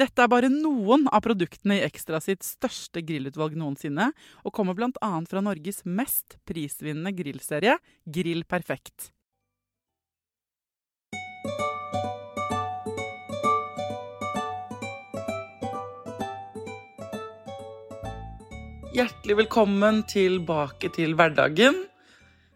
Dette 0.00 0.22
er 0.24 0.30
bare 0.32 0.48
noen 0.48 1.02
av 1.12 1.20
produktene 1.26 1.76
i 1.76 1.84
Ekstra 1.84 2.22
sitt 2.24 2.40
største 2.46 3.02
grillutvalg 3.04 3.52
noensinne, 3.60 4.06
og 4.48 4.54
kommer 4.56 4.72
bl.a. 4.72 5.10
fra 5.28 5.42
Norges 5.44 5.82
mest 5.84 6.38
prisvinnende 6.48 7.12
grillserie, 7.12 7.74
Grill 8.08 8.46
Perfekt. 8.48 9.10
Hjertelig 18.96 19.36
velkommen 19.42 20.00
tilbake 20.08 20.88
til 20.96 21.12
hverdagen. 21.18 21.76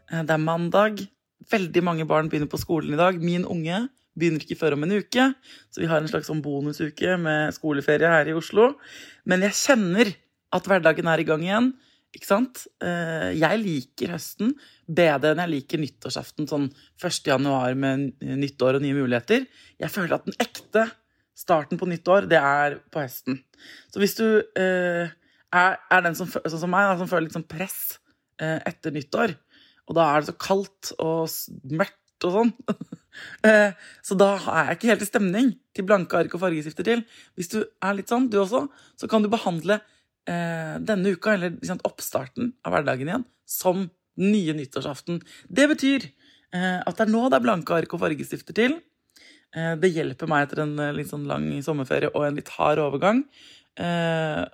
Eh, 0.09 0.22
Det 0.25 0.33
er 0.33 0.41
mandag. 0.41 1.05
Veldig 1.53 1.84
mange 1.84 2.09
barn 2.09 2.33
begynner 2.33 2.48
på 2.48 2.65
skolen 2.65 2.97
i 2.97 2.97
dag. 2.97 3.20
Min 3.20 3.45
unge 3.45 3.91
begynner 4.19 4.45
ikke 4.45 4.59
før 4.61 4.77
om 4.77 4.84
en 4.87 4.97
uke, 4.98 5.27
så 5.73 5.83
vi 5.83 5.89
har 5.91 6.03
en 6.03 6.11
slags 6.11 6.29
sånn 6.31 6.43
bonusuke 6.45 7.17
med 7.20 7.55
skoleferie 7.56 8.11
her 8.11 8.31
i 8.31 8.37
Oslo. 8.37 8.72
Men 9.27 9.44
jeg 9.47 9.59
kjenner 9.59 10.12
at 10.55 10.71
hverdagen 10.71 11.11
er 11.11 11.22
i 11.22 11.27
gang 11.28 11.43
igjen. 11.43 11.72
Ikke 12.15 12.28
sant? 12.28 12.66
Eh, 12.78 13.33
Jeg 13.34 13.59
liker 13.59 14.12
høsten 14.15 14.53
bedre 14.87 15.33
enn 15.33 15.43
jeg 15.43 15.50
liker 15.50 15.81
nyttårsaften 15.83 16.47
sånn 16.47 16.69
1. 17.03 17.25
januar 17.27 17.75
med 17.75 18.12
nytt 18.22 18.62
år 18.62 18.78
og 18.78 18.84
nye 18.84 18.94
muligheter. 18.94 19.49
Jeg 19.83 19.91
føler 19.91 20.15
at 20.15 20.28
den 20.28 20.38
ekte 20.38 20.87
starten 21.34 21.81
på 21.81 21.88
nytt 21.91 22.06
år, 22.06 22.28
det 22.31 22.38
er 22.38 22.78
på 22.94 23.03
høsten. 23.03 23.41
Så 23.91 23.99
hvis 23.99 24.15
du 24.21 24.27
eh, 24.55 25.11
er, 25.55 26.03
den 26.06 26.15
som, 26.15 26.31
sånn 26.31 26.61
som 26.61 26.71
meg, 26.71 26.93
som 27.00 27.11
føler 27.11 27.27
litt 27.27 27.34
sånn 27.34 27.49
press 27.50 27.99
eh, 28.38 28.61
etter 28.62 28.94
nyttår, 28.94 29.34
og 29.91 29.99
da 29.99 30.06
er 30.12 30.22
det 30.22 30.31
så 30.31 30.37
kaldt 30.41 30.93
og 31.03 31.27
mørkt 31.75 32.28
og 32.28 32.38
sånn, 32.38 32.55
så 33.44 34.16
da 34.19 34.30
er 34.38 34.70
jeg 34.70 34.78
ikke 34.78 34.88
helt 34.91 35.02
i 35.04 35.08
stemning 35.08 35.50
til 35.76 35.86
blanke 35.88 36.19
ark 36.19 36.32
og 36.34 36.42
fargestifter 36.42 36.86
til. 36.86 37.04
Hvis 37.38 37.52
du 37.52 37.58
er 37.62 37.97
litt 37.98 38.10
sånn, 38.10 38.30
du 38.32 38.41
også, 38.42 38.64
så 38.98 39.08
kan 39.10 39.22
du 39.25 39.30
behandle 39.32 39.78
eh, 40.30 40.76
denne 40.80 41.14
uka, 41.14 41.34
eller 41.34 41.54
oppstarten 41.86 42.52
av 42.64 42.75
hverdagen 42.75 43.10
igjen, 43.10 43.26
som 43.47 43.88
nye 44.20 44.54
nyttårsaften. 44.56 45.20
Det 45.48 45.66
betyr 45.70 46.06
eh, 46.06 46.80
at 46.80 46.94
det 46.97 47.06
er 47.06 47.12
nå 47.12 47.26
det 47.28 47.41
er 47.41 47.47
blanke 47.47 47.76
ark 47.76 47.97
og 47.97 48.04
fargestifter 48.04 48.56
til. 48.56 48.78
Eh, 49.54 49.75
det 49.81 49.92
hjelper 49.94 50.31
meg 50.31 50.46
etter 50.46 50.64
en 50.64 50.76
eh, 50.78 50.94
litt 50.96 51.10
sånn 51.10 51.26
lang 51.31 51.50
sommerferie 51.66 52.12
og 52.14 52.28
en 52.28 52.38
litt 52.38 52.52
hard 52.56 52.82
overgang. 52.82 53.25
Eh, 53.81 54.44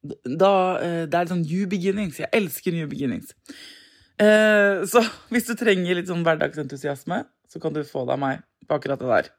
da, 0.00 0.54
eh, 0.80 1.04
det 1.04 1.14
er 1.14 1.26
litt 1.26 1.34
sånn 1.34 1.46
new 1.46 1.68
beginnings. 1.70 2.20
Jeg 2.22 2.32
elsker 2.36 2.76
new 2.76 2.88
beginnings. 2.90 3.34
Eh, 4.20 4.84
så 4.84 5.02
hvis 5.32 5.48
du 5.48 5.56
trenger 5.58 5.96
litt 5.96 6.10
sånn 6.10 6.24
hverdagsentusiasme, 6.26 7.24
så 7.50 7.62
kan 7.62 7.74
du 7.74 7.82
få 7.86 8.04
det 8.06 8.16
av 8.16 8.22
meg 8.22 8.44
på 8.68 8.76
akkurat 8.76 9.00
det 9.00 9.10
der. 9.10 9.30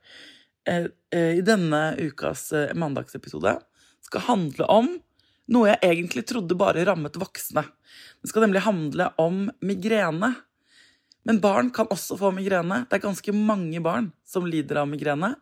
Eh, 0.67 0.87
eh, 1.13 1.31
I 1.39 1.45
denne 1.45 1.83
ukas 2.01 2.49
mandagsepisode 2.77 3.55
skal 4.05 4.27
handle 4.27 4.69
om 4.73 4.93
noe 5.51 5.73
jeg 5.73 5.83
egentlig 5.83 6.23
trodde 6.29 6.57
bare 6.57 6.85
rammet 6.87 7.19
voksne. 7.19 7.65
Det 8.21 8.31
skal 8.31 8.45
nemlig 8.45 8.63
handle 8.65 9.09
om 9.21 9.45
migrene. 9.65 10.33
Men 11.27 11.41
barn 11.43 11.69
kan 11.75 11.89
også 11.91 12.15
få 12.17 12.31
migrene. 12.33 12.85
Det 12.89 12.97
er 12.97 13.03
ganske 13.03 13.33
mange 13.35 13.81
barn 13.83 14.09
som 14.25 14.47
lider 14.47 14.79
av 14.81 14.87
migrene. 14.89 15.35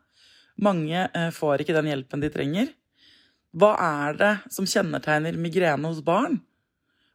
Mange 0.60 1.06
får 1.32 1.62
ikke 1.64 1.76
den 1.78 1.88
hjelpen 1.92 2.24
de 2.24 2.32
trenger. 2.34 2.74
Hva 3.56 3.70
er 3.80 4.18
det 4.20 4.34
som 4.52 4.68
kjennetegner 4.68 5.38
migrene 5.40 5.88
hos 5.88 6.02
barn? 6.04 6.42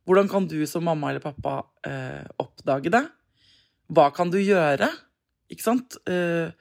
Hvordan 0.04 0.28
kan 0.28 0.46
du 0.48 0.58
som 0.68 0.84
mamma 0.84 1.10
eller 1.10 1.24
pappa 1.24 1.62
eh, 1.86 2.24
oppdage 2.42 2.92
det? 2.92 3.04
Hva 3.88 4.10
kan 4.12 4.32
du 4.32 4.36
gjøre? 4.40 4.90
Ikke 5.52 5.64
sant? 5.64 5.96
Eh, 6.08 6.52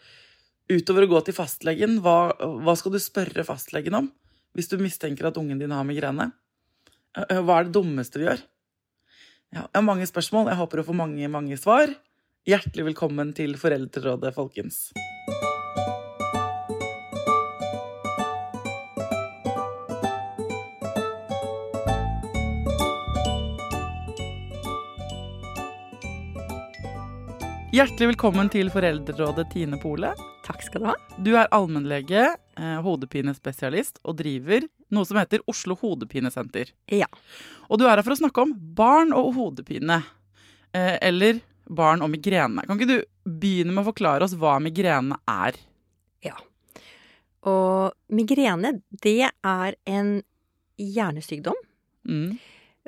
utover 0.71 1.05
å 1.05 1.11
gå 1.11 1.21
til 1.27 1.35
fastlegen, 1.35 1.99
hva, 2.03 2.33
hva 2.39 2.75
skal 2.79 2.95
du 2.95 3.01
spørre 3.03 3.43
fastlegen 3.47 3.99
om 3.99 4.11
hvis 4.53 4.69
du 4.69 4.77
mistenker 4.79 5.27
at 5.27 5.37
ungen 5.41 5.59
din 5.59 5.73
har 5.75 5.85
migrene? 5.87 6.29
Eh, 7.17 7.25
eh, 7.25 7.41
hva 7.43 7.59
er 7.59 7.67
det 7.67 7.75
dummeste 7.75 8.21
vi 8.21 8.29
gjør? 8.29 8.43
Ja, 9.53 9.67
jeg 9.67 9.75
har 9.77 9.85
mange 9.85 10.07
spørsmål. 10.09 10.49
Jeg 10.49 10.61
håper 10.63 10.81
å 10.81 10.87
få 10.87 10.95
mange, 10.97 11.27
mange 11.29 11.59
svar. 11.61 11.91
Hjertelig 12.49 12.93
velkommen 12.93 13.35
til 13.37 13.53
Foreldrerådet, 13.59 14.33
folkens. 14.35 14.87
Hjertelig 27.73 28.11
velkommen 28.11 28.49
til 28.53 28.69
Foreldrerådet, 28.69 29.47
Tine 29.53 29.79
Pole. 29.81 30.11
Takk 30.45 30.61
skal 30.61 30.83
du 30.83 30.87
ha. 30.91 30.93
Du 31.25 31.31
er 31.39 31.49
allmennlege, 31.55 32.25
eh, 32.57 32.75
hodepinespesialist 32.85 33.97
og 34.05 34.17
driver 34.19 34.67
noe 34.93 35.05
som 35.09 35.17
heter 35.17 35.41
Oslo 35.49 35.75
hodepinesenter. 35.75 36.69
Ja. 36.91 37.07
Og 37.69 37.79
du 37.79 37.85
er 37.87 37.95
her 37.95 38.03
for 38.03 38.13
å 38.13 38.19
snakke 38.19 38.43
om 38.43 38.53
barn 38.53 39.11
og 39.13 39.33
hodepine. 39.33 40.03
Eh, 40.73 40.99
eller 41.01 41.41
barn 41.67 42.01
og 42.01 42.11
migrene. 42.11 42.61
Kan 42.67 42.77
ikke 42.79 42.87
du 42.87 43.03
begynne 43.25 43.73
med 43.73 43.83
å 43.85 43.91
forklare 43.93 44.21
oss 44.23 44.35
hva 44.35 44.59
migrene 44.61 45.17
er? 45.27 45.53
ja. 46.23 46.35
Og 47.45 47.91
migrene, 48.09 48.81
det 49.01 49.29
er 49.43 49.75
en 49.85 50.23
hjernesykdom 50.79 51.55
Mm. 52.07 52.39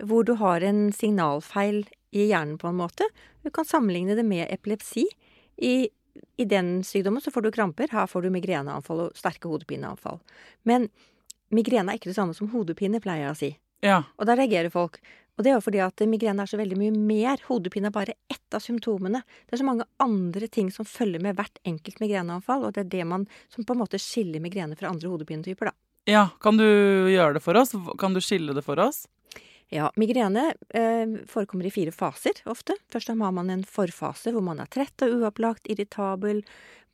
hvor 0.01 0.23
du 0.23 0.35
har 0.35 0.61
en 0.63 0.91
signalfeil 0.93 1.85
i 2.15 2.29
hjernen 2.29 2.57
på 2.61 2.69
en 2.69 2.79
måte. 2.79 3.07
Du 3.43 3.51
kan 3.51 3.67
sammenligne 3.67 4.15
det 4.15 4.23
med 4.23 4.47
epilepsi. 4.49 5.05
I, 5.57 5.89
I 6.37 6.45
den 6.47 6.79
sykdommen 6.83 7.21
så 7.21 7.31
får 7.31 7.45
du 7.45 7.51
kramper, 7.51 7.91
her 7.91 8.07
får 8.07 8.25
du 8.25 8.31
migreneanfall 8.33 9.07
og 9.07 9.19
sterke 9.19 9.51
hodepineanfall. 9.51 10.21
Men 10.63 10.87
migrene 11.55 11.91
er 11.91 11.99
ikke 11.99 12.11
det 12.13 12.17
samme 12.17 12.35
som 12.37 12.49
hodepine, 12.53 13.03
pleier 13.03 13.27
jeg 13.27 13.35
å 13.35 13.39
si. 13.39 13.51
Ja. 13.85 14.01
Og 14.15 14.27
da 14.29 14.37
reagerer 14.39 14.71
folk. 14.73 15.01
Og 15.35 15.43
det 15.43 15.51
er 15.51 15.57
jo 15.57 15.63
fordi 15.65 15.81
at 15.83 16.03
migrene 16.07 16.45
er 16.45 16.49
så 16.49 16.59
veldig 16.59 16.77
mye 16.79 16.93
mer. 16.95 17.41
Hodepine 17.49 17.89
er 17.91 17.95
bare 17.95 18.15
ett 18.31 18.55
av 18.55 18.63
symptomene. 18.63 19.19
Det 19.43 19.57
er 19.57 19.61
så 19.61 19.67
mange 19.67 19.87
andre 19.99 20.47
ting 20.47 20.69
som 20.71 20.87
følger 20.87 21.19
med 21.23 21.35
hvert 21.35 21.59
enkelt 21.67 21.99
migreneanfall, 21.99 22.63
og 22.63 22.77
det 22.77 22.85
er 22.85 22.93
det 22.93 23.07
man 23.09 23.27
som 23.51 23.67
på 23.67 23.75
en 23.75 23.81
måte 23.83 23.99
skiller 23.99 24.43
migrene 24.43 24.79
fra 24.79 24.93
andre 24.93 25.11
hodepinetyper, 25.11 25.71
da. 25.71 25.75
ja. 26.07 26.23
Kan 26.39 26.55
du 26.61 26.65
gjøre 27.11 27.35
det 27.35 27.43
for 27.43 27.59
oss? 27.59 27.75
Kan 27.99 28.15
du 28.15 28.23
skille 28.23 28.55
det 28.55 28.63
for 28.63 28.79
oss? 28.79 29.03
Ja, 29.73 29.89
migrene 29.97 30.51
eh, 30.77 31.15
forekommer 31.29 31.65
i 31.65 31.73
fire 31.73 31.91
faser 31.95 32.37
ofte. 32.49 32.75
Først 32.93 33.09
har 33.09 33.17
man 33.17 33.49
en 33.49 33.65
forfase 33.65 34.33
hvor 34.33 34.45
man 34.45 34.61
er 34.61 34.69
trett 34.71 35.05
og 35.05 35.19
uopplagt, 35.19 35.69
irritabel, 35.71 36.43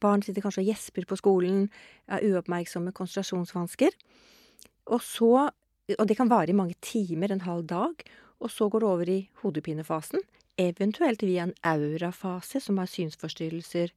barn 0.01 0.23
sitter 0.25 0.43
kanskje 0.43 0.63
og 0.63 0.71
gjesper 0.71 1.07
på 1.09 1.17
skolen, 1.19 1.65
er 2.09 2.23
uoppmerksomme, 2.25 2.93
konsentrasjonsvansker. 2.95 3.95
Og 4.91 5.01
så, 5.05 5.49
og 5.97 6.05
det 6.09 6.17
kan 6.17 6.31
vare 6.31 6.53
i 6.53 6.57
mange 6.57 6.77
timer, 6.81 7.31
en 7.31 7.45
halv 7.45 7.67
dag, 7.69 8.05
og 8.41 8.49
så 8.49 8.69
går 8.71 8.81
det 8.81 8.89
over 8.89 9.11
i 9.11 9.19
hodepinefasen, 9.43 10.23
eventuelt 10.61 11.21
via 11.25 11.45
en 11.45 11.57
aurafase, 11.67 12.63
som 12.63 12.79
har 12.81 12.89
synsforstyrrelser, 12.89 13.93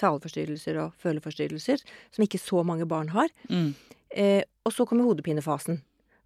taleforstyrrelser 0.00 0.78
og 0.82 0.98
føleforstyrrelser, 1.00 1.80
som 2.12 2.26
ikke 2.26 2.40
så 2.40 2.62
mange 2.66 2.86
barn 2.88 3.12
har. 3.14 3.32
Mm. 3.48 3.72
Eh, 4.12 4.42
og 4.66 4.74
så 4.76 4.84
kommer 4.88 5.08
hodepinefasen, 5.08 5.80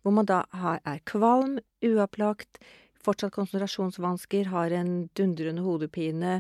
hvor 0.06 0.14
man 0.14 0.28
da 0.28 0.44
er 0.86 1.00
kvalm, 1.02 1.56
uopplagt, 1.82 2.60
fortsatt 3.02 3.34
konsentrasjonsvansker, 3.34 4.52
har 4.52 4.70
en 4.78 5.08
dundrende 5.18 5.64
hodepine, 5.66 6.36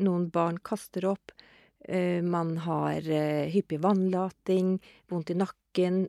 noen 0.00 0.30
barn 0.32 0.56
kaster 0.64 1.04
opp, 1.10 1.34
eh, 1.84 2.24
man 2.24 2.56
har 2.64 3.04
eh, 3.04 3.52
hyppig 3.52 3.82
vannlating, 3.84 4.78
vondt 5.12 5.34
i 5.34 5.36
nakken, 5.36 6.06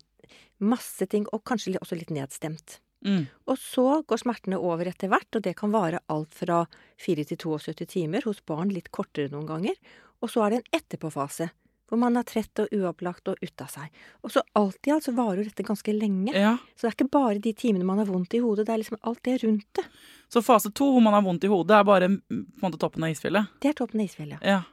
masse 0.63 1.09
ting, 1.11 1.27
og 1.35 1.43
kanskje 1.43 1.75
også 1.81 1.99
litt 1.99 2.13
nedstemt. 2.15 2.79
Mm. 3.03 3.27
Og 3.51 3.59
så 3.59 3.99
går 4.07 4.23
smertene 4.23 4.61
over 4.63 4.87
etter 4.87 5.11
hvert, 5.11 5.27
og 5.35 5.43
det 5.43 5.57
kan 5.59 5.75
vare 5.75 5.99
alt 6.07 6.31
fra 6.31 6.61
4 7.03 7.27
til 7.33 7.41
72 7.43 7.89
timer, 7.97 8.23
hos 8.23 8.39
barn 8.47 8.71
litt 8.71 8.93
kortere 8.95 9.27
noen 9.33 9.49
ganger. 9.49 9.75
Og 10.23 10.31
så 10.31 10.45
er 10.45 10.53
det 10.53 10.61
en 10.61 10.79
etterpåfase, 10.79 11.51
hvor 11.93 12.01
man 12.01 12.17
er 12.17 12.25
trett 12.25 12.57
og 12.63 12.71
uopplagt 12.73 13.29
og 13.29 13.37
ute 13.37 13.65
av 13.65 13.69
seg. 13.69 14.03
Og 14.25 14.33
så 14.33 14.41
alt 14.57 14.89
i 14.89 14.93
alt 14.95 15.05
så 15.05 15.13
varer 15.13 15.45
dette 15.45 15.65
ganske 15.67 15.93
lenge. 15.93 16.33
Ja. 16.33 16.55
Så 16.73 16.87
det 16.87 16.89
er 16.89 16.95
ikke 16.97 17.13
bare 17.13 17.41
de 17.43 17.53
timene 17.53 17.85
man 17.85 18.01
har 18.01 18.09
vondt 18.09 18.33
i 18.33 18.41
hodet, 18.41 18.65
det 18.65 18.73
er 18.73 18.81
liksom 18.81 18.97
alt 19.05 19.21
det 19.27 19.35
rundt 19.43 19.67
det. 19.77 19.85
Så 20.33 20.41
fase 20.41 20.71
to, 20.73 20.87
hvor 20.95 21.03
man 21.05 21.13
har 21.13 21.21
vondt 21.21 21.45
i 21.45 21.51
hodet, 21.51 21.75
er 21.77 21.85
bare 21.85 22.09
mm, 22.09 22.23
på 22.25 22.63
en 22.63 22.65
måte 22.65 22.81
toppen 22.81 23.05
av 23.05 23.13
isfjellet? 23.13 23.51
Det 23.61 23.69
er 23.69 23.77
toppen 23.77 24.01
av 24.01 24.09
isfjellet. 24.09 24.41
Ja. 24.41 24.63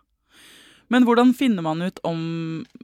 Men 0.91 1.05
hvordan 1.07 1.35
finner 1.37 1.63
man 1.63 1.85
ut 1.85 2.01
om 2.09 2.23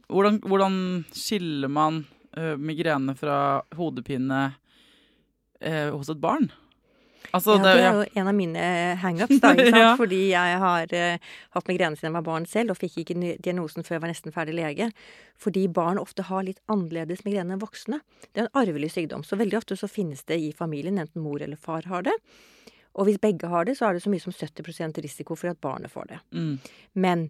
Hvordan, 0.07 0.37
hvordan 0.45 0.77
skiller 1.11 1.67
man 1.67 2.03
ø, 2.37 2.53
migrene 2.61 3.17
fra 3.17 3.63
hodepine 3.75 4.43
ø, 5.59 5.73
hos 5.97 6.13
et 6.13 6.21
barn? 6.21 6.47
Altså, 7.35 7.57
Ja, 7.57 7.63
det, 7.63 7.71
det 7.75 7.81
er 7.81 7.85
ja. 7.85 7.93
jo 7.93 8.21
en 8.21 8.27
av 8.31 8.35
mine 8.37 8.65
hangups, 9.01 9.39
da? 9.43 9.51
Ja. 9.81 9.95
fordi 9.99 10.19
jeg 10.31 10.59
har 10.63 10.93
uh, 10.93 11.31
hatt 11.57 11.67
migrene 11.71 11.97
siden 11.99 12.09
jeg 12.11 12.17
var 12.17 12.25
barn 12.27 12.45
selv, 12.49 12.71
og 12.71 12.79
fikk 12.79 12.99
ikke 13.03 13.17
diagnosen 13.43 13.83
før 13.83 13.97
jeg 13.97 14.03
var 14.05 14.13
nesten 14.13 14.35
ferdig 14.35 14.55
lege. 14.57 14.91
Fordi 15.41 15.65
barn 15.67 15.99
ofte 16.01 16.23
har 16.29 16.45
litt 16.47 16.61
annerledes 16.71 17.25
migrene 17.27 17.57
enn 17.57 17.63
voksne. 17.63 17.99
Det 18.31 18.43
er 18.43 18.47
en 18.47 18.61
arvelig 18.63 18.93
sykdom, 18.95 19.25
så 19.27 19.39
veldig 19.39 19.59
ofte 19.59 19.75
så 19.79 19.89
finnes 19.91 20.23
det 20.29 20.39
i 20.39 20.53
familien, 20.55 20.97
enten 21.01 21.21
mor 21.25 21.41
eller 21.43 21.59
far 21.59 21.83
har 21.91 22.07
det. 22.07 22.15
Og 22.97 23.05
hvis 23.05 23.19
begge 23.21 23.49
har 23.51 23.67
det, 23.67 23.75
så 23.77 23.89
er 23.89 23.93
det 23.97 24.05
så 24.05 24.09
mye 24.09 24.23
som 24.23 24.33
70% 24.33 24.97
risiko 25.05 25.35
for 25.37 25.51
at 25.51 25.59
barnet 25.61 25.91
får 25.93 26.07
det. 26.13 26.21
mm, 26.33 26.55
Men 26.97 27.27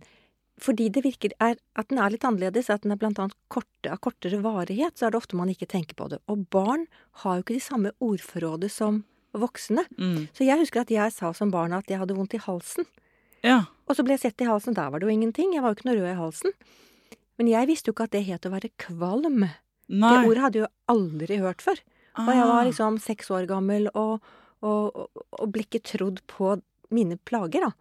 fordi 0.64 0.88
det 0.90 1.04
virker 1.06 1.34
er, 1.44 1.58
at 1.78 1.90
den 1.92 2.00
er 2.02 2.10
litt 2.10 2.24
annerledes, 2.26 2.70
at 2.74 2.82
den 2.86 2.94
er 2.96 2.98
blant 3.02 3.20
annet 3.20 3.36
korte, 3.54 3.92
av 3.92 4.00
kortere 4.02 4.40
varighet, 4.42 4.96
så 4.98 5.06
er 5.06 5.12
det 5.14 5.20
ofte 5.20 5.38
man 5.38 5.52
ikke 5.52 5.68
tenker 5.70 5.94
på 6.00 6.08
det. 6.10 6.18
Og 6.32 6.48
barn 6.54 6.88
har 7.22 7.36
jo 7.38 7.44
ikke 7.46 7.58
de 7.60 7.66
samme 7.68 7.92
ordforrådet 8.02 8.72
som 8.74 9.04
voksne. 9.42 9.84
mm. 9.98 10.28
Så 10.34 10.46
jeg 10.48 10.60
husker 10.60 10.82
at 10.82 10.92
jeg 10.94 11.12
sa 11.16 11.32
som 11.34 11.52
barn 11.52 11.74
at 11.78 11.88
jeg 11.90 12.00
hadde 12.02 12.16
vondt 12.18 12.34
i 12.38 12.42
halsen. 12.44 12.86
Ja. 13.46 13.66
Og 13.88 13.96
så 13.96 14.04
ble 14.04 14.16
jeg 14.18 14.24
sett 14.26 14.42
i 14.44 14.50
halsen, 14.50 14.74
der 14.76 14.90
var 14.92 15.00
det 15.00 15.08
jo 15.08 15.14
ingenting. 15.14 15.54
Jeg 15.54 15.62
var 15.64 15.72
jo 15.72 15.78
ikke 15.80 15.90
noe 15.90 16.00
rød 16.00 16.12
i 16.12 16.18
halsen. 16.20 16.56
Men 17.38 17.48
jeg 17.52 17.68
visste 17.70 17.88
jo 17.92 17.94
ikke 17.94 18.08
at 18.10 18.16
det 18.18 18.24
het 18.26 18.46
å 18.50 18.52
være 18.52 18.72
kvalm. 18.82 19.46
Nei. 19.88 20.10
Det 20.12 20.28
ordet 20.28 20.42
hadde 20.44 20.60
jeg 20.60 20.66
jo 20.66 20.74
aldri 20.96 21.38
hørt 21.40 21.62
før. 21.62 21.80
Og 22.18 22.32
jeg 22.34 22.48
var 22.50 22.62
Ah. 22.64 22.66
liksom 22.66 22.98
seks 23.00 23.30
år 23.32 23.46
gammel 23.48 23.88
og, 23.94 24.20
og, 24.66 24.96
og, 24.98 25.24
og 25.38 25.52
ble 25.54 25.62
ikke 25.68 25.84
trodd 25.86 26.20
på 26.28 26.56
mine 26.90 27.18
plager, 27.30 27.62
da. 27.68 27.72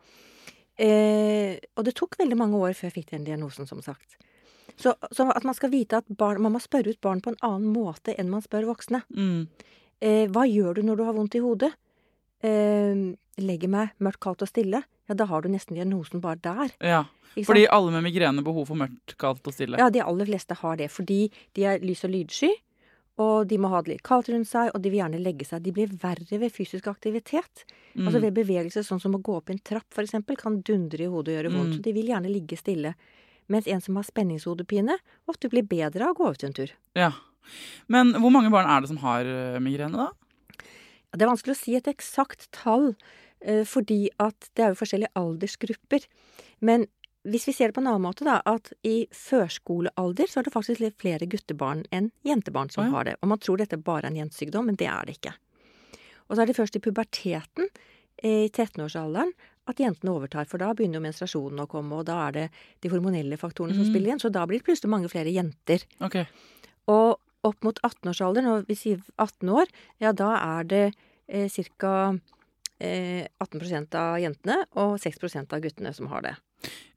Eh, 0.76 1.56
og 1.78 1.86
det 1.86 1.94
tok 1.96 2.18
veldig 2.20 2.36
mange 2.36 2.58
år 2.60 2.74
før 2.76 2.90
jeg 2.90 2.96
fikk 2.98 3.10
den 3.14 3.24
diagnosen, 3.24 3.66
som 3.68 3.80
sagt. 3.84 4.18
Så, 4.76 4.92
så 5.10 5.24
at 5.32 5.44
man 5.48 5.56
skal 5.56 5.70
vite 5.72 5.96
at 6.02 6.08
barn, 6.20 6.42
man 6.44 6.52
må 6.52 6.60
spørre 6.60 6.92
ut 6.92 7.00
barn 7.00 7.22
på 7.24 7.32
en 7.32 7.38
annen 7.46 7.70
måte 7.72 8.12
enn 8.20 8.28
man 8.28 8.44
spør 8.44 8.66
voksne. 8.68 9.00
Mm. 9.08 9.46
Eh, 10.00 10.26
hva 10.32 10.44
gjør 10.48 10.78
du 10.78 10.82
når 10.86 10.98
du 10.98 11.04
har 11.06 11.16
vondt 11.16 11.38
i 11.38 11.42
hodet? 11.44 11.72
Eh, 12.44 13.14
legger 13.40 13.72
meg 13.72 13.94
mørkt, 14.02 14.20
kaldt 14.24 14.44
og 14.44 14.50
stille. 14.50 14.82
Ja, 15.06 15.14
da 15.14 15.26
har 15.30 15.44
du 15.44 15.48
nesten 15.52 15.78
diagnosen 15.78 16.22
bare 16.24 16.40
der. 16.42 16.74
Ja. 16.82 17.04
Fordi 17.36 17.66
alle 17.68 17.92
med 17.92 18.06
migrene 18.06 18.40
har 18.40 18.46
behov 18.46 18.70
for 18.70 18.80
mørkt, 18.80 19.16
kaldt 19.20 19.46
og 19.46 19.54
stille. 19.54 19.78
Ja, 19.80 19.90
de 19.92 20.02
aller 20.04 20.28
fleste 20.28 20.56
har 20.56 20.78
det, 20.80 20.88
fordi 20.92 21.26
de 21.54 21.66
er 21.68 21.84
lys- 21.84 22.04
og 22.04 22.14
lydsky. 22.14 22.52
Og 23.16 23.46
de 23.48 23.56
må 23.56 23.70
ha 23.72 23.80
det 23.80 23.94
litt 23.94 24.04
kaldt 24.04 24.28
rundt 24.28 24.48
seg, 24.48 24.70
og 24.74 24.82
de 24.84 24.90
vil 24.92 25.00
gjerne 25.00 25.20
legge 25.24 25.46
seg. 25.48 25.62
De 25.64 25.72
blir 25.72 25.92
verre 26.02 26.40
ved 26.40 26.52
fysisk 26.52 26.88
aktivitet. 26.90 27.64
Mm. 27.94 28.08
Altså 28.08 28.20
ved 28.20 28.34
bevegelse, 28.36 28.82
sånn 28.84 29.00
som 29.00 29.16
å 29.16 29.22
gå 29.24 29.38
opp 29.38 29.52
en 29.52 29.60
trapp, 29.64 29.88
eksempel, 30.02 30.36
kan 30.36 30.58
dundre 30.60 31.06
i 31.06 31.08
hodet 31.08 31.32
og 31.32 31.38
gjøre 31.38 31.52
vondt. 31.54 31.70
Mm. 31.70 31.78
Så 31.78 31.86
de 31.86 31.94
vil 31.96 32.10
gjerne 32.12 32.32
ligge 32.32 32.58
stille. 32.60 32.92
Mens 33.52 33.68
en 33.70 33.80
som 33.80 33.96
har 33.96 34.04
spenningshodepine, 34.04 34.98
ofte 35.30 35.48
blir 35.48 35.64
bedre 35.64 36.04
av 36.04 36.12
å 36.12 36.18
gå 36.18 36.32
ut 36.34 36.44
en 36.44 36.56
tur. 36.56 36.74
Ja. 36.98 37.12
Men 37.92 38.14
hvor 38.20 38.32
mange 38.34 38.50
barn 38.50 38.68
er 38.68 38.80
det 38.80 38.88
som 38.92 39.02
har 39.04 39.28
migrene, 39.62 40.06
da? 40.06 40.10
Det 41.16 41.24
er 41.24 41.30
vanskelig 41.30 41.54
å 41.54 41.58
si 41.58 41.76
et 41.78 41.88
eksakt 41.88 42.48
tall, 42.52 42.94
eh, 43.40 43.64
fordi 43.64 44.08
at 44.20 44.50
det 44.54 44.64
er 44.64 44.74
jo 44.74 44.80
forskjellige 44.82 45.14
aldersgrupper. 45.16 46.06
Men 46.60 46.86
hvis 47.26 47.48
vi 47.48 47.54
ser 47.56 47.70
det 47.70 47.76
på 47.78 47.82
en 47.82 47.88
annen 47.90 48.04
måte, 48.04 48.26
da, 48.26 48.38
at 48.46 48.70
i 48.86 49.06
førskolealder 49.16 50.30
så 50.30 50.40
er 50.40 50.46
det 50.46 50.54
faktisk 50.54 50.84
flere 51.00 51.26
guttebarn 51.30 51.84
enn 51.94 52.12
jentebarn 52.26 52.70
som 52.70 52.86
ja. 52.86 52.92
har 52.94 53.08
det. 53.08 53.16
Og 53.22 53.32
man 53.32 53.42
tror 53.42 53.58
dette 53.62 53.80
bare 53.80 54.06
er 54.06 54.12
en 54.12 54.20
jentesykdom, 54.20 54.68
men 54.68 54.78
det 54.78 54.90
er 54.92 55.08
det 55.08 55.16
ikke. 55.18 55.34
Og 56.28 56.36
så 56.36 56.42
er 56.42 56.50
det 56.50 56.58
først 56.58 56.76
i 56.78 56.82
puberteten, 56.84 57.70
eh, 58.22 58.46
i 58.46 58.50
13-årsalderen, 58.50 59.32
at 59.66 59.80
jentene 59.82 60.12
overtar, 60.14 60.46
for 60.46 60.62
da 60.62 60.70
begynner 60.76 61.00
jo 61.00 61.06
menstruasjonen 61.08 61.64
å 61.64 61.66
komme, 61.70 61.98
og 61.98 62.06
da 62.06 62.20
er 62.28 62.36
det 62.36 62.44
de 62.84 62.90
hormonelle 62.92 63.34
faktorene 63.40 63.74
som 63.74 63.82
Mm. 63.82 63.90
spiller 63.90 64.06
igjen. 64.12 64.22
så 64.22 64.30
da 64.30 64.46
blir 64.46 64.60
det 64.60 64.66
plutselig 64.68 64.90
mange 64.90 65.10
flere 65.10 65.32
jenter. 65.34 65.82
Okay. 66.00 66.26
Og 66.86 67.18
opp 67.48 67.62
mot 67.66 67.78
18-årsalderen, 67.86 68.48
og 68.52 68.66
vi 68.70 68.76
sier 68.78 69.00
18 69.22 69.48
år, 69.62 69.70
ja 70.02 70.12
da 70.16 70.32
er 70.60 70.66
det 70.72 70.82
eh, 71.28 71.46
ca. 71.80 71.94
Eh, 72.76 73.24
18% 73.40 73.94
av 73.96 74.18
jentene 74.20 74.58
og 74.76 74.98
6% 75.00 75.54
av 75.56 75.62
guttene 75.64 75.94
som 75.96 76.10
har 76.12 76.20
det. 76.26 76.34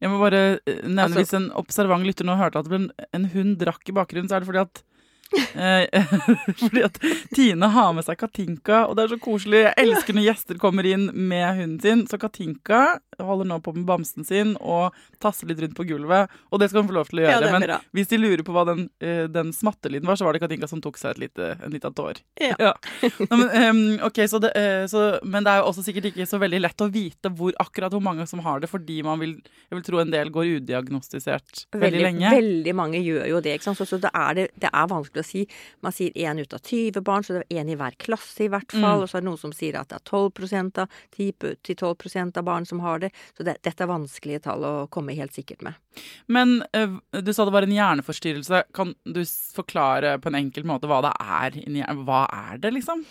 Jeg 0.04 0.10
må 0.12 0.18
bare 0.20 0.42
ø, 0.60 0.74
nevne, 0.84 1.06
Altså- 1.06 1.22
hvis 1.22 1.34
en 1.38 1.46
observant 1.56 2.04
lytter 2.04 2.28
nå 2.28 2.36
hørte 2.36 2.60
at 2.60 2.68
en, 2.76 2.90
en 3.16 3.26
hund 3.32 3.58
drakk 3.62 3.88
i 3.88 3.96
bakgrunnen, 3.96 4.28
så 4.28 4.36
er 4.36 4.44
det 4.44 4.50
fordi 4.50 4.64
at 4.66 4.82
eh, 4.82 4.89
fordi 6.62 6.84
at 6.86 6.98
Tine 7.36 7.70
har 7.74 7.94
med 7.96 8.06
seg 8.08 8.20
Katinka, 8.20 8.86
og 8.88 8.98
det 8.98 9.06
er 9.06 9.14
så 9.14 9.20
koselig. 9.22 9.64
Jeg 9.68 9.76
elsker 9.84 10.18
når 10.18 10.28
gjester 10.28 10.60
kommer 10.62 10.88
inn 10.90 11.10
med 11.14 11.48
hunden 11.60 11.80
sin. 11.84 12.06
Så 12.10 12.20
Katinka 12.22 13.00
holder 13.20 13.50
nå 13.50 13.60
på 13.64 13.74
med 13.76 13.86
bamsen 13.88 14.26
sin 14.28 14.56
og 14.60 14.96
tasser 15.22 15.50
litt 15.50 15.62
rundt 15.64 15.76
på 15.78 15.86
gulvet. 15.90 16.32
Og 16.50 16.62
det 16.62 16.70
skal 16.72 16.84
hun 16.84 16.92
få 16.92 16.98
lov 16.98 17.12
til 17.12 17.22
å 17.22 17.26
gjøre. 17.26 17.50
er 17.50 17.58
men 17.58 17.76
hvis 17.96 18.12
de 18.12 18.20
lurer 18.22 18.44
på 18.48 18.56
hva 18.56 18.66
den, 18.70 18.88
eh, 19.04 19.26
den 19.32 19.52
smattelyden 19.56 20.08
var, 20.08 20.20
så 20.20 20.28
var 20.28 20.36
det 20.36 20.44
Katinka 20.44 20.70
som 20.72 20.82
tok 20.84 20.98
seg 21.00 21.18
et 21.18 21.24
lite, 21.26 21.52
en 21.66 21.76
liten 21.76 21.96
tår. 21.96 22.22
Ja. 22.40 22.74
Nei, 23.30 23.36
men, 23.36 23.48
ehm, 23.62 23.84
ok, 24.06 24.24
så 24.32 24.42
det, 24.44 24.54
eh, 24.58 24.86
så, 24.92 25.06
men 25.24 25.46
det 25.46 25.54
er 25.54 25.62
jo 25.62 25.70
også 25.72 25.86
sikkert 25.86 26.10
ikke 26.12 26.28
så 26.30 26.40
veldig 26.42 26.62
lett 26.64 26.86
å 26.86 26.90
vite 26.92 27.32
hvor, 27.36 27.54
akkurat 27.62 27.94
hvor 27.94 28.04
mange 28.04 28.26
som 28.30 28.42
har 28.46 28.64
det, 28.64 28.72
fordi 28.72 29.02
man 29.06 29.20
vil, 29.22 29.38
jeg 29.70 29.78
vil 29.78 29.86
tro 29.86 30.02
en 30.02 30.14
del 30.14 30.32
går 30.34 30.56
udiagnostisert 30.60 31.66
veldig, 31.76 32.04
lenge. 32.06 32.34
Veldig 32.34 32.76
mange 32.78 33.04
gjør 33.04 33.28
jo 33.34 33.44
det, 33.44 33.58
ikke 33.60 33.70
sant. 33.70 33.82
Så, 33.82 33.90
så 33.90 34.02
det, 34.02 34.12
er 34.16 34.38
det, 34.38 34.48
det 34.60 34.72
er 34.72 34.90
vanskelig 34.92 35.19
å 35.22 35.28
si. 35.28 35.46
Man 35.86 35.96
sier 35.96 36.16
én 36.18 36.42
ut 36.42 36.54
av 36.56 36.64
20 36.64 37.04
barn, 37.06 37.26
så 37.26 37.38
det 37.38 37.46
er 37.48 37.62
én 37.62 37.72
i 37.72 37.78
hver 37.80 37.98
klasse 38.02 38.46
i 38.46 38.52
hvert 38.52 38.72
fall. 38.74 39.00
Mm. 39.00 39.06
Og 39.06 39.12
så 39.12 39.20
er 39.20 39.26
det 39.26 39.30
noen 39.30 39.42
som 39.42 39.56
sier 39.56 39.80
at 39.80 39.92
det 39.92 40.00
er 40.00 40.06
12% 40.10 40.82
av 40.84 41.00
10-12 41.16 42.38
av 42.40 42.44
barn 42.48 42.68
som 42.70 42.84
har 42.86 43.04
det. 43.04 43.12
Så 43.38 43.48
det, 43.48 43.60
dette 43.66 43.86
er 43.86 43.92
vanskelige 43.92 44.44
tall 44.48 44.66
å 44.66 44.76
komme 44.92 45.18
helt 45.18 45.36
sikkert 45.36 45.64
med. 45.66 45.80
Men 46.28 46.62
eh, 46.74 47.00
du 47.20 47.34
sa 47.34 47.48
det 47.48 47.56
var 47.56 47.68
en 47.68 47.76
hjerneforstyrrelse. 47.76 48.64
Kan 48.76 48.96
du 49.04 49.24
forklare 49.56 50.18
på 50.22 50.32
en 50.32 50.40
enkel 50.44 50.68
måte 50.70 50.90
hva 50.90 51.02
det 51.06 51.16
er? 51.20 51.60
inni 51.60 51.84
hjernen? 51.84 52.06
Hva 52.08 52.24
er 52.34 52.62
det, 52.62 52.74
liksom? 52.78 53.04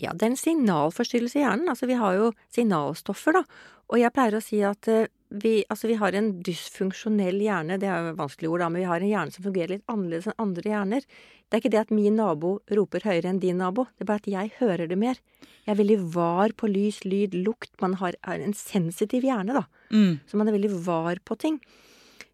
Ja, 0.00 0.14
det 0.16 0.24
er 0.24 0.32
en 0.32 0.40
signalforstyrrelse 0.40 1.40
i 1.40 1.44
hjernen. 1.44 1.68
Altså, 1.72 1.88
vi 1.90 1.98
har 2.00 2.16
jo 2.16 2.30
signalstoffer, 2.54 3.40
da. 3.40 3.42
Og 3.90 4.00
jeg 4.00 4.14
pleier 4.14 4.38
å 4.38 4.44
si 4.44 4.62
at 4.64 4.88
eh, 4.88 5.08
vi, 5.30 5.64
altså, 5.70 5.86
vi 5.86 5.98
har 6.00 6.14
en 6.16 6.32
dysfunksjonell 6.42 7.38
hjerne. 7.42 7.78
Det 7.78 7.86
er 7.88 8.02
jo 8.02 8.12
et 8.12 8.18
vanskelig 8.18 8.50
ord, 8.50 8.64
da, 8.64 8.70
men 8.72 8.82
vi 8.82 8.88
har 8.90 9.02
en 9.02 9.10
hjerne 9.12 9.34
som 9.34 9.46
fungerer 9.46 9.76
litt 9.76 9.92
annerledes 9.92 10.26
enn 10.26 10.42
andre 10.42 10.72
hjerner. 10.72 11.06
Det 11.46 11.56
er 11.56 11.62
ikke 11.62 11.72
det 11.74 11.82
at 11.84 11.92
min 11.94 12.18
nabo 12.18 12.56
roper 12.78 13.06
høyere 13.06 13.30
enn 13.30 13.42
din 13.42 13.60
nabo, 13.62 13.86
det 13.94 14.04
er 14.04 14.10
bare 14.10 14.22
at 14.22 14.30
jeg 14.30 14.52
hører 14.58 14.90
det 14.90 14.98
mer. 14.98 15.20
Jeg 15.66 15.74
er 15.74 15.78
veldig 15.80 15.98
var 16.14 16.54
på 16.58 16.70
lys, 16.70 17.02
lyd, 17.06 17.36
lukt. 17.46 17.72
Man 17.82 17.94
har 18.00 18.18
en 18.26 18.56
sensitiv 18.58 19.26
hjerne, 19.26 19.60
da. 19.60 19.64
Mm. 19.94 20.18
Så 20.26 20.40
man 20.40 20.50
er 20.50 20.58
veldig 20.58 20.72
var 20.86 21.22
på 21.26 21.38
ting. 21.38 21.60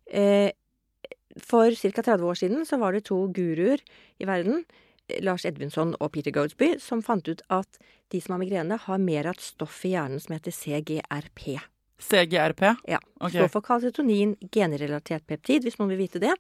Eh, 0.07 0.51
for 1.37 1.77
ca. 1.77 2.03
30 2.03 2.25
år 2.25 2.41
siden 2.41 2.65
så 2.69 2.81
var 2.81 2.97
det 2.97 3.07
to 3.11 3.27
guruer 3.29 3.83
i 4.17 4.29
verden, 4.29 4.65
Lars 5.23 5.45
Edvinsson 5.47 5.93
og 6.01 6.15
Peter 6.17 6.33
Goldsby, 6.35 6.75
som 6.83 7.05
fant 7.05 7.29
ut 7.29 7.45
at 7.53 7.79
de 8.11 8.21
som 8.23 8.35
har 8.35 8.43
migrene, 8.43 8.79
har 8.81 8.99
mer 9.03 9.29
av 9.29 9.37
et 9.37 9.45
stoff 9.45 9.85
i 9.87 9.93
hjernen 9.93 10.23
som 10.23 10.35
heter 10.35 10.55
CGRP. 10.55 11.59
CGRP? 11.99 12.63
Ja. 12.89 13.01
Okay. 13.21 13.41
Står 13.41 13.53
for 13.53 13.65
kalsitonin 13.65 14.37
generelatert 14.53 15.27
peptid, 15.27 15.65
hvis 15.65 15.79
noen 15.81 15.95
vil 15.95 16.05
vite 16.05 16.23
det. 16.23 16.35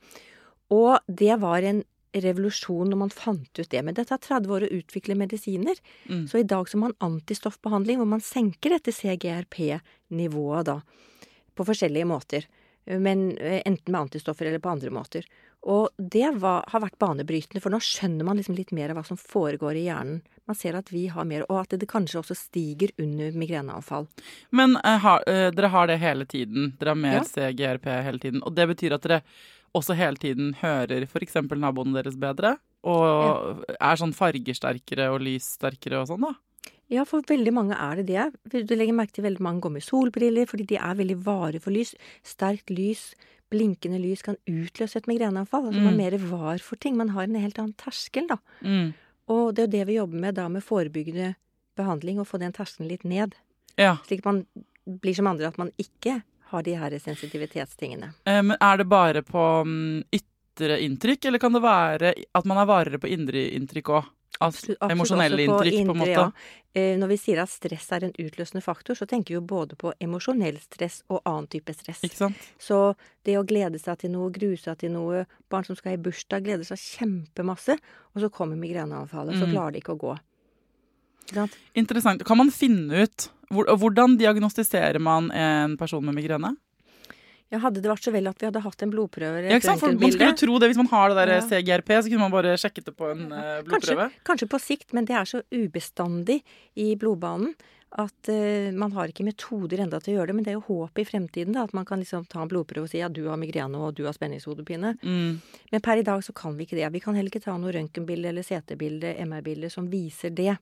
Og 0.74 0.98
det 1.06 1.36
var 1.40 1.64
en 1.64 1.82
revolusjon 2.16 2.88
når 2.90 3.00
man 3.00 3.12
fant 3.12 3.58
ut 3.58 3.70
det. 3.70 3.82
Men 3.84 3.96
det 3.96 4.06
tar 4.10 4.20
30 4.22 4.52
år 4.52 4.66
å 4.66 4.74
utvikle 4.78 5.16
medisiner. 5.18 5.80
Mm. 6.08 6.26
Så 6.30 6.40
i 6.40 6.48
dag 6.48 6.68
så 6.68 6.78
har 6.78 6.86
man 6.86 6.98
antistoffbehandling 7.04 8.00
hvor 8.00 8.10
man 8.10 8.24
senker 8.24 8.76
dette 8.76 8.94
CGRP-nivået 8.94 10.70
da. 10.70 10.80
På 11.56 11.66
forskjellige 11.68 12.08
måter. 12.08 12.48
Men 12.86 13.32
eh, 13.38 13.62
enten 13.64 13.92
med 13.92 14.06
antistoffer 14.06 14.48
eller 14.48 14.62
på 14.62 14.72
andre 14.72 14.92
måter. 14.94 15.26
Og 15.66 15.90
det 15.98 16.28
var, 16.38 16.62
har 16.70 16.82
vært 16.84 16.98
banebrytende, 17.02 17.60
for 17.62 17.74
nå 17.74 17.80
skjønner 17.82 18.26
man 18.26 18.38
liksom 18.38 18.54
litt 18.54 18.70
mer 18.76 18.92
av 18.92 19.00
hva 19.00 19.04
som 19.08 19.18
foregår 19.18 19.78
i 19.80 19.86
hjernen. 19.88 20.20
Man 20.46 20.58
ser 20.58 20.78
at 20.78 20.92
vi 20.94 21.08
har 21.10 21.26
mer, 21.26 21.42
og 21.50 21.64
at 21.64 21.74
det, 21.74 21.88
kanskje 21.90 22.20
også 22.20 22.36
stiger 22.38 22.92
under 23.02 23.34
migreneanfall. 23.34 24.06
Men 24.54 24.78
uh, 24.78 24.94
ha, 25.02 25.16
uh, 25.26 25.48
dere 25.54 25.72
har 25.74 25.90
det 25.90 25.98
hele 26.02 26.28
tiden. 26.30 26.76
Dere 26.78 26.94
har 26.94 27.02
mer 27.02 27.18
Ja. 27.18 27.26
CGRP 27.26 27.90
hele 28.06 28.22
tiden. 28.22 28.44
Og 28.46 28.54
det 28.54 28.68
betyr 28.70 28.94
at 28.94 29.02
dere 29.02 29.20
også 29.74 29.96
hele 29.98 30.16
tiden 30.22 30.54
hører 30.62 31.08
f.eks. 31.10 31.34
naboene 31.58 31.98
deres 31.98 32.16
bedre? 32.20 32.56
Og 32.86 33.66
er 33.74 33.98
sånn 33.98 34.14
fargesterkere 34.14 35.10
og 35.10 35.24
lyssterkere 35.26 36.04
og 36.04 36.12
sånn, 36.12 36.28
da? 36.28 36.36
Ja, 36.92 37.02
for 37.02 37.24
veldig 37.26 37.50
mange 37.50 37.74
er 37.74 37.98
det 37.98 38.06
det. 38.12 38.62
Du 38.68 38.74
legger 38.78 38.94
merke 38.94 39.16
til 39.16 39.26
veldig 39.26 39.42
mange 39.42 39.64
går 39.64 39.72
med 39.74 39.82
solbriller, 39.82 40.46
fordi 40.46 40.68
de 40.70 40.78
er 40.78 40.98
veldig 41.00 41.16
vare 41.26 41.60
for 41.62 41.74
lys. 41.74 41.96
Sterkt 42.22 42.70
lys, 42.70 43.08
blinkende 43.52 43.98
lys 44.02 44.24
kan 44.26 44.38
utløse 44.50 44.98
et 44.98 45.08
migreneanfall. 45.10 45.68
Altså 45.68 45.82
man 45.82 45.94
er 45.94 45.98
mer 45.98 46.18
var 46.30 46.62
for 46.64 46.80
ting. 46.82 46.96
Man 46.98 47.12
har 47.14 47.26
en 47.26 47.38
helt 47.38 47.58
annen 47.62 47.76
terskel, 47.78 48.26
da. 48.30 48.38
Mm. 48.60 48.94
Og 49.32 49.54
det 49.54 49.64
er 49.64 49.66
jo 49.66 49.74
det 49.74 49.84
vi 49.88 49.98
jobber 49.98 50.22
med 50.26 50.38
da 50.38 50.46
med 50.52 50.64
forebyggende 50.64 51.34
behandling, 51.76 52.20
å 52.20 52.26
få 52.26 52.40
den 52.40 52.54
terskelen 52.56 52.88
litt 52.90 53.04
ned. 53.04 53.34
Ja. 53.76 53.96
Slik 54.06 54.22
at 54.24 54.30
man 54.30 54.42
blir 54.86 55.16
som 55.16 55.28
andre, 55.30 55.50
at 55.50 55.58
man 55.60 55.72
ikke 55.82 56.20
har 56.52 56.62
de 56.62 56.76
her 56.78 56.94
sensitivitetstingene. 57.02 58.12
Eh, 58.24 58.42
Men 58.42 58.56
er 58.60 58.80
det 58.80 58.88
bare 58.88 59.22
på 59.26 59.44
mm, 59.66 60.06
ytre 60.14 60.78
inntrykk, 60.84 61.26
eller 61.28 61.42
kan 61.42 61.56
det 61.56 61.62
være 61.64 62.14
at 62.38 62.46
man 62.48 62.62
er 62.62 62.70
varere 62.70 63.00
på 63.02 63.10
indre 63.10 63.48
inntrykk 63.58 63.92
òg? 63.98 64.12
Absolutt- 64.40 64.90
Emosjonelle 64.92 65.36
også 65.48 65.64
inntrykk, 65.64 65.86
på 65.86 65.90
en 65.94 65.98
måte? 65.98 66.10
ja. 66.10 66.30
Eh, 66.74 66.96
Når 66.98 67.08
vi 67.08 67.16
sier 67.16 67.38
at 67.40 67.48
stress 67.48 67.86
er 67.92 68.04
en 68.04 68.12
utløsende 68.12 68.60
faktor, 68.62 68.94
så 68.94 69.06
tenker 69.08 69.28
vi 69.32 69.34
jo 69.38 69.40
både 69.40 69.76
på 69.80 69.94
emosjonell 69.98 70.58
stress 70.60 71.02
og 71.08 71.22
annen 71.24 71.46
type 71.48 71.72
stress. 71.72 72.02
Ikke 72.04 72.16
sant? 72.16 72.36
Så 72.60 72.94
det 73.24 73.38
å 73.38 73.46
glede 73.46 73.80
seg 73.80 73.96
til 73.98 74.10
noe, 74.10 74.30
grue 74.30 74.58
seg 74.60 74.76
til 74.78 74.90
noe 74.92 75.24
Barn 75.48 75.64
som 75.64 75.74
skal 75.76 75.92
i 75.94 75.96
bursdag, 75.96 76.44
gleder 76.44 76.64
seg 76.68 76.76
kjempemasse, 76.76 77.78
og 78.14 78.20
så 78.22 78.28
kommer 78.30 78.56
migreneanfallet, 78.60 79.38
så 79.40 79.46
Mm. 79.46 79.52
klarer 79.52 79.72
de 79.72 79.80
ikke 79.80 79.96
å 79.96 79.98
gå. 79.98 80.18
Sant? 81.32 81.56
Interessant. 81.74 82.22
Kan 82.24 82.36
man 82.36 82.50
finne 82.50 83.02
ut 83.02 83.30
Hvordan 83.48 84.18
diagnostiserer 84.18 84.98
man 85.00 85.30
en 85.30 85.76
person 85.76 86.04
med 86.04 86.16
migrene? 86.16 86.56
Ja, 87.52 87.60
hadde 87.62 87.78
det 87.78 87.90
vært 87.90 88.02
så 88.02 88.10
vel 88.10 88.26
at 88.26 88.40
vi 88.42 88.48
hadde 88.48 88.62
hatt 88.64 88.82
en 88.82 88.90
blodprøve 88.90 89.44
Ja, 89.44 89.54
ikke 89.60 89.68
sant? 89.68 89.82
For 89.84 89.94
man 89.94 90.12
skulle 90.14 90.34
tro 90.40 90.58
det 90.58 90.70
Hvis 90.72 90.80
man 90.80 90.90
har 90.90 91.12
det 91.12 91.16
der 91.20 91.32
Ja. 91.36 91.44
CGRP, 91.46 91.92
så 92.02 92.10
kunne 92.10 92.26
man 92.26 92.34
bare 92.34 92.56
sjekket 92.58 92.90
det 92.90 92.96
på 92.98 93.12
en 93.12 93.30
eh, 93.30 93.62
blodprøve. 93.62 94.10
Kanskje, 94.10 94.26
kanskje 94.26 94.50
på 94.50 94.62
sikt, 94.62 94.92
men 94.96 95.06
det 95.06 95.14
er 95.14 95.30
så 95.30 95.42
ubestandig 95.54 96.42
i 96.74 96.94
blodbanen 96.98 97.54
at 97.96 98.28
uh, 98.28 98.72
man 98.76 98.92
har 98.92 99.08
ikke 99.08 99.24
metoder 99.24 99.80
enda 99.80 100.00
til 100.02 100.12
å 100.12 100.16
gjøre 100.18 100.30
det. 100.32 100.36
Men 100.36 100.46
det 100.46 100.52
er 100.52 100.58
jo 100.58 100.66
håpet 100.66 101.04
i 101.04 101.08
fremtiden, 101.08 101.54
da, 101.56 101.64
at 101.64 101.74
man 101.76 101.86
kan 101.88 102.02
liksom 102.02 102.26
ta 102.28 102.42
en 102.42 102.50
blodprøve 102.50 102.88
og 102.88 102.92
si 102.92 103.00
ja, 103.00 103.08
du 103.08 103.22
har 103.30 103.38
migrene 103.40 103.78
og 103.78 103.94
du 103.96 104.02
har 104.08 104.16
spenningshodepine. 104.16 104.96
Mm. 105.00 105.38
Men 105.72 105.84
per 105.84 106.02
i 106.02 106.04
dag 106.06 106.24
så 106.26 106.34
kan 106.36 106.58
vi 106.58 106.66
ikke 106.66 106.76
det. 106.76 106.90
Vi 106.92 107.02
kan 107.04 107.16
heller 107.16 107.32
ikke 107.32 107.44
ta 107.46 107.56
noe 107.60 107.72
røntgenbilde 107.72 108.32
eller 108.32 108.44
CT-bilde, 108.46 109.14
MR-bilde, 109.24 109.70
som 109.72 109.88
viser 109.88 110.34
det. 110.36 110.56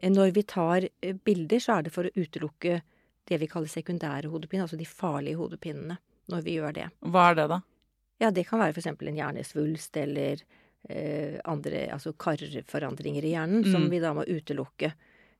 Eh, 0.00 0.10
Når 0.10 0.32
vi 0.38 0.46
tar 0.48 0.88
eh, 0.88 1.18
bilder, 1.18 1.60
så 1.60 1.76
er 1.76 1.88
det 1.88 1.94
for 1.94 2.08
å 2.08 2.14
utelukke 2.14 2.80
det 3.30 3.38
vi 3.40 3.48
kaller 3.50 3.70
sekundære 3.70 4.28
hodepine, 4.32 4.66
altså 4.66 4.78
de 4.80 4.86
farlige 4.88 5.38
hodepinene, 5.38 5.96
når 6.30 6.42
vi 6.46 6.56
gjør 6.58 6.74
det. 6.76 6.88
Hva 7.06 7.28
er 7.30 7.38
det, 7.40 7.48
da? 7.54 7.60
Ja, 8.20 8.30
det 8.34 8.44
kan 8.50 8.60
være 8.60 8.76
eksempel 8.76 9.08
en 9.08 9.16
hjernesvulst 9.22 9.96
eller 10.02 10.42
eh, 10.88 11.38
andre, 11.48 11.86
altså 11.94 12.12
karforandringer 12.16 13.24
i 13.24 13.32
hjernen, 13.34 13.64
som 13.70 13.82
Mm. 13.86 13.90
vi 13.90 13.98
da 14.02 14.12
må 14.16 14.24
utelukke. 14.26 14.92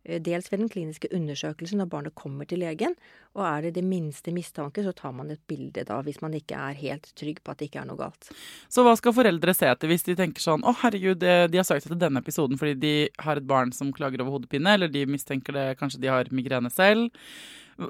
Eh, 0.05 0.19
Dels 0.21 0.49
ved 0.53 0.61
den 0.61 0.69
kliniske 0.73 1.09
undersøkelsen 1.13 1.77
når 1.81 1.89
barnet 1.93 2.15
kommer 2.15 2.47
til 2.49 2.61
legen, 2.61 2.95
og 3.35 3.45
er 3.45 3.63
det 3.67 3.75
det 3.75 3.85
minste 3.85 4.33
mistanke, 4.33 4.83
så 4.85 4.95
tar 4.97 5.13
man 5.13 5.31
et 5.31 5.41
bilde 5.47 5.85
da, 5.85 6.01
hvis 6.03 6.23
man 6.23 6.33
ikke 6.33 6.57
er 6.57 6.73
helt 6.81 7.13
trygg 7.15 7.43
på 7.45 7.51
at 7.53 7.59
det 7.61 7.69
ikke 7.71 7.83
er 7.83 7.89
noe 7.91 7.97
galt. 8.01 8.31
Så 8.69 8.83
hva 8.85 8.97
skal 8.97 9.13
foreldre 9.13 9.55
se 9.55 9.67
etter 9.69 9.89
hvis 9.93 10.05
de 10.09 10.17
tenker 10.17 10.41
sånn 10.41 10.65
Å, 10.65 10.73
herregud, 10.83 11.19
de, 11.21 11.49
de 11.53 11.61
har 11.61 11.65
søkt 11.69 11.85
etter 11.87 12.01
denne 12.01 12.21
episoden 12.25 12.57
fordi 12.61 12.75
de 12.81 12.95
har 13.21 13.37
et 13.37 13.47
barn 13.47 13.73
som 13.77 13.93
klager 13.93 14.21
over 14.25 14.39
hodepine, 14.39 14.73
eller 14.77 14.89
de 14.89 15.05
mistenker 15.07 15.53
det, 15.53 15.67
kanskje 15.79 16.01
de 16.01 16.09
har 16.09 16.25
migrene 16.33 16.71
selv. 16.73 17.11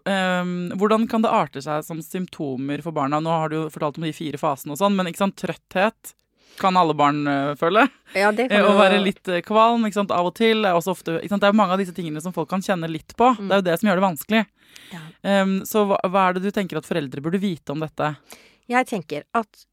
Ehm, 0.04 0.70
hvordan 0.78 1.06
kan 1.10 1.24
det 1.24 1.32
arte 1.34 1.62
seg 1.64 1.84
som 1.86 2.00
symptomer 2.04 2.82
for 2.84 2.94
barna? 2.96 3.20
Nå 3.22 3.32
har 3.32 3.50
du 3.50 3.56
jo 3.56 3.66
fortalt 3.72 3.98
om 3.98 4.06
de 4.06 4.14
fire 4.14 4.40
fasene 4.40 4.76
og 4.76 4.80
sånn, 4.80 4.96
men 4.98 5.10
ikke 5.10 5.24
sant, 5.24 5.38
trøtthet 5.40 6.14
kan 6.60 6.76
alle 6.76 6.94
barn 6.94 7.24
øh, 7.30 7.54
føle. 7.56 7.86
Ja, 8.14 8.30
det 8.36 8.50
kan 8.50 8.66
Å 8.68 8.76
være 8.76 9.00
litt 9.00 9.28
eh, 9.32 9.40
kvalm 9.46 9.86
ikke 9.86 10.00
sant, 10.00 10.12
av 10.14 10.28
og 10.28 10.34
til. 10.36 10.66
Er 10.68 10.76
også 10.76 10.92
ofte, 10.92 11.16
ikke 11.20 11.32
sant, 11.32 11.44
det 11.44 11.50
er 11.50 11.56
mange 11.56 11.76
av 11.76 11.80
disse 11.80 11.94
tingene 11.96 12.20
som 12.22 12.34
folk 12.36 12.50
kan 12.50 12.64
kjenne 12.64 12.90
litt 12.90 13.14
på. 13.18 13.32
Det 13.38 13.48
er 13.48 13.62
jo 13.62 13.66
det 13.70 13.78
som 13.80 13.90
gjør 13.90 14.00
det 14.00 14.06
vanskelig. 14.06 14.44
Ja. 14.90 15.00
Um, 15.42 15.56
så 15.66 15.86
hva, 15.88 15.98
hva 16.10 16.28
er 16.28 16.36
det 16.36 16.44
du 16.44 16.50
tenker 16.54 16.78
at 16.78 16.88
foreldre 16.88 17.22
burde 17.24 17.40
vite 17.42 17.72
om 17.74 17.82
dette? 17.82 18.12
Jeg 18.70 18.86
tenker 18.90 19.24
at 19.36 19.64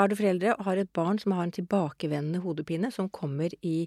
er 0.00 0.10
du 0.10 0.16
foreldre 0.16 0.54
og 0.56 0.66
har 0.66 0.80
et 0.80 0.92
barn 0.96 1.18
som 1.20 1.34
har 1.36 1.46
en 1.46 1.54
tilbakevendende 1.54 2.42
hodepine, 2.44 2.92
som 2.94 3.10
kommer 3.12 3.54
i 3.60 3.84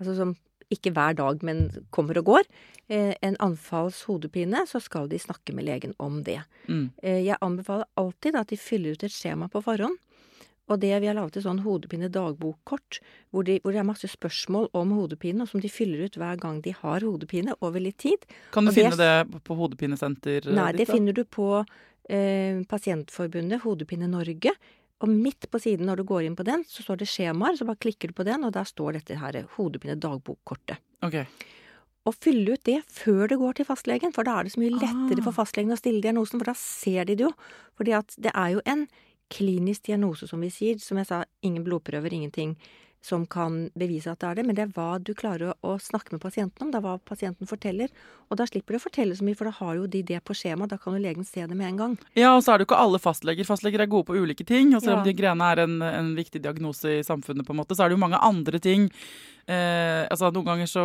Altså 0.00 0.14
som 0.16 0.30
ikke 0.70 0.92
hver 0.94 1.16
dag, 1.18 1.42
men 1.42 1.70
kommer 1.90 2.18
og 2.18 2.24
går, 2.24 2.44
eh, 2.88 3.14
en 3.22 3.36
anfalls 3.40 4.04
hodepine, 4.06 4.64
så 4.66 4.80
skal 4.80 5.08
de 5.08 5.18
snakke 5.18 5.52
med 5.54 5.64
legen 5.66 5.94
om 5.98 6.22
det. 6.22 6.40
Mm. 6.68 6.90
Eh, 7.02 7.24
jeg 7.26 7.36
anbefaler 7.42 7.84
alltid 7.96 8.36
at 8.36 8.48
de 8.48 8.56
fyller 8.56 8.92
ut 8.92 9.02
et 9.04 9.10
skjema 9.12 9.48
på 9.50 9.62
forhånd. 9.62 9.98
Og 10.70 10.78
det 10.78 11.00
vi 11.02 11.06
har 11.10 11.14
laget 11.18 11.36
et 11.36 11.42
sånn 11.42 11.64
hodepine-dagbokkort, 11.64 13.00
hvor, 13.32 13.42
de, 13.44 13.56
hvor 13.64 13.72
det 13.74 13.80
er 13.82 13.88
masse 13.88 14.06
spørsmål 14.06 14.68
om 14.78 14.92
hodepine, 14.94 15.42
og 15.42 15.48
som 15.50 15.60
de 15.60 15.68
fyller 15.68 16.04
ut 16.06 16.14
hver 16.20 16.38
gang 16.38 16.60
de 16.62 16.70
har 16.78 17.00
hodepine 17.02 17.54
over 17.60 17.80
litt 17.82 17.98
tid. 17.98 18.22
Kan 18.52 18.64
du 18.64 18.70
Og 18.70 18.76
finne 18.76 18.96
det 18.96 19.30
på- 19.32 19.40
på 19.42 19.56
hodepinesenter? 19.58 20.46
eh, 20.46 20.54
Nei, 20.54 20.70
ditt, 20.72 20.78
det 20.78 20.86
da? 20.86 20.92
finner 20.94 21.12
du 21.12 21.24
på 21.24 21.66
eh, 22.08 22.62
Pasientforbundet, 22.70 23.60
Hodepine 23.62 24.08
Norge. 24.08 24.50
Og 25.00 25.08
midt 25.08 25.46
på 25.50 25.58
siden 25.62 25.86
når 25.88 26.02
du 26.02 26.04
går 26.04 26.26
inn 26.26 26.36
på 26.36 26.44
den, 26.44 26.64
så 26.68 26.84
står 26.84 27.00
det 27.00 27.08
skjemaer. 27.08 27.56
Så 27.56 27.64
bare 27.68 27.80
klikker 27.80 28.10
du 28.10 28.14
på 28.18 28.26
den, 28.28 28.44
og 28.44 28.52
der 28.52 28.64
står 28.68 28.98
dette 28.98 29.16
her 29.16 29.38
hodepine-dagbokkortet. 29.56 30.76
Ok. 31.06 31.16
Og 32.08 32.16
fylle 32.16 32.56
ut 32.56 32.64
det 32.64 32.78
før 32.88 33.28
du 33.28 33.36
går 33.40 33.58
til 33.58 33.68
fastlegen, 33.68 34.12
for 34.12 34.24
da 34.24 34.38
er 34.40 34.44
det 34.48 34.52
så 34.54 34.60
mye 34.60 34.72
lettere 34.76 35.20
Ah. 35.20 35.24
for 35.24 35.32
fastlegen 35.36 35.72
å 35.72 35.78
stille 35.80 36.00
diagnosen, 36.04 36.38
for 36.40 36.44
da 36.48 36.54
ser 36.56 37.04
de 37.04 37.14
det 37.16 37.24
jo. 37.28 37.32
Fordi 37.76 37.92
at 37.96 38.14
det 38.18 38.32
er 38.34 38.52
jo 38.56 38.60
en 38.66 38.86
klinisk 39.30 39.84
diagnose, 39.84 40.26
som 40.28 40.40
vi 40.40 40.48
sier. 40.50 40.78
Som 40.80 40.98
jeg 40.98 41.06
sa, 41.06 41.24
ingen 41.42 41.64
blodprøver, 41.64 42.12
ingenting 42.12 42.56
som 43.00 43.24
kan 43.26 43.70
bevise 43.80 44.12
at 44.12 44.20
det 44.20 44.28
er 44.28 44.34
det, 44.38 44.42
men 44.46 44.56
det 44.58 44.64
er 44.66 44.72
hva 44.76 44.98
du 45.00 45.14
klarer 45.16 45.54
å, 45.64 45.76
snakke 45.80 46.12
med 46.12 46.20
pasienten 46.20 46.66
om. 46.66 46.70
Det 46.72 46.76
er 46.80 46.84
hva 46.84 46.98
pasienten 47.00 47.48
forteller. 47.48 47.88
Og 48.28 48.36
da 48.36 48.44
slipper 48.48 48.76
du 48.76 48.78
å 48.78 48.82
fortelle 48.82 49.16
så 49.16 49.24
mye, 49.24 49.38
for 49.38 49.48
da 49.48 49.54
har 49.56 49.78
jo 49.78 49.86
de 49.88 50.02
det 50.04 50.20
på 50.28 50.36
skjema. 50.36 50.68
Da 50.68 50.76
kan 50.76 50.92
jo 50.96 51.00
legen 51.00 51.24
se 51.24 51.46
det 51.48 51.56
med 51.56 51.70
en 51.70 51.80
gang. 51.80 51.94
Ja, 52.18 52.34
og 52.36 52.44
så 52.44 52.52
er 52.52 52.60
det 52.60 52.66
jo 52.66 52.70
ikke 52.74 52.82
alle 52.84 53.00
fastleger. 53.00 53.48
Fastleger 53.48 53.80
er 53.80 53.88
gode 53.90 54.10
på 54.10 54.18
ulike 54.20 54.44
ting. 54.44 54.74
Og 54.76 54.84
selv 54.84 54.98
om 54.98 55.00
Ja. 55.00 55.08
de 55.08 55.16
greiene 55.16 55.48
er 55.48 55.64
en, 55.64 55.80
en 55.82 56.14
viktig 56.14 56.42
diagnose 56.44 56.98
i 56.98 57.02
samfunnet, 57.06 57.46
på 57.46 57.56
en 57.56 57.62
måte, 57.62 57.74
så 57.74 57.84
er 57.84 57.88
det 57.88 57.96
jo 57.96 58.04
mange 58.04 58.20
andre 58.20 58.60
ting. 58.60 58.90
Eh, 59.48 60.04
altså 60.12 60.28
Noen 60.30 60.46
ganger 60.50 60.68
så 60.68 60.82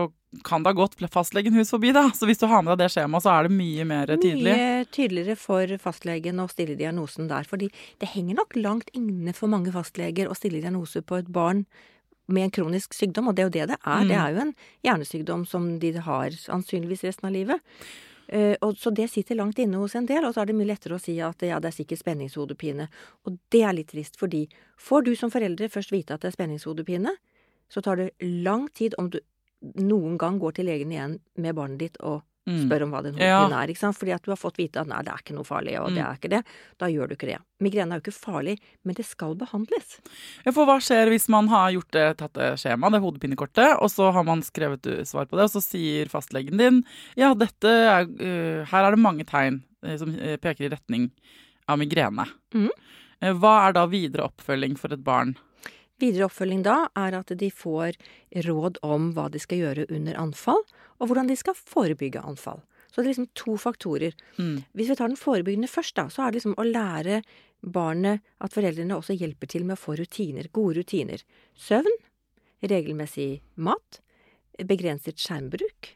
kan 0.47 0.63
det 0.63 0.71
ha 0.71 0.77
gått 0.79 0.95
fastlegen 1.11 1.53
hus 1.59 1.69
forbi, 1.75 1.91
da. 1.95 2.07
Så 2.15 2.25
hvis 2.29 2.39
du 2.39 2.47
har 2.47 2.63
med 2.63 2.77
deg 2.77 2.85
det 2.85 2.93
skjemaet, 2.95 3.23
så 3.25 3.33
er 3.35 3.49
det 3.49 3.57
mye 3.59 3.83
mer 3.85 4.07
tydelig. 4.15 4.55
Mye 4.55 4.85
tydeligere 4.87 5.35
for 5.35 5.75
fastlegen 5.83 6.39
å 6.39 6.47
stille 6.47 6.79
diagnosen 6.79 7.27
der. 7.27 7.43
Fordi 7.43 7.67
det 7.99 8.13
henger 8.15 8.39
nok 8.39 8.55
langt 8.55 8.89
inne 8.95 9.35
for 9.35 9.51
mange 9.51 9.75
fastleger 9.75 10.31
å 10.31 10.37
stille 10.39 10.63
diagnose 10.63 11.03
på 11.03 11.19
et 11.19 11.27
barn 11.27 11.65
med 12.27 12.47
en 12.47 12.53
kronisk 12.53 12.95
sykdom, 12.97 13.29
og 13.29 13.35
det 13.35 13.43
er 13.43 13.49
jo 13.49 13.53
det 13.55 13.67
det 13.73 13.77
er. 13.77 14.01
Mm. 14.01 14.09
Det 14.09 14.17
er 14.17 14.33
jo 14.33 14.41
en 14.43 14.53
hjernesykdom 14.87 15.45
som 15.49 15.69
de 15.79 15.93
har 16.07 16.35
sannsynligvis 16.39 17.05
resten 17.07 17.29
av 17.29 17.35
livet. 17.35 17.77
Uh, 18.25 18.55
og 18.65 18.77
Så 18.81 18.89
det 18.89 19.11
sitter 19.13 19.37
langt 19.37 19.59
inne 19.61 19.77
hos 19.77 19.95
en 19.95 20.07
del, 20.09 20.25
og 20.25 20.33
så 20.33 20.41
er 20.41 20.49
det 20.49 20.57
mye 20.57 20.71
lettere 20.71 20.97
å 20.97 21.01
si 21.01 21.19
at 21.21 21.45
ja, 21.45 21.59
det 21.61 21.69
er 21.69 21.77
sikkert 21.77 22.01
spenningshodepine. 22.01 22.87
Og 23.25 23.37
det 23.53 23.61
er 23.61 23.77
litt 23.77 23.91
trist, 23.93 24.17
fordi 24.17 24.47
får 24.81 25.05
du 25.05 25.13
som 25.15 25.33
foreldre 25.33 25.69
først 25.69 25.93
vite 25.93 26.15
at 26.15 26.25
det 26.25 26.31
er 26.31 26.37
spenningshodepine, 26.39 27.13
så 27.69 27.81
tar 27.85 28.01
det 28.01 28.11
lang 28.21 28.67
tid 28.73 28.97
om 29.01 29.11
du 29.13 29.19
noen 29.81 30.17
gang 30.21 30.39
går 30.41 30.57
til 30.57 30.69
legen 30.69 30.91
igjen 30.93 31.19
med 31.41 31.57
barnet 31.57 31.81
ditt 31.81 32.01
og. 32.01 32.23
Spør 32.45 32.83
om 32.85 32.91
hva 32.93 33.01
den 33.01 33.15
Ja. 33.17 33.47
er. 33.49 33.67
ikke 33.67 33.79
sant? 33.81 33.97
Fordi 33.97 34.13
at 34.13 34.21
du 34.21 34.29
har 34.31 34.37
fått 34.37 34.57
vite 34.57 34.77
at 34.81 34.87
nei, 34.87 35.01
det 35.01 35.09
er 35.13 35.17
ikke 35.23 35.33
noe 35.33 35.43
farlig, 35.43 35.79
og 35.81 35.89
det 35.89 35.97
Mm. 36.03 36.05
er 36.11 36.15
ikke 36.19 36.29
det. 36.29 36.43
Da 36.77 36.85
gjør 36.87 37.07
du 37.09 37.15
ikke 37.15 37.27
det. 37.31 37.39
Migrene 37.59 37.91
er 37.95 37.99
jo 37.99 38.03
ikke 38.11 38.19
farlig, 38.21 38.59
men 38.83 38.93
det 38.93 39.05
skal 39.05 39.33
behandles. 39.35 39.99
For 40.53 40.65
hva 40.65 40.77
skjer 40.79 41.09
hvis 41.09 41.27
man 41.29 41.47
har 41.47 41.71
gjort 41.71 41.91
det, 41.91 42.17
tatt 42.17 42.33
det 42.33 42.51
skjemaet, 42.59 42.91
det 42.93 43.01
hodepinekortet, 43.01 43.81
og 43.81 43.89
så 43.89 44.11
har 44.13 44.23
man 44.23 44.41
skrevet 44.41 44.81
svar 45.07 45.25
på 45.25 45.37
det, 45.37 45.45
og 45.49 45.53
så 45.57 45.61
sier 45.63 46.05
fastlegen 46.07 46.57
din 46.57 46.83
ja, 47.17 47.33
dette 47.33 47.65
er 47.65 48.05
uh, 48.05 48.65
Her 48.65 48.83
er 48.85 48.91
det 48.91 48.99
mange 48.99 49.25
tegn 49.25 49.63
uh, 49.83 49.95
som 49.97 50.09
uh, 50.13 50.37
peker 50.37 50.65
i 50.65 50.69
retning 50.69 51.09
av 51.67 51.79
migrene. 51.79 52.27
Mm. 52.53 52.69
Uh, 53.23 53.33
Hva 53.33 53.67
er 53.69 53.73
da 53.73 53.87
videre 53.87 54.29
oppfølging 54.29 54.77
for 54.77 54.93
et 54.93 55.03
barn? 55.03 55.35
Videre 55.97 56.25
oppfølging 56.27 56.61
da 56.61 56.89
er 56.95 57.13
at 57.15 57.27
de 57.39 57.49
får 57.49 57.95
råd 58.43 58.77
om 58.83 59.13
hva 59.15 59.29
de 59.31 59.39
skal 59.39 59.57
gjøre 59.61 59.85
under 59.89 60.13
anfall, 60.19 60.61
og 60.99 61.09
hvordan 61.09 61.29
de 61.29 61.37
skal 61.39 61.57
forebygge 61.57 62.23
anfall. 62.23 62.61
Så 62.91 63.01
det 63.01 63.09
er 63.09 63.11
liksom 63.11 63.31
to 63.35 63.57
faktorer. 63.59 64.15
Mm. 64.39 64.63
Hvis 64.71 64.89
vi 64.91 64.95
tar 64.95 65.11
den 65.11 65.19
forebyggende 65.19 65.67
først, 65.67 65.97
da, 65.97 66.07
så 66.07 66.23
er 66.23 66.31
det 66.31 66.39
liksom 66.39 66.55
å 66.55 66.67
lære 66.67 67.19
barnet 67.65 68.23
at 68.39 68.55
foreldrene 68.55 68.95
også 68.95 69.17
hjelper 69.17 69.49
til 69.51 69.65
med 69.67 69.75
å 69.75 69.81
få 69.81 69.97
rutiner. 69.99 70.47
Gode 70.55 70.79
rutiner. 70.79 71.23
Søvn, 71.59 71.91
regelmessig 72.63 73.41
mat, 73.59 73.99
begrenset 74.63 75.19
skjermbruk. 75.19 75.91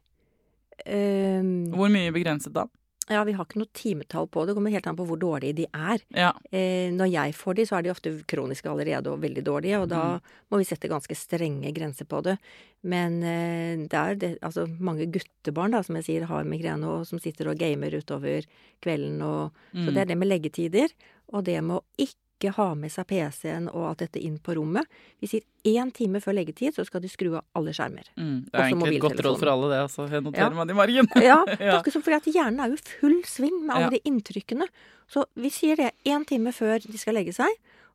Um, 0.84 1.70
Hvor 1.75 1.91
mye 1.91 2.12
begrenset 2.15 2.56
da? 2.56 2.68
Ja, 3.10 3.24
vi 3.25 3.34
har 3.34 3.46
ikke 3.46 3.58
noe 3.60 3.72
timetall 3.74 4.28
på 4.30 4.42
det. 4.46 4.51
Det 4.51 4.56
kommer 4.60 4.72
helt 4.72 4.88
an 4.88 4.96
på 5.00 5.06
hvor 5.10 5.18
dårlige 5.20 5.56
de 5.56 5.66
er. 5.74 6.00
Ja. 6.13 6.32
Eh, 6.51 6.92
når 6.94 7.10
jeg 7.12 7.34
får 7.36 7.56
de, 7.56 7.66
så 7.66 7.78
er 7.80 7.82
de 7.88 7.92
ofte 7.92 8.12
kroniske 8.30 8.70
allerede 8.70 9.08
og 9.12 9.20
veldig 9.24 9.44
dårlige, 9.44 9.80
og 9.82 9.89
da 9.89 10.01
Mm. 10.20 10.22
må 10.51 10.58
vi 10.62 10.63
sette 10.70 10.88
ganske 10.89 11.16
strenge 11.18 11.74
grenser 11.74 12.06
på 12.06 12.22
det. 12.24 12.38
Men 12.84 13.22
eh, 13.24 13.88
det 13.89 13.94
er 13.94 14.16
det, 14.16 14.32
altså 14.42 14.68
mange 14.80 15.10
guttebarn, 15.12 15.72
da, 15.72 15.82
som 15.82 15.96
jeg 15.96 16.06
sier, 16.06 16.25
har 16.30 16.44
migrene, 16.46 16.86
og 16.88 17.08
som 17.08 17.20
sitter 17.20 17.50
og 17.50 17.58
gamer 17.58 17.92
utover 17.98 18.46
kvelden 18.82 19.22
og 19.22 19.51
Så 19.74 19.89
Mm. 19.89 19.94
det 19.94 19.98
er 20.01 20.06
det 20.06 20.18
med 20.18 20.28
leggetider, 20.30 20.89
og 21.34 21.44
det 21.46 21.63
med 21.63 21.78
å 21.78 21.84
ikke 21.98 22.16
ha 22.48 22.74
med 22.75 22.91
seg 22.91 23.05
PC-en 23.08 23.67
og 23.67 23.84
alt 23.89 23.98
dette 24.00 24.19
inn 24.24 24.38
på 24.39 24.55
rommet. 24.55 24.88
Vi 25.19 25.27
sier 25.27 25.41
én 25.67 25.91
time 25.91 26.22
før 26.24 26.34
leggetid, 26.38 26.74
så 26.74 26.86
skal 26.88 27.01
de 27.01 27.10
skru 27.12 27.34
av 27.36 27.43
alle 27.53 27.74
skjermer. 27.75 28.08
Mm. 28.15 28.46
Det 28.48 28.55
er 28.55 28.69
egentlig 28.72 28.96
et 28.96 29.01
godt 29.01 29.19
råd 29.25 29.39
for 29.39 29.51
alle, 29.51 29.69
det. 29.74 29.79
Altså. 29.84 30.08
Jeg 30.10 30.24
noterer 30.24 30.50
Ja. 30.51 30.55
meg 30.55 30.67
det 30.67 30.74
i 30.74 30.79
margen. 30.79 31.08
Ja, 31.22 31.43
akkurat 31.79 32.08
at 32.22 32.31
hjernen 32.34 32.60
er 32.63 32.69
jo 32.69 32.77
full 32.77 33.22
sving 33.27 33.65
med 33.65 33.75
alle 33.75 33.84
Ja. 33.84 33.89
de 33.89 34.01
inntrykkene. 34.08 34.67
Så 35.10 35.25
vi 35.36 35.50
sier 35.50 35.75
det 35.75 35.91
én 36.05 36.25
time 36.25 36.51
før 36.55 36.79
de 36.79 36.98
skal 36.98 37.13
legge 37.15 37.34
seg, 37.34 37.50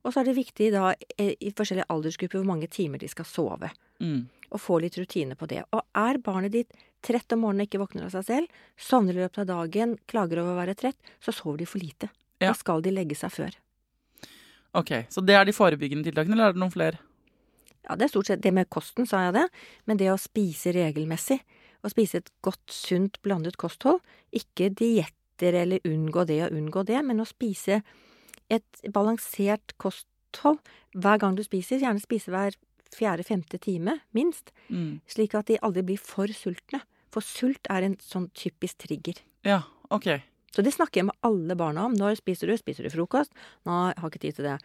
og 0.05 0.13
så 0.13 0.21
er 0.21 0.25
det 0.25 0.37
viktig 0.37 0.71
da 0.73 0.93
eh, 1.17 1.33
i 1.41 1.51
forskjellige 1.51 1.89
aldersgrupper 1.89 2.39
hvor 2.43 2.47
mange 2.47 2.69
timer 2.69 2.99
de 3.01 3.09
skal 3.09 3.25
sove. 3.25 3.71
Mm. 4.01 4.29
Og 4.53 4.61
få 4.61 4.81
litt 4.83 4.99
rutine 4.99 5.35
på 5.35 5.47
det. 5.49 5.65
Og 5.73 5.81
er 5.97 6.19
barnet 6.19 6.53
ditt 6.53 6.71
trett 7.05 7.33
om 7.33 7.41
morgenen 7.41 7.65
og 7.65 7.69
ikke 7.69 7.81
våkner 7.83 8.05
av 8.07 8.11
seg 8.13 8.25
selv, 8.25 8.49
sovner 8.77 9.13
i 9.17 9.23
løpet 9.25 9.39
av 9.39 9.47
dagen, 9.47 9.99
klager 10.07 10.41
over 10.41 10.53
å 10.55 10.61
være 10.61 10.75
trett, 10.75 10.97
så 11.21 11.33
sover 11.33 11.59
de 11.59 11.67
for 11.67 11.79
lite. 11.79 12.09
Ja. 12.41 12.49
Da 12.51 12.55
skal 12.55 12.81
de 12.85 12.91
legge 12.93 13.15
seg 13.17 13.31
før. 13.33 13.53
Ok, 14.75 14.91
Så 15.09 15.23
det 15.25 15.35
er 15.39 15.45
de 15.47 15.53
forebyggende 15.55 16.05
tiltakene, 16.09 16.35
eller 16.35 16.49
er 16.51 16.53
det 16.57 16.61
noen 16.63 16.73
flere? 16.75 16.99
Ja, 17.85 17.95
det 17.97 18.07
er 18.07 18.09
stort 18.15 18.27
sett 18.27 18.41
det 18.43 18.53
med 18.57 18.69
kosten, 18.73 19.07
sa 19.07 19.21
jeg 19.27 19.35
det. 19.37 19.45
Men 19.87 20.01
det 20.01 20.09
å 20.11 20.19
spise 20.19 20.73
regelmessig, 20.75 21.39
å 21.85 21.91
spise 21.93 22.23
et 22.23 22.31
godt, 22.43 22.65
sunt, 22.73 23.21
blandet 23.23 23.59
kosthold, 23.61 24.01
ikke 24.33 24.71
dietter 24.75 25.55
eller 25.61 25.85
unngå 25.85 26.25
det 26.27 26.41
og 26.47 26.57
unngå 26.57 26.85
det, 26.89 27.03
men 27.05 27.21
å 27.21 27.29
spise 27.29 27.83
et 28.51 28.83
balansert 28.93 29.77
kosthold 29.79 30.59
hver 30.97 31.21
gang 31.21 31.37
du 31.37 31.43
spiser, 31.45 31.79
gjerne 31.83 32.01
spise 32.03 32.33
hver 32.33 32.57
fjerde-femte 32.95 33.59
time, 33.61 34.01
minst, 34.15 34.51
Mm. 34.71 35.01
slik 35.07 35.35
at 35.35 35.47
de 35.47 35.59
aldri 35.63 35.83
blir 35.83 35.99
for 35.99 36.27
sultne. 36.27 36.81
For 37.11 37.21
sult 37.21 37.67
er 37.71 37.83
en 37.83 37.97
sånn 37.97 38.31
typisk 38.33 38.79
trigger. 38.87 39.15
Ja, 39.45 39.63
ok. 39.91 40.23
Så 40.55 40.63
det 40.63 40.71
snakker 40.77 41.03
jeg 41.03 41.11
med 41.11 41.19
alle 41.27 41.59
barna 41.59 41.89
om. 41.89 41.95
Når 41.99 42.21
spiser 42.21 42.51
du? 42.51 42.55
Spiser 42.59 42.87
du 42.87 42.93
frokost? 42.95 43.35
Nei, 43.67 43.89
jeg 43.91 44.03
har 44.03 44.13
ikke 44.13 44.23
tid 44.23 44.37
til 44.39 44.47
det. 44.47 44.59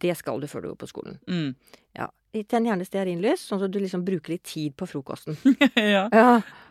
Det 0.00 0.12
skal 0.18 0.42
du 0.42 0.46
før 0.50 0.66
du 0.66 0.68
går 0.70 0.80
på 0.82 0.88
skolen. 0.90 1.16
Mm. 1.30 1.54
Ja. 1.96 2.10
Tenn 2.46 2.66
gjerne 2.68 2.84
stearinlys, 2.86 3.42
sånn 3.48 3.64
at 3.64 3.72
du 3.72 3.80
liksom 3.82 4.04
bruker 4.06 4.36
litt 4.36 4.44
tid 4.46 4.76
på 4.78 4.86
frokosten. 4.86 5.38
ja. 5.96 6.04
Ja, 6.12 6.28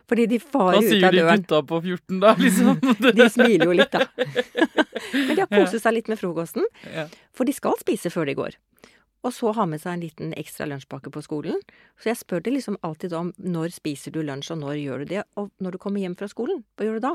fordi 0.08 0.28
de 0.30 0.38
farer 0.40 0.78
ut 0.78 0.86
av 0.86 0.86
døren. 0.86 0.86
Hva 0.86 0.94
sier 0.94 1.16
de 1.18 1.42
gutta 1.42 1.60
på 1.68 1.80
14 1.82 2.22
da, 2.22 2.32
liksom? 2.38 2.80
De 3.18 3.26
smiler 3.34 3.66
jo 3.68 3.74
litt, 3.76 3.92
da. 3.92 4.06
Men 5.26 5.34
de 5.34 5.42
har 5.42 5.50
koset 5.50 5.82
seg 5.82 5.96
litt 5.98 6.08
med 6.12 6.20
frokosten, 6.20 6.64
ja. 6.94 7.08
for 7.36 7.48
de 7.48 7.56
skal 7.56 7.76
spise 7.82 8.12
før 8.14 8.30
de 8.30 8.36
går. 8.38 8.56
Og 9.26 9.34
så 9.36 9.52
ha 9.52 9.66
med 9.68 9.82
seg 9.82 9.98
en 9.98 10.06
liten 10.06 10.32
ekstra 10.38 10.64
lunsjpakke 10.70 11.12
på 11.12 11.20
skolen. 11.26 11.60
Så 12.00 12.08
jeg 12.12 12.20
spør 12.22 12.40
det 12.46 12.54
liksom 12.54 12.78
alltid 12.86 13.12
om 13.18 13.34
når 13.36 13.74
spiser 13.74 14.14
du 14.14 14.22
lunsj, 14.24 14.54
og 14.54 14.62
når 14.62 14.78
gjør 14.80 15.04
du 15.04 15.12
det? 15.12 15.26
Og 15.40 15.50
når 15.60 15.76
du 15.76 15.82
kommer 15.82 16.00
hjem 16.00 16.16
fra 16.16 16.30
skolen, 16.30 16.62
hva 16.78 16.88
gjør 16.88 17.00
du 17.00 17.08
da? 17.10 17.14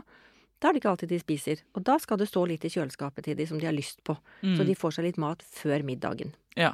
Da 0.61 0.69
er 0.69 0.73
det 0.73 0.81
ikke 0.81 0.89
alltid 0.93 1.09
de 1.09 1.19
spiser. 1.19 1.61
Og 1.75 1.83
da 1.83 1.97
skal 1.99 2.17
det 2.17 2.27
stå 2.29 2.45
litt 2.47 2.63
i 2.65 2.69
kjøleskapet 2.69 3.23
til 3.23 3.35
de 3.35 3.45
som 3.45 3.59
de 3.59 3.65
har 3.67 3.73
lyst 3.75 3.99
på. 4.03 4.15
Så 4.41 4.61
Mm. 4.61 4.65
de 4.65 4.75
får 4.75 4.91
seg 4.93 5.03
litt 5.05 5.17
mat 5.17 5.41
før 5.43 5.83
middagen. 5.83 6.33
ja. 6.55 6.73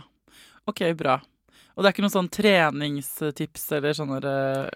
Ok, 0.67 0.93
bra. 0.95 1.15
Og 1.75 1.83
det 1.83 1.87
er 1.89 1.93
ikke 1.93 2.03
noen 2.05 2.13
sånn 2.13 2.29
treningstips 2.29 3.71
eller 3.71 3.93
sånne 3.97 4.19
eh, 4.23 4.69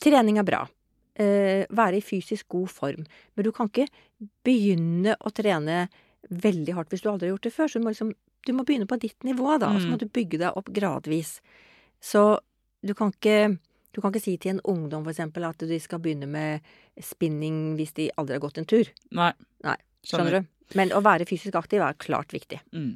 Trening 0.00 0.38
er 0.38 0.44
bra. 0.46 0.62
Eh, 1.18 1.66
være 1.74 1.98
i 1.98 2.00
fysisk 2.00 2.46
god 2.48 2.68
form. 2.70 3.04
Men 3.36 3.44
du 3.44 3.50
kan 3.52 3.68
ikke 3.68 3.88
begynne 4.46 5.16
å 5.20 5.30
trene 5.34 5.88
veldig 6.30 6.74
hardt 6.76 6.90
hvis 6.94 7.02
du 7.02 7.10
aldri 7.10 7.28
har 7.28 7.34
gjort 7.36 7.48
det 7.48 7.52
før. 7.54 7.68
Så 7.68 7.78
du 7.80 7.84
må, 7.84 7.90
liksom, 7.92 8.12
du 8.46 8.52
må 8.54 8.64
begynne 8.64 8.86
på 8.86 8.98
ditt 9.02 9.18
nivå, 9.26 9.58
da. 9.58 9.68
Og 9.74 9.80
så 9.82 9.86
Mm. 9.86 9.90
må 9.92 9.98
du 9.98 10.06
bygge 10.06 10.38
deg 10.38 10.56
opp 10.56 10.66
gradvis. 10.72 11.40
Så 12.00 12.38
du 12.84 12.94
kan 12.94 13.10
ikke 13.12 13.58
du 13.98 14.02
kan 14.04 14.14
ikke 14.14 14.22
si 14.22 14.36
til 14.38 14.54
en 14.54 14.62
ungdom 14.70 15.08
eksempel 15.10 15.42
at 15.48 15.64
de 15.66 15.80
skal 15.82 15.98
begynne 15.98 16.28
med 16.30 16.62
spinning 17.02 17.74
hvis 17.74 17.96
de 17.96 18.04
aldri 18.14 18.36
har 18.36 18.44
gått 18.44 18.60
en 18.62 18.68
tur. 18.70 18.86
Nei. 19.18 19.32
Nei, 19.66 19.74
Skjønner 20.06 20.38
du? 20.38 20.48
Men 20.78 20.92
å 20.94 21.00
være 21.02 21.26
fysisk 21.26 21.56
aktiv 21.58 21.82
er 21.82 21.98
klart 21.98 22.30
viktig. 22.30 22.60
Mm. 22.70 22.92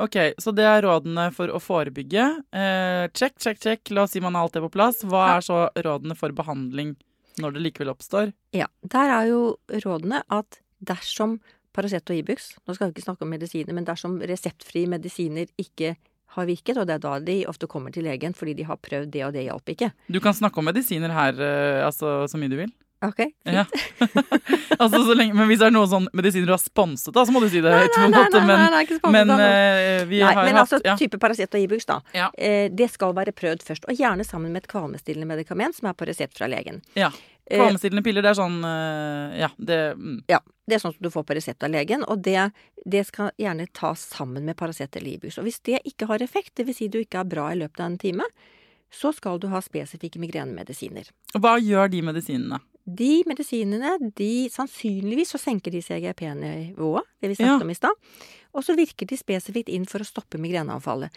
Ok, 0.00 0.16
så 0.40 0.54
det 0.56 0.64
er 0.64 0.80
rådene 0.86 1.28
for 1.36 1.52
å 1.52 1.60
forebygge. 1.60 2.24
Eh, 2.48 3.04
check, 3.12 3.36
check, 3.36 3.60
check. 3.60 3.92
La 3.92 4.06
oss 4.06 4.14
si 4.16 4.22
man 4.24 4.38
har 4.38 4.46
alt 4.46 4.56
det 4.56 4.62
på 4.64 4.72
plass. 4.72 5.02
Hva 5.04 5.34
er 5.34 5.44
så 5.44 5.66
rådene 5.76 6.16
for 6.16 6.32
behandling 6.34 6.94
når 7.42 7.56
det 7.58 7.64
likevel 7.66 7.92
oppstår? 7.92 8.32
Ja. 8.56 8.70
Der 8.80 9.12
er 9.18 9.28
jo 9.28 9.42
rådene 9.84 10.22
at 10.32 10.62
dersom 10.80 11.42
Paracet 11.76 12.08
og 12.12 12.18
Ibux, 12.18 12.54
nå 12.64 12.74
skal 12.76 12.88
vi 12.88 12.96
ikke 12.96 13.06
snakke 13.06 13.24
om 13.24 13.30
medisiner, 13.32 13.76
men 13.76 13.86
dersom 13.88 14.18
reseptfrie 14.28 14.88
medisiner 14.92 15.48
ikke 15.60 15.94
har 16.36 16.48
virket, 16.48 16.78
og 16.80 16.88
det 16.88 16.98
er 16.98 17.02
da 17.02 17.16
de 17.22 17.42
ofte 17.50 17.68
kommer 17.70 17.94
til 17.94 18.06
legen 18.08 18.36
fordi 18.36 18.56
de 18.60 18.68
har 18.68 18.80
prøvd 18.80 19.10
det 19.12 19.26
og 19.26 19.34
det 19.36 19.46
hjalp 19.48 19.74
ikke. 19.74 19.92
Du 20.12 20.20
kan 20.24 20.36
snakke 20.36 20.60
om 20.60 20.70
medisiner 20.70 21.12
her 21.12 21.42
eh, 21.42 21.82
altså, 21.86 22.22
så 22.30 22.40
mye 22.40 22.52
du 22.52 22.58
vil. 22.60 22.72
Ok, 23.02 23.16
fint. 23.16 23.34
Ja. 23.44 23.64
altså, 24.78 25.04
så 25.04 25.14
lenge, 25.14 25.34
men 25.34 25.48
hvis 25.50 25.58
det 25.58 25.66
er 25.66 25.74
noen 25.74 25.90
sånn 25.90 26.04
medisiner 26.14 26.46
du 26.46 26.54
har 26.54 26.62
sponset, 26.62 27.10
da, 27.14 27.24
så 27.26 27.34
må 27.34 27.42
du 27.42 27.48
si 27.50 27.58
det 27.64 27.72
høyt. 27.74 27.96
på 27.96 28.04
en 28.04 28.14
nei, 28.14 28.22
nei, 28.22 28.42
Men, 28.46 28.52
nei, 28.52 28.68
nei, 28.70 28.82
ikke 28.86 28.98
sponset 29.00 29.16
men 29.16 29.32
uh, 29.34 30.04
vi 30.06 30.20
Nei, 30.22 30.28
har 30.28 30.46
men 30.46 30.60
hatt 30.60 30.62
altså 30.68 30.78
ja. 30.86 30.94
type 31.00 31.18
Paracet 31.22 31.58
og 31.58 31.64
Ibux, 31.64 31.88
da. 31.88 31.98
Ja. 32.14 32.28
Eh, 32.38 32.68
det 32.70 32.92
skal 32.94 33.16
være 33.16 33.34
prøvd 33.34 33.66
først, 33.66 33.88
og 33.90 33.98
gjerne 33.98 34.26
sammen 34.26 34.54
med 34.54 34.62
et 34.62 34.70
kvalmestillende 34.70 35.26
medikament 35.34 35.74
som 35.78 35.90
er 35.90 35.98
på 35.98 36.06
resept 36.06 36.38
fra 36.38 36.46
legen. 36.50 36.78
Eh, 37.52 37.60
Kvalmestillende 37.60 38.02
piller, 38.06 38.24
det 38.24 38.32
er 38.32 38.38
sånn 38.38 38.58
eh, 38.64 39.38
Ja, 39.42 39.50
det 39.60 39.78
mm. 39.98 40.18
Ja, 40.32 40.40
det 40.66 40.78
er 40.78 40.82
sånn 40.82 40.94
som 40.94 41.04
du 41.04 41.10
får 41.12 41.26
på 41.28 41.36
resept 41.36 41.66
av 41.66 41.72
legen, 41.74 42.04
og 42.08 42.22
det, 42.24 42.48
det 42.88 43.04
skal 43.08 43.32
gjerne 43.40 43.66
tas 43.76 44.06
sammen 44.14 44.46
med 44.48 44.56
Paracet 44.56 44.96
eller 44.96 45.18
Ibux. 45.18 45.36
Og 45.38 45.44
hvis 45.48 45.60
det 45.68 45.82
ikke 45.88 46.08
har 46.08 46.24
effekt, 46.24 46.54
dvs. 46.56 46.78
Si 46.78 46.88
du 46.88 47.00
ikke 47.02 47.20
er 47.20 47.28
bra 47.28 47.50
i 47.52 47.58
løpet 47.60 47.82
av 47.82 47.90
en 47.90 47.98
time, 48.00 48.28
så 48.92 49.12
skal 49.16 49.40
du 49.40 49.48
ha 49.52 49.60
spesifikke 49.64 50.20
migrenemedisiner. 50.22 51.08
Hva 51.36 51.56
gjør 51.60 51.90
de 51.92 52.02
medisinene? 52.04 52.60
De 52.82 53.22
medisinene, 53.30 53.94
de 54.18 54.48
sannsynligvis 54.50 55.34
så 55.34 55.38
senker 55.38 55.70
de 55.74 55.82
CGP-nivået, 55.84 57.06
det 57.22 57.30
vi 57.30 57.44
Ja. 57.44 57.58
om 57.60 57.70
i 57.70 57.74
stad, 57.78 57.94
og 58.52 58.64
så 58.66 58.74
virker 58.76 59.08
de 59.08 59.16
spesifikt 59.16 59.70
inn 59.72 59.86
for 59.88 60.02
å 60.04 60.06
stoppe 60.08 60.38
migreneanfallet. 60.40 61.08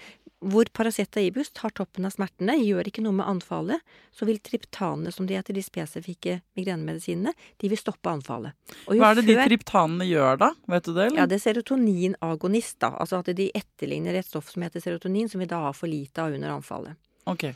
Hvor 0.45 0.67
Paracet 0.75 1.15
og 1.17 1.23
Ibux 1.25 1.49
tar 1.57 1.71
toppen 1.75 2.05
av 2.05 2.13
smertene, 2.13 2.53
gjør 2.61 2.87
ikke 2.91 3.01
noe 3.03 3.15
med 3.17 3.25
anfallet, 3.27 3.81
så 4.13 4.27
vil 4.27 4.37
triptanene, 4.43 5.11
som 5.11 5.25
de 5.27 5.35
heter, 5.37 5.55
de 5.57 5.63
spesifikke 5.65 6.37
migrenemedisinene, 6.59 7.33
de 7.61 7.71
vil 7.71 7.79
stoppe 7.79 8.11
anfallet. 8.11 8.53
Hva 8.85 9.09
er 9.11 9.19
det 9.19 9.25
de 9.27 9.35
før- 9.39 9.49
triptanene 9.49 10.07
gjør, 10.09 10.37
da? 10.43 10.51
Vet 10.75 10.85
du 10.87 10.93
det, 10.93 11.07
eller? 11.07 11.17
ja, 11.23 11.25
det 11.31 11.39
er 11.39 11.43
serotoninagonist, 11.47 12.79
da. 12.83 12.91
Altså 12.99 13.19
at 13.23 13.31
de 13.35 13.49
etterligner 13.57 14.15
et 14.19 14.27
stoff 14.27 14.51
som 14.53 14.63
heter 14.65 14.83
serotonin, 14.83 15.29
som 15.31 15.41
vi 15.41 15.49
da 15.49 15.63
har 15.67 15.73
for 15.77 15.87
lite 15.91 16.23
av 16.23 16.33
under 16.35 16.55
anfallet. 16.55 16.95
Ok. 17.25 17.47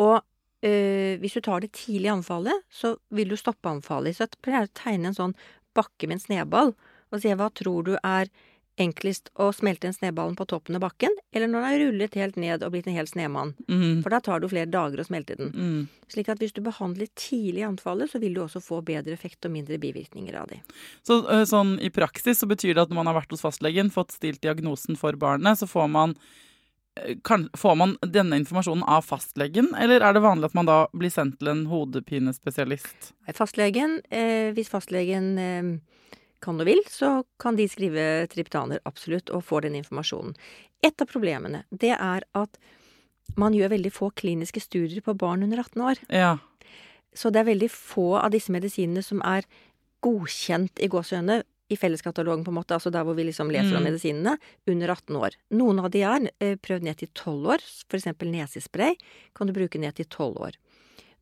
Og 0.00 0.16
øh, 0.64 1.14
hvis 1.20 1.34
du 1.36 1.40
tar 1.44 1.60
det 1.60 1.72
tidlig 1.76 2.08
i 2.08 2.14
anfallet, 2.14 2.64
så 2.72 2.96
vil 3.10 3.28
du 3.28 3.36
stoppe 3.36 3.68
anfallet. 3.70 4.16
Så 4.16 4.26
jeg 4.26 4.40
pleier 4.42 4.68
å 4.68 4.74
tegne 4.74 5.12
en 5.12 5.18
sånn 5.18 5.36
bakke 5.76 6.08
med 6.08 6.18
en 6.18 6.24
sneball, 6.24 6.74
og 7.10 7.20
se 7.22 7.34
hva 7.34 7.50
tror 7.52 7.84
du 7.86 7.96
er 8.00 8.30
enklest 8.80 9.30
å 9.40 9.50
smelte 9.54 9.88
en 9.88 9.94
sneballen 9.94 10.36
på 10.38 10.46
toppen 10.48 10.78
av 10.78 10.84
bakken, 10.84 11.14
eller 11.34 11.50
når 11.50 11.60
den 11.60 11.68
har 11.68 11.80
rullet 11.84 12.18
helt 12.18 12.38
ned 12.40 12.64
og 12.64 12.74
blitt 12.74 12.88
en 12.90 12.96
hel 12.96 13.08
snemann. 13.08 13.54
Mm. 13.68 14.00
For 14.02 14.12
da 14.12 14.20
tar 14.24 14.42
det 14.42 14.50
flere 14.52 14.70
dager 14.70 15.02
å 15.02 15.06
smelte 15.06 15.36
den. 15.38 15.52
Mm. 15.54 15.80
Slik 16.10 16.30
at 16.32 16.42
hvis 16.42 16.54
du 16.56 16.62
behandler 16.64 17.10
tidlig 17.18 17.64
anfallet, 17.68 18.10
så 18.10 18.20
vil 18.22 18.34
du 18.36 18.42
også 18.44 18.62
få 18.64 18.80
bedre 18.86 19.14
effekt 19.14 19.46
og 19.46 19.54
mindre 19.54 19.78
bivirkninger 19.82 20.36
av 20.40 20.50
de. 20.50 20.60
Så 21.06 21.20
øh, 21.22 21.44
sånn 21.48 21.76
i 21.84 21.92
praksis 21.94 22.42
så 22.42 22.48
betyr 22.50 22.74
det 22.74 22.86
at 22.86 22.92
når 22.92 23.02
man 23.02 23.12
har 23.12 23.20
vært 23.20 23.34
hos 23.34 23.44
fastlegen, 23.44 23.92
fått 23.94 24.16
stilt 24.16 24.42
diagnosen 24.44 24.98
for 25.00 25.18
barnet, 25.20 25.60
så 25.60 25.68
får 25.70 25.90
man 25.92 26.16
øh, 26.16 27.14
kan, 27.26 27.46
Får 27.58 27.78
man 27.78 27.94
denne 28.02 28.40
informasjonen 28.42 28.86
av 28.88 29.06
fastlegen, 29.06 29.70
eller 29.78 30.02
er 30.02 30.16
det 30.16 30.24
vanlig 30.24 30.50
at 30.50 30.58
man 30.58 30.68
da 30.68 30.80
blir 30.96 31.12
sendt 31.14 31.38
til 31.38 31.52
en 31.52 31.66
hodepinespesialist? 31.70 33.12
Fastlegen, 33.36 34.00
eh, 34.10 34.50
hvis 34.56 34.72
fastlegen 34.72 35.32
eh, 35.38 35.72
kan 36.40 36.60
og 36.60 36.66
vil, 36.68 36.82
så 36.88 37.22
kan 37.40 37.56
de 37.58 37.68
skrive 37.68 38.26
triptaner 38.32 38.80
absolutt, 38.88 39.30
og 39.30 39.44
får 39.44 39.66
den 39.68 39.78
informasjonen. 39.80 40.36
Et 40.82 41.02
av 41.02 41.08
problemene, 41.10 41.64
det 41.70 41.92
er 41.96 42.24
at 42.34 42.60
man 43.38 43.54
gjør 43.54 43.74
veldig 43.76 43.92
få 43.92 44.10
kliniske 44.16 44.62
studier 44.64 45.04
på 45.04 45.14
barn 45.14 45.44
under 45.46 45.60
18 45.62 45.84
år. 45.84 46.00
Ja. 46.08 46.38
Så 47.14 47.30
det 47.30 47.42
er 47.42 47.50
veldig 47.52 47.70
få 47.70 48.14
av 48.18 48.32
disse 48.32 48.52
medisinene 48.54 49.02
som 49.04 49.22
er 49.26 49.46
godkjent 50.04 50.80
i 50.80 50.88
gåseøyne 50.90 51.42
i 51.70 51.76
felleskatalogen, 51.78 52.42
på 52.44 52.50
en 52.50 52.56
måte, 52.58 52.74
altså 52.74 52.90
der 52.90 53.04
hvor 53.06 53.14
vi 53.14 53.28
liksom 53.28 53.50
leser 53.52 53.76
om 53.76 53.84
Mm. 53.84 53.92
medisinene, 53.92 54.38
under 54.66 54.90
18 54.90 55.16
år. 55.16 55.36
Noen 55.54 55.78
av 55.78 55.90
de 55.90 56.02
er 56.02 56.30
eh, 56.40 56.56
prøvd 56.56 56.82
ned 56.82 56.96
til 56.98 57.08
12 57.14 57.46
år, 57.46 57.60
eksempel 58.00 58.30
nesespray 58.32 58.96
kan 59.34 59.46
du 59.46 59.52
bruke 59.52 59.78
ned 59.78 59.94
til 59.94 60.06
12 60.06 60.36
år. 60.40 60.58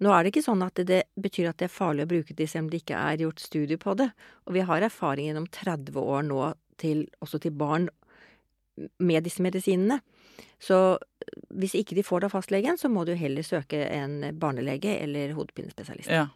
Nå 0.04 0.12
er 0.14 0.22
det 0.22 0.32
ikke 0.32 0.44
sånn 0.46 0.62
at 0.62 0.78
det, 0.86 1.02
betyr 1.18 1.50
at 1.50 1.58
det 1.58 1.66
er 1.68 1.74
farlig 1.74 2.06
å 2.06 2.10
bruke 2.12 2.36
det 2.38 2.46
selv 2.50 2.66
om 2.66 2.70
det 2.72 2.82
ikke 2.84 2.98
er 2.98 3.24
gjort 3.24 3.42
studier 3.42 3.80
på 3.82 3.96
det. 3.98 4.10
Og 4.46 4.54
vi 4.54 4.66
har 4.68 4.84
erfaring 4.86 5.30
gjennom 5.30 5.48
30 5.50 5.98
år 5.98 6.28
nå 6.28 6.42
til, 6.78 7.06
også 7.24 7.40
til 7.42 7.56
barn 7.58 7.88
med 9.02 9.26
disse 9.26 9.42
medisinene. 9.42 9.98
Så 10.62 10.98
hvis 11.50 11.74
ikke 11.78 11.96
de 11.98 12.06
får 12.06 12.22
det 12.22 12.30
av 12.30 12.36
fastlegen, 12.36 12.78
så 12.78 12.90
må 12.90 13.04
du 13.06 13.16
heller 13.18 13.46
søke 13.46 13.82
en 13.90 14.20
barnelege 14.38 14.94
eller 15.02 15.34
hodepinespesialist. 15.38 16.10
Ja. 16.10 16.28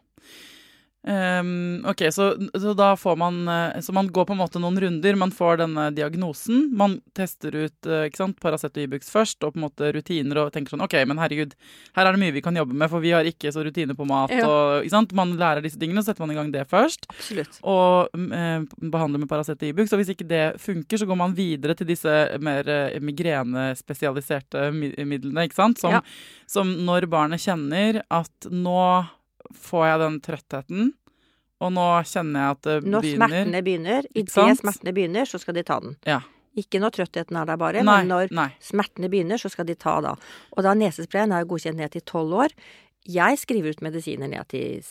Um, 1.03 1.83
ok, 1.87 2.13
så, 2.15 2.37
så, 2.55 2.73
da 2.79 2.93
får 2.97 3.17
man 3.17 3.49
eh, 3.49 3.81
Så 3.81 3.93
man 3.93 4.07
går 4.07 4.25
på 4.25 4.37
en 4.37 4.39
måte 4.39 4.61
noen 4.63 4.77
runder. 4.81 5.17
Man 5.19 5.33
får 5.35 5.59
denne 5.59 5.89
diagnosen. 5.91 6.69
Man 6.79 7.01
tester 7.17 7.57
ut 7.57 7.89
uh, 7.91 8.05
ikke 8.07 8.21
sant, 8.21 8.39
Paracet 8.43 8.77
og 8.77 8.85
Ibux 8.85 9.11
først, 9.11 9.41
og 9.43 9.55
på 9.55 9.59
en 9.59 9.65
måte 9.65 9.91
rutiner, 9.97 10.39
og 10.45 10.53
tenker 10.55 10.77
sånn 10.77 10.85
OK, 10.85 10.95
men 11.11 11.19
herregud, 11.19 11.57
her 11.99 12.07
er 12.07 12.15
det 12.15 12.23
mye 12.23 12.35
vi 12.37 12.43
kan 12.45 12.59
jobbe 12.59 12.77
med, 12.79 12.91
for 12.93 13.03
vi 13.03 13.11
har 13.17 13.27
ikke 13.27 13.51
så 13.55 13.65
rutiner 13.67 13.99
på 13.99 14.07
mat. 14.07 14.31
Ja. 14.31 14.47
Og, 14.47 14.85
ikke 14.85 14.95
sant? 14.95 15.15
Man 15.19 15.35
lærer 15.41 15.65
disse 15.65 15.81
tingene, 15.81 16.05
så 16.05 16.13
setter 16.13 16.23
man 16.23 16.35
i 16.35 16.39
gang 16.39 16.53
det 16.55 16.69
først. 16.71 17.09
Absolutt. 17.11 17.59
Og 17.67 18.15
uh, 18.15 18.85
behandler 18.95 19.25
med 19.25 19.31
Paracet 19.33 19.59
og 19.59 19.73
Ibux. 19.73 19.91
Og 19.91 20.03
hvis 20.03 20.13
ikke 20.15 20.29
det 20.31 20.45
funker, 20.63 21.03
så 21.03 21.09
går 21.09 21.19
man 21.19 21.35
videre 21.35 21.75
til 21.79 21.91
disse 21.91 22.15
mer 22.43 22.71
uh, 22.71 23.01
migrенespesialiserte 23.03 24.69
midlene, 24.71 25.49
ikke 25.49 25.59
sant. 25.59 25.83
Som, 25.83 25.99
ja. 25.99 26.05
som 26.47 26.71
når 26.87 27.09
barnet 27.11 27.43
kjenner 27.43 28.05
at 28.07 28.51
nå 28.53 28.87
får 29.57 29.87
jeg 29.89 30.03
den 30.03 30.21
trøttheten. 30.25 30.93
Og 31.63 31.73
nå 31.77 31.89
kjenner 32.11 32.43
jeg 32.43 32.57
at 32.57 32.63
det 32.67 32.77
når 32.83 33.05
begynner. 33.05 33.19
Når 33.23 33.33
smertene 33.33 33.65
begynner, 33.67 34.09
idet 34.15 34.59
smertene 34.59 34.95
begynner, 34.97 35.29
så 35.31 35.39
skal 35.43 35.57
de 35.59 35.67
ta 35.67 35.79
den. 35.83 35.97
Ja. 36.09 36.21
Ikke 36.59 36.81
når 36.83 36.97
trøttheten 36.99 37.39
er 37.39 37.47
der 37.49 37.61
bare, 37.61 37.85
nei, 37.87 38.01
men 38.03 38.11
når 38.13 38.33
nei. 38.37 38.49
smertene 38.61 39.09
begynner, 39.13 39.41
så 39.41 39.49
skal 39.53 39.69
de 39.69 39.77
ta 39.79 39.95
da. 40.05 40.17
Og 40.53 40.67
da 40.67 40.75
nesesprayen 40.77 41.33
er 41.33 41.47
godkjent 41.49 41.79
ned 41.79 41.95
til 41.95 42.05
tolv 42.09 42.35
år. 42.45 42.57
Jeg 43.03 43.39
skriver 43.41 43.75
ut 43.75 43.81
medisiner 43.83 44.31
ned 44.31 44.47
til 44.53 44.83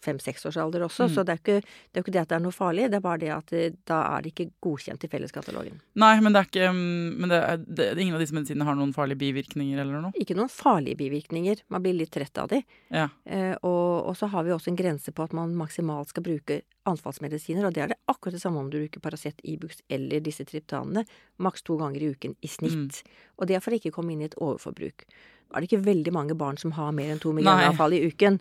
fem-seksårsalder 0.00 0.84
også, 0.86 1.08
mm. 1.08 1.14
så 1.14 1.24
det 1.26 1.34
er, 1.34 1.40
ikke, 1.40 1.56
det 1.60 1.98
er, 1.98 2.04
ikke, 2.04 2.14
det 2.14 2.20
at 2.22 2.30
det 2.30 2.36
er 2.38 2.44
noe 2.44 2.54
farlig, 2.54 2.86
det 2.92 3.00
er 3.00 3.04
bare 3.04 3.20
det 3.20 3.30
at 3.34 3.50
det, 3.50 3.64
da 3.90 3.98
er 4.12 4.22
det 4.22 4.30
ikke 4.30 4.46
godkjent 4.62 5.04
i 5.04 5.10
felleskatalogen. 5.10 5.80
Nei, 5.98 6.12
men 6.22 6.36
det 6.36 6.40
er 6.40 6.50
ikke 6.50 6.68
men 6.76 7.32
det 7.32 7.40
er, 7.42 7.64
det, 7.66 7.88
ingen 7.98 8.14
av 8.14 8.22
disse 8.22 8.36
medisinene 8.36 8.68
har 8.68 8.78
noen 8.78 8.94
farlige 8.94 9.20
bivirkninger 9.24 9.82
eller 9.82 10.06
noe? 10.06 10.14
Ikke 10.22 10.36
noen 10.38 10.52
farlige 10.52 11.00
bivirkninger. 11.00 11.64
Man 11.74 11.82
blir 11.84 11.98
litt 11.98 12.12
trett 12.14 12.38
av 12.38 12.52
de. 12.52 12.62
Ja. 12.94 13.08
Eh, 13.24 13.56
og, 13.56 14.06
og, 14.06 14.14
så 14.18 14.30
har 14.30 14.46
vi 14.46 14.54
også 14.54 14.70
en 14.70 14.78
grense 14.78 15.12
på 15.12 15.26
at 15.26 15.34
man 15.36 15.56
maksimalt 15.58 16.14
skal 16.14 16.26
bruke 16.26 16.60
anfallsmedisiner, 16.88 17.66
og 17.66 17.74
det 17.74 17.84
er 17.84 17.92
det 17.92 17.98
akkurat 18.10 18.38
det 18.38 18.44
samme 18.44 18.62
om 18.62 18.70
du 18.70 18.78
bruker 18.78 19.02
Paracet, 19.02 19.42
Ibux 19.42 19.82
eller 19.92 20.22
disse 20.24 20.46
triptanene, 20.48 21.04
maks 21.42 21.66
to 21.66 21.76
ganger 21.82 22.02
i 22.02 22.14
uken 22.14 22.38
i 22.40 22.50
snitt. 22.50 23.02
Mm. 23.02 23.20
Og 23.40 23.50
det 23.50 23.58
er 23.58 23.64
for 23.64 23.74
å 23.74 23.80
ikke 23.82 23.92
komme 23.94 24.14
inn 24.14 24.24
i 24.24 24.30
et 24.30 24.38
overforbruk 24.38 25.04
er 25.50 25.62
det 25.62 25.70
ikke 25.70 25.86
veldig 25.86 26.12
mange 26.14 26.36
barn 26.38 26.58
som 26.60 26.74
har 26.76 26.92
mer 26.96 27.12
enn 27.12 27.22
to 27.22 27.32
migreneavfall 27.36 27.96
i 27.96 28.04
uken. 28.10 28.38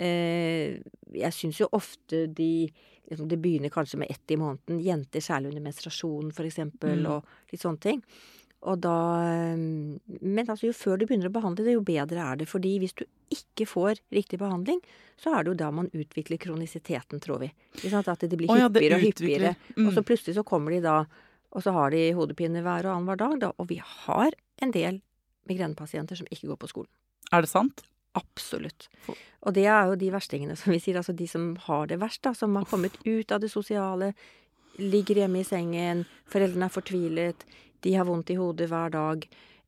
Eh, 0.00 0.80
jeg 1.20 1.36
syns 1.36 1.60
jo 1.60 1.68
ofte 1.76 2.24
de 2.26 2.70
liksom, 3.10 3.28
Det 3.28 3.40
begynner 3.42 3.72
kanskje 3.74 3.98
med 3.98 4.10
ett 4.10 4.30
i 4.30 4.38
måneden. 4.40 4.80
Jenter 4.82 5.20
særlig 5.20 5.50
under 5.50 5.66
menstruasjon, 5.68 6.30
eksempel, 6.30 7.00
mm. 7.02 7.08
og 7.10 7.52
litt 7.52 7.62
sånne 7.62 7.82
ting. 7.82 8.02
Og 8.68 8.76
da 8.78 8.96
eh, 9.24 9.56
Men 9.56 10.44
altså, 10.46 10.68
jo 10.68 10.76
før 10.76 11.00
du 11.00 11.06
begynner 11.06 11.30
å 11.30 11.36
behandle 11.38 11.66
det, 11.66 11.78
jo 11.78 11.86
bedre 11.86 12.26
er 12.26 12.42
det. 12.42 12.50
Fordi 12.50 12.76
hvis 12.82 12.96
du 12.98 13.06
ikke 13.30 13.66
får 13.70 14.02
riktig 14.10 14.40
behandling, 14.42 14.82
så 15.20 15.34
er 15.36 15.44
det 15.44 15.52
jo 15.52 15.58
da 15.62 15.70
man 15.74 15.90
utvikler 15.94 16.40
kronisiteten, 16.40 17.22
tror 17.22 17.44
vi. 17.44 17.50
At 17.90 18.24
det 18.26 18.38
blir 18.38 18.50
hyppigere 18.50 18.98
og 18.98 19.04
hyppigere. 19.04 19.56
Mm. 19.76 19.86
Og 19.86 19.94
så 19.94 20.06
plutselig 20.06 20.38
så 20.38 20.46
kommer 20.46 20.74
de 20.74 20.84
da 20.86 21.02
og 21.50 21.64
så 21.64 21.74
har 21.74 21.90
de 21.94 22.10
hodepine 22.14 22.62
hver 22.62 22.86
og 22.86 22.94
annenhver 22.94 23.18
dag, 23.18 23.38
da. 23.42 23.52
Og 23.58 23.70
vi 23.72 23.80
har 23.82 24.36
en 24.62 24.74
del 24.74 25.00
migrenepasienter 25.50 26.20
som 26.20 26.28
ikke 26.30 26.52
går 26.52 26.60
på 26.62 26.70
skolen. 26.70 26.92
Er 27.34 27.44
det 27.44 27.50
sant? 27.52 27.84
Absolutt. 28.18 28.88
Og 29.46 29.54
det 29.54 29.66
er 29.70 29.90
jo 29.90 29.98
de 29.98 30.10
verstingene, 30.10 30.56
som 30.58 30.74
vi 30.74 30.80
sier. 30.82 30.98
Altså 30.98 31.14
de 31.16 31.28
som 31.30 31.52
har 31.68 31.90
det 31.90 32.00
verst, 32.02 32.22
da. 32.26 32.34
Som 32.34 32.56
har 32.58 32.66
kommet 32.70 32.96
ut 33.04 33.30
av 33.30 33.42
det 33.42 33.52
sosiale, 33.52 34.12
ligger 34.80 35.22
hjemme 35.22 35.42
i 35.42 35.46
sengen, 35.46 36.04
foreldrene 36.30 36.66
er 36.66 36.74
fortvilet, 36.74 37.46
de 37.84 37.94
har 37.96 38.06
vondt 38.08 38.32
i 38.32 38.38
hodet 38.38 38.68
hver 38.70 38.92
dag. 38.92 39.24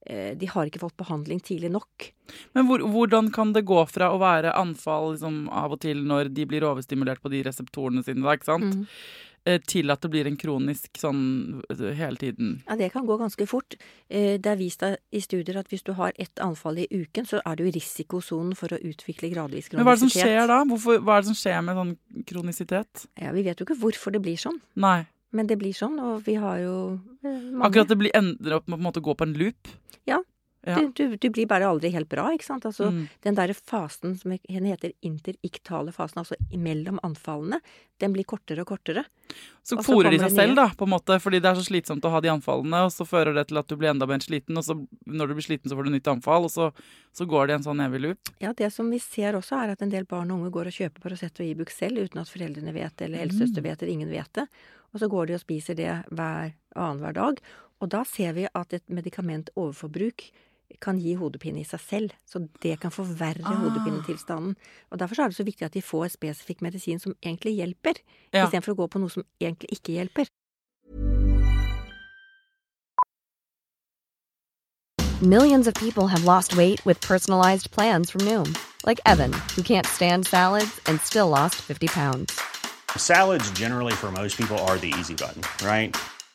Eh, 0.06 0.32
de 0.38 0.48
har 0.50 0.66
ikke 0.66 0.82
fått 0.82 0.98
behandling 0.98 1.40
tidlig 1.44 1.70
nok. 1.72 2.08
Men 2.56 2.66
hvor, 2.68 2.82
hvordan 2.94 3.30
kan 3.34 3.52
det 3.54 3.64
gå 3.68 3.78
fra 3.90 4.10
å 4.12 4.20
være 4.22 4.54
anfall 4.58 5.12
liksom, 5.14 5.44
av 5.52 5.76
og 5.76 5.82
til 5.84 6.02
når 6.08 6.32
de 6.34 6.46
blir 6.48 6.66
overstimulert 6.66 7.22
på 7.22 7.30
de 7.32 7.44
reseptorene 7.46 8.02
sine, 8.06 8.24
da, 8.24 8.34
ikke 8.36 8.50
sant? 8.50 8.80
Mm. 8.82 8.88
Eh, 9.42 9.58
til 9.66 9.90
at 9.90 9.98
det 10.04 10.10
blir 10.12 10.28
en 10.30 10.36
kronisk 10.38 11.00
sånn 11.00 11.22
eh, 11.72 11.88
hele 11.98 12.20
tiden? 12.20 12.52
Ja, 12.68 12.76
det 12.78 12.92
kan 12.94 13.08
gå 13.08 13.16
ganske 13.18 13.46
fort. 13.50 13.74
Eh, 14.06 14.36
det 14.38 14.52
er 14.52 14.60
vist 14.60 14.84
i 14.86 15.22
studier 15.24 15.58
at 15.58 15.72
hvis 15.72 15.82
du 15.82 15.96
har 15.98 16.14
ett 16.14 16.38
anfall 16.44 16.78
i 16.78 16.86
uken, 16.92 17.26
så 17.26 17.40
er 17.42 17.58
du 17.58 17.64
i 17.66 17.72
risikosonen 17.74 18.54
for 18.58 18.70
å 18.70 18.78
utvikle 18.78 19.32
gradvis 19.32 19.72
kronisitet. 19.72 19.80
Men 19.80 19.88
hva 19.88 19.96
er 19.96 19.98
det 19.98 20.04
som 20.04 20.14
skjer 20.14 20.46
da? 20.46 20.60
Hvorfor, 20.70 21.02
hva 21.02 21.16
er 21.16 21.24
det 21.24 21.32
som 21.32 21.40
skjer 21.40 21.58
med 21.66 21.80
sånn 21.80 21.92
kronisitet? 22.30 23.06
Ja, 23.18 23.34
Vi 23.34 23.42
vet 23.48 23.58
jo 23.58 23.66
ikke 23.66 23.80
hvorfor 23.82 24.14
det 24.14 24.22
blir 24.22 24.38
sånn. 24.38 24.62
Nei. 24.78 25.00
Men 25.34 25.48
det 25.50 25.58
blir 25.58 25.74
sånn, 25.74 25.98
og 25.98 26.22
vi 26.26 26.36
har 26.38 26.60
jo 26.60 26.76
mange 27.24 27.64
Akkurat 27.66 27.88
det 27.88 27.98
blir, 27.98 28.14
ender 28.14 28.60
opp 28.60 28.68
med 28.68 28.98
å 29.00 29.02
gå 29.02 29.14
på 29.16 29.26
en 29.26 29.34
loop? 29.40 29.70
Ja, 30.06 30.20
ja. 30.66 30.76
Du, 30.78 30.92
du, 30.94 31.16
du, 31.16 31.30
blir 31.34 31.46
bare 31.50 31.66
aldri 31.66 31.90
helt 31.90 32.08
bra, 32.08 32.28
ikke 32.34 32.46
sant. 32.46 32.66
Altså, 32.68 32.92
mm. 32.94 33.06
Den 33.24 33.38
derre 33.38 33.54
fasen 33.56 34.14
som 34.18 34.34
heter 34.34 34.92
interiktale 35.02 35.90
fasen, 35.94 36.20
altså 36.22 36.36
mellom 36.54 37.00
anfallene, 37.02 37.58
den 38.02 38.14
blir 38.14 38.26
kortere 38.28 38.62
og 38.62 38.70
kortere. 38.70 39.02
Så 39.66 39.78
fòrer 39.82 40.14
de 40.14 40.20
seg 40.22 40.36
selv, 40.36 40.54
da, 40.58 40.68
på 40.78 40.86
en 40.86 40.92
måte, 40.94 41.16
fordi 41.22 41.40
det 41.42 41.50
er 41.50 41.58
så 41.58 41.66
slitsomt 41.66 42.06
å 42.06 42.12
ha 42.14 42.20
de 42.22 42.30
anfallene, 42.30 42.84
og 42.86 42.92
så 42.94 43.06
fører 43.06 43.34
det 43.34 43.48
til 43.50 43.58
at 43.58 43.70
du 43.70 43.74
blir 43.78 43.90
enda 43.90 44.06
mer 44.10 44.22
sliten, 44.22 44.58
og 44.58 44.66
så 44.66 44.76
når 45.06 45.32
du 45.32 45.34
blir 45.38 45.46
sliten, 45.48 45.70
så 45.70 45.78
får 45.78 45.88
du 45.88 45.94
nytt 45.96 46.12
anfall, 46.14 46.46
og 46.46 46.54
så, 46.54 46.68
så 47.14 47.26
går 47.30 47.50
det 47.50 47.58
en 47.58 47.66
sånn 47.66 47.82
evig 47.82 48.04
loop. 48.06 48.32
Ja, 48.42 48.54
det 48.58 48.70
som 48.74 48.90
vi 48.94 49.02
ser 49.02 49.38
også, 49.38 49.58
er 49.64 49.74
at 49.74 49.82
en 49.82 49.94
del 49.94 50.06
barn 50.10 50.30
og 50.30 50.42
unge 50.44 50.54
går 50.54 50.70
og 50.70 50.78
kjøper 50.78 51.06
Paracet 51.08 51.42
og 51.42 51.48
Ibux 51.48 51.74
selv 51.78 52.06
uten 52.06 52.22
at 52.22 52.30
foreldrene 52.30 52.74
vet 52.76 52.94
det, 52.94 53.10
eller 53.10 53.24
helsesøster 53.24 53.62
mm. 53.62 53.66
vet 53.66 53.82
det, 53.82 53.88
eller 53.88 53.96
ingen 53.98 54.14
vet 54.14 54.32
det. 54.38 54.46
Og 54.92 55.02
så 55.02 55.10
går 55.10 55.26
de 55.26 55.38
og 55.38 55.42
spiser 55.42 55.78
det 55.78 55.90
hver 56.12 56.54
annenhver 56.76 57.18
dag. 57.18 57.44
Og 57.82 57.90
da 57.90 58.04
ser 58.06 58.36
vi 58.36 58.46
at 58.46 58.74
et 58.76 58.84
medikament 58.92 59.50
overforbruk 59.58 60.28
kan 60.80 60.98
gi 61.00 61.14
hodepine 61.18 61.60
i 61.60 61.66
seg 61.66 61.80
selv. 61.80 62.14
Så 62.26 62.46
det 62.62 62.78
kan 62.80 62.90
forverre 62.94 63.44
ah. 63.44 63.58
hodepinetilstanden. 63.64 64.56
Og 64.90 64.98
Derfor 64.98 65.22
er 65.22 65.28
det 65.28 65.36
så 65.36 65.44
viktig 65.44 65.64
at 65.66 65.74
de 65.74 65.82
får 65.82 66.14
spesifikk 66.16 66.62
medisin 66.62 66.98
som 66.98 67.14
egentlig 67.22 67.56
hjelper, 67.58 68.00
ja. 68.32 68.46
istedenfor 68.46 68.72
å 68.72 68.80
gå 68.82 68.86
på 68.86 69.02
noe 69.02 69.10
som 69.10 69.26
egentlig 69.40 69.72
ikke 69.78 69.98
hjelper. 69.98 70.30
Millions 75.22 75.68
of 75.68 75.74
people 75.74 76.08
have 76.08 76.24
lost 76.24 76.56
weight 76.56 76.84
with 76.84 77.00
personalized 77.00 77.70
plans 77.70 78.10
from 78.10 78.22
Noom. 78.22 78.58
Like 78.84 78.98
Evan, 79.06 79.32
who 79.54 79.62
can't 79.62 79.86
stand 79.86 80.26
salads 80.26 80.80
and 80.86 81.00
still 81.00 81.28
lost 81.28 81.62
50 81.62 81.86
pounds. 81.86 82.40
Salads 82.96 83.48
generally 83.52 83.92
for 83.92 84.10
most 84.10 84.36
people 84.36 84.58
are 84.66 84.78
the 84.78 84.92
easy 84.98 85.14
button, 85.14 85.42
right? 85.64 85.96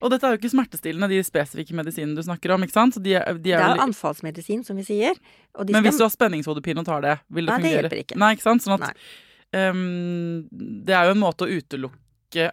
Og 0.00 0.10
dette 0.10 0.24
er 0.24 0.32
jo 0.34 0.38
ikke 0.40 0.50
smertestillende, 0.54 1.08
de 1.12 1.18
spesifikke 1.22 1.74
medisinene 1.76 2.16
du 2.16 2.22
snakker 2.24 2.54
om. 2.54 2.62
ikke 2.64 2.72
sant? 2.72 2.94
Så 2.96 3.02
de, 3.04 3.14
er- 3.20 3.34
de 3.34 3.42
Det 3.42 3.52
er 3.52 3.60
er 3.66 3.76
jo 3.76 3.82
anfallsmedisin, 3.88 4.64
som 4.64 4.76
vi 4.76 4.82
sier. 4.88 5.14
Men 5.58 5.66
skal- 5.68 5.82
hvis 5.84 5.98
du 5.98 6.04
har 6.04 6.10
spenningshodepine 6.14 6.78
og 6.80 6.86
tar 6.86 7.00
det, 7.02 7.18
vil 7.30 7.46
det 7.46 7.52
Nei, 7.58 7.62
det 7.62 7.74
hjelper 7.82 8.00
ikke. 8.04 8.16
Nei, 8.16 8.34
ikke 8.34 8.42
sant? 8.48 8.62
Sånn 8.64 8.74
at 8.74 8.80
Nei. 8.80 8.92
ehm, 9.52 10.48
Det 10.50 10.94
er 10.94 11.04
jo 11.04 11.10
en 11.10 11.20
måte 11.20 11.44
å 11.46 11.52
utelukke 11.52 12.50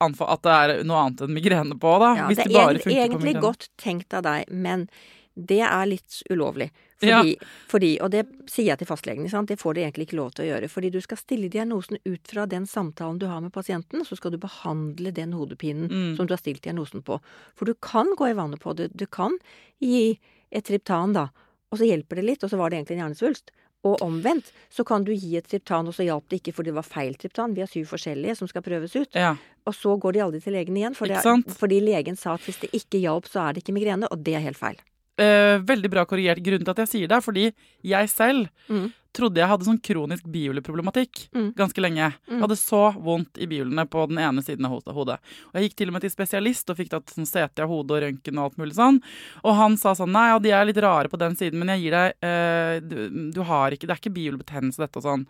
anfall, 0.00 0.30
at 0.30 0.42
det 0.42 0.52
er 0.78 0.84
noe 0.84 1.00
annet 1.08 1.20
enn 1.26 1.34
migrene 1.34 1.74
på, 1.78 1.98
da. 1.98 2.14
Ja, 2.14 2.28
hvis 2.28 2.36
det 2.38 2.46
det 2.46 2.54
er 2.54 2.66
bare 2.66 2.78
funker 2.78 2.94
på 2.94 3.08
egentlig 3.08 3.34
godt 3.42 3.68
tenkt 3.76 4.14
av 4.14 4.22
deg, 4.22 4.44
men 4.50 4.88
det 5.36 5.60
er 5.66 5.86
litt 5.86 6.22
ulovlig. 6.30 6.70
Ja. 7.00 7.20
Fordi, 7.20 7.36
fordi, 7.70 7.90
og 8.02 8.10
det 8.10 8.24
sier 8.50 8.72
jeg 8.72 8.78
til 8.80 8.88
fastlegen, 8.88 9.22
ikke 9.22 9.30
sant? 9.36 9.48
det 9.52 9.60
får 9.60 9.74
de 9.74 9.82
egentlig 9.84 10.08
ikke 10.08 10.16
lov 10.18 10.32
til 10.34 10.44
å 10.44 10.48
gjøre. 10.48 10.68
Fordi 10.72 10.90
du 10.90 11.00
skal 11.00 11.16
stille 11.20 11.48
diagnosen 11.48 11.98
ut 12.04 12.26
fra 12.32 12.46
den 12.50 12.66
samtalen 12.66 13.18
du 13.20 13.26
har 13.30 13.40
med 13.44 13.52
pasienten, 13.54 14.02
så 14.04 14.16
skal 14.18 14.32
du 14.34 14.38
behandle 14.42 15.12
den 15.14 15.32
hodepinen 15.32 15.86
Mm. 15.88 16.16
som 16.16 16.26
du 16.26 16.32
har 16.34 16.38
stilt 16.42 16.62
diagnosen 16.62 17.02
på. 17.06 17.20
For 17.54 17.64
du 17.66 17.74
kan 17.74 18.06
gå 18.16 18.30
i 18.30 18.34
vannet 18.34 18.58
på 18.60 18.74
det. 18.74 18.90
Du 18.96 19.06
kan 19.06 19.38
gi 19.80 20.18
et 20.50 20.64
triptan, 20.64 21.12
da, 21.14 21.28
og 21.70 21.78
så 21.78 21.86
hjelper 21.86 22.16
det 22.16 22.24
litt, 22.24 22.42
og 22.44 22.50
så 22.50 22.56
var 22.58 22.70
det 22.70 22.78
egentlig 22.80 22.98
en 22.98 23.04
hjernesvulst. 23.06 23.50
Og 23.84 24.02
omvendt 24.02 24.50
så 24.74 24.82
kan 24.84 25.04
du 25.04 25.12
gi 25.14 25.36
et 25.38 25.46
triptan, 25.46 25.86
og 25.86 25.94
så 25.94 26.02
hjalp 26.02 26.26
det 26.28 26.40
ikke 26.42 26.52
fordi 26.56 26.72
det 26.72 26.74
var 26.80 26.82
feil 26.82 27.14
triptan. 27.14 27.54
Vi 27.54 27.60
har 27.62 27.68
syv 27.70 27.86
forskjellige 27.86 28.34
som 28.36 28.48
skal 28.48 28.62
prøves 28.62 28.96
ut. 28.96 29.14
Ja. 29.14 29.36
Og 29.66 29.74
så 29.74 29.94
går 30.00 30.12
de 30.14 30.18
aldri 30.24 30.40
til 30.42 30.52
legen 30.52 30.74
igjen, 30.76 30.96
for 30.96 31.06
sant? 31.22 31.46
fordi 31.46 31.78
legen 31.80 32.16
sa 32.16 32.34
at 32.34 32.40
hvis 32.42 32.58
det 32.58 32.70
ikke 32.74 32.98
hjalp, 32.98 33.26
så 33.30 33.46
er 33.46 33.52
det 33.54 33.62
ikke 33.62 33.76
migrene, 33.78 34.08
og 34.10 34.24
det 34.24 34.34
er 34.34 34.40
helt 34.40 34.56
feil. 34.58 34.76
Eh, 35.18 35.58
veldig 35.66 35.90
bra 35.90 36.04
korrigert. 36.06 36.38
Grunnen 36.46 36.62
til 36.64 36.70
at 36.70 36.82
jeg 36.84 36.88
sier 36.92 37.08
det, 37.10 37.16
er 37.18 37.24
fordi 37.24 37.52
jeg 37.82 38.08
selv 38.08 38.48
Mm. 38.70 38.92
trodde 39.12 39.40
jeg 39.40 39.48
hadde 39.48 39.64
sånn 39.66 39.80
kronisk 39.82 40.22
bihuleproblematikk 40.30 41.28
Mm. 41.34 41.54
ganske 41.56 41.80
lenge. 41.82 42.14
Jeg 42.28 42.40
hadde 42.40 42.56
så 42.56 42.94
vondt 42.94 43.36
i 43.42 43.46
bihulene 43.46 43.84
på 43.88 44.06
den 44.06 44.18
ene 44.18 44.42
siden 44.44 44.64
av 44.66 44.70
hodet. 44.94 45.18
Og 45.48 45.54
jeg 45.54 45.70
gikk 45.70 45.76
til 45.76 45.88
og 45.88 45.92
med 45.94 46.02
til 46.02 46.10
spesialist 46.10 46.70
og 46.70 46.76
fikk 46.76 46.90
tatt 46.90 47.06
sånn 47.06 47.26
CT 47.26 47.62
av 47.64 47.68
hodet 47.68 47.90
og 47.90 48.02
røntgen 48.04 48.38
og 48.38 48.44
alt 48.44 48.58
mulig 48.58 48.74
sånn. 48.78 49.02
Og 49.42 49.56
han 49.56 49.76
sa 49.76 49.94
sånn 49.94 50.12
nei, 50.12 50.28
ja, 50.28 50.38
de 50.38 50.50
er 50.50 50.64
litt 50.66 50.76
rare 50.84 51.08
på 51.08 51.18
den 51.18 51.34
siden, 51.34 51.58
men 51.58 51.68
jeg 51.74 51.82
gir 51.82 51.90
deg 51.90 52.14
uh, 52.22 52.80
du, 52.86 53.30
du 53.32 53.42
har 53.42 53.70
ikke 53.72 53.88
Det 53.88 53.90
er 53.90 54.02
ikke 54.02 54.14
bihulebetennelse, 54.14 54.78
dette 54.78 54.96
og 54.98 55.02
sånn. 55.02 55.26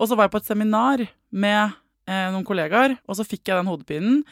Og 0.00 0.08
så 0.08 0.16
var 0.16 0.26
jeg 0.26 0.32
på 0.32 0.42
et 0.42 0.50
seminar 0.50 1.08
med 1.30 1.72
uh, 2.08 2.30
noen 2.32 2.44
kollegaer, 2.44 2.98
og 3.06 3.14
så 3.14 3.22
fikk 3.24 3.44
jeg 3.52 3.56
den 3.62 3.66
hodepinen. 3.70 4.24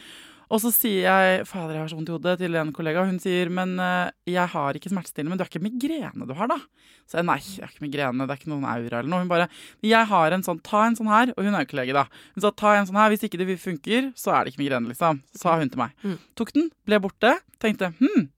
Og 0.46 0.60
så 0.62 0.70
sier 0.70 1.08
jeg 1.08 1.46
fader, 1.48 1.74
jeg 1.74 1.82
har 1.82 1.90
så 1.90 1.96
vondt 1.98 2.10
i 2.12 2.14
hodet 2.14 2.36
til 2.38 2.54
en 2.58 2.68
kollega, 2.74 3.02
hun 3.08 3.18
sier 3.22 3.50
men 3.50 3.74
eh, 3.82 4.12
jeg 4.30 4.52
har 4.52 4.78
ikke 4.78 4.92
smertestillende, 4.92 5.32
men 5.32 5.40
du 5.40 5.42
har 5.42 5.50
ikke 5.50 5.64
migrene 5.64 6.28
du 6.28 6.34
har, 6.38 6.50
da? 6.52 6.60
Så 7.06 7.18
jeg 7.18 7.26
nei, 7.26 7.38
jeg 7.42 7.64
har 7.64 7.72
ikke 7.74 7.86
migrene, 7.86 8.26
det 8.26 8.34
er 8.34 8.40
ikke 8.40 8.52
noen 8.52 8.68
aura 8.70 9.00
eller 9.00 9.10
noe. 9.10 9.24
Hun 9.24 9.32
bare 9.32 9.48
jeg 9.82 10.10
har 10.12 10.36
en 10.36 10.46
sånn, 10.46 10.62
ta 10.66 10.84
en 10.86 10.98
sånn 10.98 11.10
her, 11.10 11.34
og 11.34 11.42
hun 11.46 11.54
er 11.58 11.66
jo 11.66 11.72
kollega, 11.74 12.04
da. 12.04 12.22
Hun 12.36 12.46
sa 12.46 12.54
ta 12.54 12.76
en 12.76 12.86
sånn 12.88 13.00
her, 13.00 13.10
hvis 13.14 13.26
ikke 13.26 13.42
det 13.42 13.58
funker, 13.62 14.08
så 14.18 14.36
er 14.36 14.46
det 14.46 14.54
ikke 14.54 14.62
migrene, 14.62 14.94
liksom. 14.94 15.20
Sa 15.34 15.58
hun 15.58 15.72
til 15.72 15.82
meg. 15.82 15.98
Mm. 16.06 16.16
Tok 16.38 16.54
den, 16.54 16.70
ble 16.86 17.02
borte, 17.02 17.36
tenkte 17.62 17.90
hm. 17.98 18.30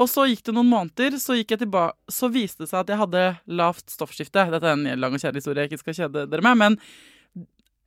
Og 0.00 0.08
så 0.10 0.24
gikk 0.26 0.40
det 0.46 0.54
noen 0.56 0.70
måneder, 0.70 1.14
så 1.20 1.36
gikk 1.36 1.54
jeg 1.54 1.62
tilbake, 1.62 1.94
så 2.10 2.30
viste 2.32 2.64
det 2.64 2.70
seg 2.72 2.80
at 2.80 2.90
jeg 2.90 2.98
hadde 2.98 3.24
lavt 3.60 3.92
stoffskifte. 3.92 4.48
Dette 4.50 4.70
er 4.70 4.74
en 4.74 5.02
lang 5.02 5.14
og 5.14 5.20
kjedelig 5.20 5.44
historie 5.44 5.66
jeg 5.66 5.70
ikke 5.70 5.82
skal 5.84 5.98
kjede 6.00 6.24
dere 6.32 6.44
med, 6.48 6.58
men 6.58 6.78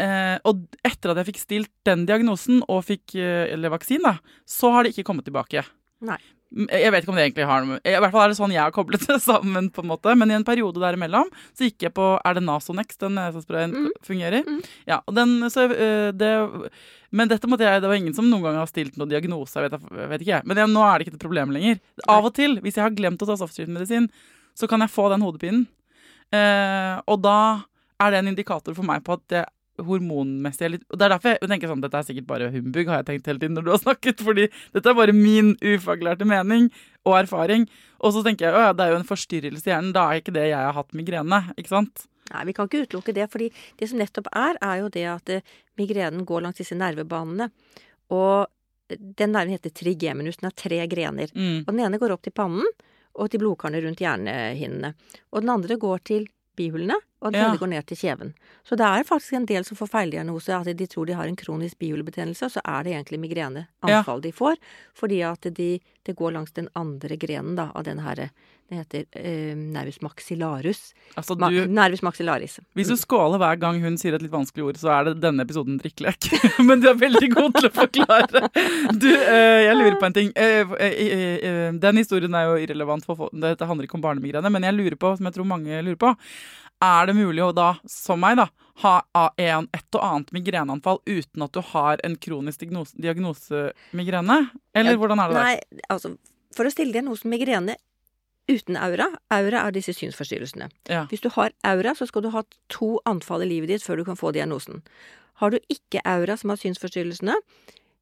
Eh, 0.01 0.37
og 0.43 0.65
etter 0.83 1.13
at 1.13 1.21
jeg 1.21 1.29
fikk 1.31 1.39
stilt 1.39 1.71
den 1.87 2.05
diagnosen 2.05 2.61
og 2.67 2.83
fikk 2.83 3.15
eh, 3.15 3.53
eller 3.53 3.71
vaksin, 3.71 4.01
da, 4.03 4.17
så 4.45 4.73
har 4.75 4.83
det 4.83 4.91
ikke 4.95 5.05
kommet 5.07 5.23
tilbake. 5.27 5.63
Nei. 6.03 6.17
Mm, 6.55 6.67
Jeg 6.69 6.91
vet 6.91 7.03
ikke 7.05 7.09
om 7.13 7.15
det 7.17 7.23
egentlig 7.25 7.45
har 7.49 7.63
noe 7.65 7.77
I 7.81 7.93
hvert 8.03 8.11
fall 8.13 8.21
er 8.25 8.29
det 8.29 8.37
sånn 8.37 8.51
jeg 8.53 8.61
har 8.61 8.73
koblet 8.75 9.01
det 9.07 9.15
sammen. 9.23 9.69
på 9.73 9.81
en 9.81 9.87
måte 9.89 10.11
Men 10.19 10.29
i 10.29 10.35
en 10.35 10.43
periode 10.45 10.77
derimellom 10.83 11.31
så 11.57 11.65
gikk 11.65 11.87
jeg 11.87 11.93
på 11.95 12.05
Er 12.21 12.35
det 12.37 12.43
Nasonex 12.45 12.99
den 13.01 13.15
nesesprayen 13.17 13.73
Mm. 13.73 13.87
fungerer? 14.05 14.43
Mm. 14.45 14.59
Ja, 14.85 14.99
og 15.07 15.15
den 15.17 15.33
så, 15.49 15.65
eh, 15.73 16.11
det, 16.13 16.29
Men 17.15 17.31
dette 17.31 17.49
måtte 17.49 17.65
jeg 17.65 17.81
Det 17.81 17.89
var 17.89 17.97
ingen 17.97 18.13
som 18.13 18.27
noen 18.29 18.43
gang 18.45 18.59
har 18.59 18.69
stilt 18.69 18.95
noen 18.99 19.09
diagnose. 19.09 19.55
Jeg 19.57 19.71
vet, 19.71 19.81
jeg 19.89 20.11
vet 20.13 20.21
ikke 20.27 20.41
Men 20.45 20.61
jeg, 20.61 20.71
nå 20.75 20.83
er 20.85 20.93
det 21.01 21.07
ikke 21.07 21.15
et 21.17 21.25
problem 21.25 21.55
lenger. 21.55 21.79
Av 22.13 22.29
og 22.29 22.35
til, 22.37 22.59
hvis 22.61 22.77
jeg 22.77 22.85
har 22.85 22.93
glemt 22.99 23.23
å 23.25 23.31
ta 23.31 23.39
stoffskiftemedisin, 23.39 24.11
så 24.55 24.69
kan 24.69 24.83
jeg 24.85 24.93
få 24.93 25.09
den 25.15 25.25
hodepinen. 25.25 25.65
Eh, 26.35 27.01
og 27.07 27.21
da 27.25 27.63
er 28.03 28.11
det 28.11 28.19
en 28.21 28.31
indikator 28.35 28.75
for 28.77 28.83
meg 28.85 29.01
på 29.07 29.15
at 29.17 29.25
det 29.31 29.45
hormonmessig 29.81 30.79
Og 30.89 30.97
det 30.97 31.05
er 31.05 31.13
derfor 31.15 31.35
jeg 31.35 31.49
tenker 31.51 31.71
sånn 31.71 31.83
Dette 31.83 31.99
er 31.99 32.07
sikkert 32.07 32.27
bare 32.29 32.49
humbug, 32.53 32.87
har 32.87 33.01
jeg 33.01 33.09
tenkt 33.09 33.29
hele 33.29 33.41
tiden 33.41 33.57
når 33.57 33.67
du 33.67 33.71
har 33.73 33.83
snakket. 33.83 34.23
Fordi 34.25 34.47
dette 34.75 34.91
er 34.91 34.97
bare 34.97 35.15
min 35.15 35.53
ufaglærte 35.61 36.27
mening 36.29 36.71
og 37.05 37.19
erfaring. 37.19 37.67
Og 37.99 38.15
så 38.15 38.23
tenker 38.25 38.49
jeg 38.49 38.57
å 38.57 38.65
ja, 38.67 38.73
det 38.75 38.85
er 38.85 38.95
jo 38.95 38.99
en 39.01 39.07
forstyrrelse 39.07 39.69
i 39.69 39.73
hjernen. 39.73 39.93
Da 39.95 40.09
er 40.09 40.21
ikke 40.21 40.35
det 40.35 40.49
jeg 40.49 40.59
har 40.59 40.75
hatt 40.77 40.97
migrene. 40.97 41.41
Ikke 41.59 41.73
sant? 41.75 42.07
Nei, 42.31 42.47
vi 42.49 42.55
kan 42.57 42.69
ikke 42.69 42.85
utelukke 42.87 43.13
det, 43.13 43.27
fordi 43.29 43.51
det 43.77 43.89
som 43.91 44.01
nettopp 44.01 44.31
er, 44.33 44.57
er 44.65 44.81
jo 44.81 44.89
det 44.93 45.05
at 45.11 45.31
eh, 45.35 45.55
migrenen 45.77 46.25
går 46.25 46.41
langs 46.45 46.57
disse 46.57 46.77
nervebanene. 46.77 47.51
Og 48.15 48.49
den 48.89 49.33
nerven 49.33 49.53
heter 49.53 49.73
trigeminus, 49.73 50.39
den 50.41 50.49
har 50.49 50.57
tre 50.57 50.79
grener. 50.89 51.31
Mm. 51.33 51.65
Og 51.65 51.71
den 51.71 51.83
ene 51.85 51.99
går 52.01 52.15
opp 52.15 52.25
til 52.25 52.33
pannen 52.35 52.65
og 53.15 53.29
til 53.31 53.41
blodkarene 53.41 53.81
rundt 53.85 54.01
hjernehinnene. 54.03 54.91
Og 55.31 55.43
den 55.43 55.53
andre 55.53 55.77
går 55.81 56.03
til 56.07 56.25
bihulene, 56.57 56.97
og 57.25 57.33
den 57.33 57.41
Ja. 57.41 57.49
tredje 57.49 57.59
går 57.63 57.71
ned 57.73 57.85
til 57.89 57.97
kjeven. 57.97 58.33
Så 58.63 58.77
det 58.77 58.85
er 58.85 59.03
faktisk 59.03 59.33
en 59.33 59.45
del 59.49 59.65
som 59.65 59.77
får 59.77 59.89
feildiagnose, 59.89 60.53
at 60.55 60.77
de 60.77 60.87
tror 60.87 61.05
de 61.09 61.13
har 61.17 61.27
en 61.27 61.35
kronisk 61.35 61.79
bihulebetennelse, 61.81 62.45
og 62.45 62.51
så 62.51 62.61
er 62.63 62.83
det 62.83 62.93
egentlig 62.93 63.19
migreneanfall 63.19 64.21
de 64.21 64.31
får, 64.31 64.55
fordi 64.93 65.21
at 65.25 65.41
de, 65.57 65.79
det 66.05 66.15
går 66.15 66.31
langs 66.37 66.51
den 66.53 66.69
andre 66.75 67.17
grenen 67.17 67.55
da, 67.57 67.71
av 67.75 67.83
den 67.83 67.99
her, 68.05 68.29
det 68.67 68.79
heter 68.79 69.03
eh, 69.21 69.53
nervus 69.55 69.99
maxilarus. 70.01 70.93
Altså, 71.15 71.35
du, 71.37 71.67
nervus 71.69 72.01
maxillaris. 72.01 72.59
hvis 72.73 72.87
du 72.89 72.95
skåler 72.97 73.37
hver 73.37 73.59
gang 73.61 73.77
hun 73.83 73.97
sier 74.01 74.15
et 74.17 74.23
litt 74.23 74.33
vanskelig 74.33 74.65
ord, 74.65 74.79
så 74.81 74.89
er 74.89 75.03
det 75.05 75.21
denne 75.21 75.45
episoden 75.45 75.77
drikkelek. 75.77 76.31
Men 76.65 76.81
du 76.81 76.89
er 76.89 76.97
veldig 76.97 77.29
god 77.35 77.59
til 77.59 77.69
å 77.69 77.73
forklare. 77.75 78.49
Du, 78.97 79.09
eh, 79.13 79.67
jeg 79.67 79.77
lurer 79.77 79.99
på 80.01 80.09
en 80.09 80.17
ting. 80.17 80.31
Eh, 80.33 80.73
eh, 80.81 81.37
eh, 81.45 81.71
den 81.77 82.01
historien 82.01 82.33
er 82.33 82.49
jo 82.49 82.57
irrelevant, 82.65 83.05
for 83.05 83.29
dette 83.37 83.69
handler 83.69 83.85
ikke 83.85 83.99
om 83.99 84.05
barnemigrene. 84.07 84.49
Men 84.49 84.65
jeg 84.65 84.79
lurer 84.79 84.97
på, 84.97 85.13
som 85.19 85.29
jeg 85.29 85.37
tror 85.37 85.45
mange 85.45 85.83
lurer 85.85 86.01
på, 86.01 86.15
er 86.83 87.07
det 87.09 87.15
mulig 87.17 87.43
å 87.43 87.53
da, 87.55 87.73
som 87.89 88.19
meg, 88.21 88.37
da, 88.39 88.49
ha 88.83 88.95
en, 89.39 89.69
et 89.71 89.95
og 89.95 90.03
annet 90.03 90.31
migreneanfall 90.35 90.99
uten 91.07 91.45
at 91.45 91.55
du 91.55 91.61
har 91.71 92.01
en 92.03 92.17
kronisk 92.19 92.65
diagnose, 92.65 92.95
diagnose 92.99 93.69
migrene? 93.95 94.49
Eller 94.75 94.95
Ja, 94.95 94.99
hvordan 94.99 95.21
er 95.23 95.31
det 95.31 95.37
der? 95.37 95.43
Nei, 95.43 95.83
altså, 95.89 96.15
for 96.55 96.67
å 96.67 96.73
stille 96.73 96.95
diagnosen 96.95 97.31
migrene 97.31 97.77
uten 98.51 98.77
aura 98.77 99.07
Aura 99.33 99.63
er 99.65 99.73
disse 99.73 99.95
synsforstyrrelsene. 99.95 100.69
Ja. 100.91 101.05
Hvis 101.09 101.23
du 101.23 101.31
har 101.33 101.55
aura, 101.65 101.95
så 101.97 102.05
skal 102.05 102.25
du 102.25 102.29
ha 102.35 102.43
to 102.69 102.99
anfall 103.09 103.41
i 103.41 103.49
livet 103.49 103.71
ditt 103.71 103.85
før 103.85 103.97
du 103.97 104.05
kan 104.05 104.19
få 104.19 104.33
diagnosen. 104.35 104.83
Har 105.41 105.51
du 105.51 105.59
ikke 105.71 106.03
aura 106.05 106.37
som 106.37 106.53
har 106.53 106.61
synsforstyrrelsene, 106.61 107.39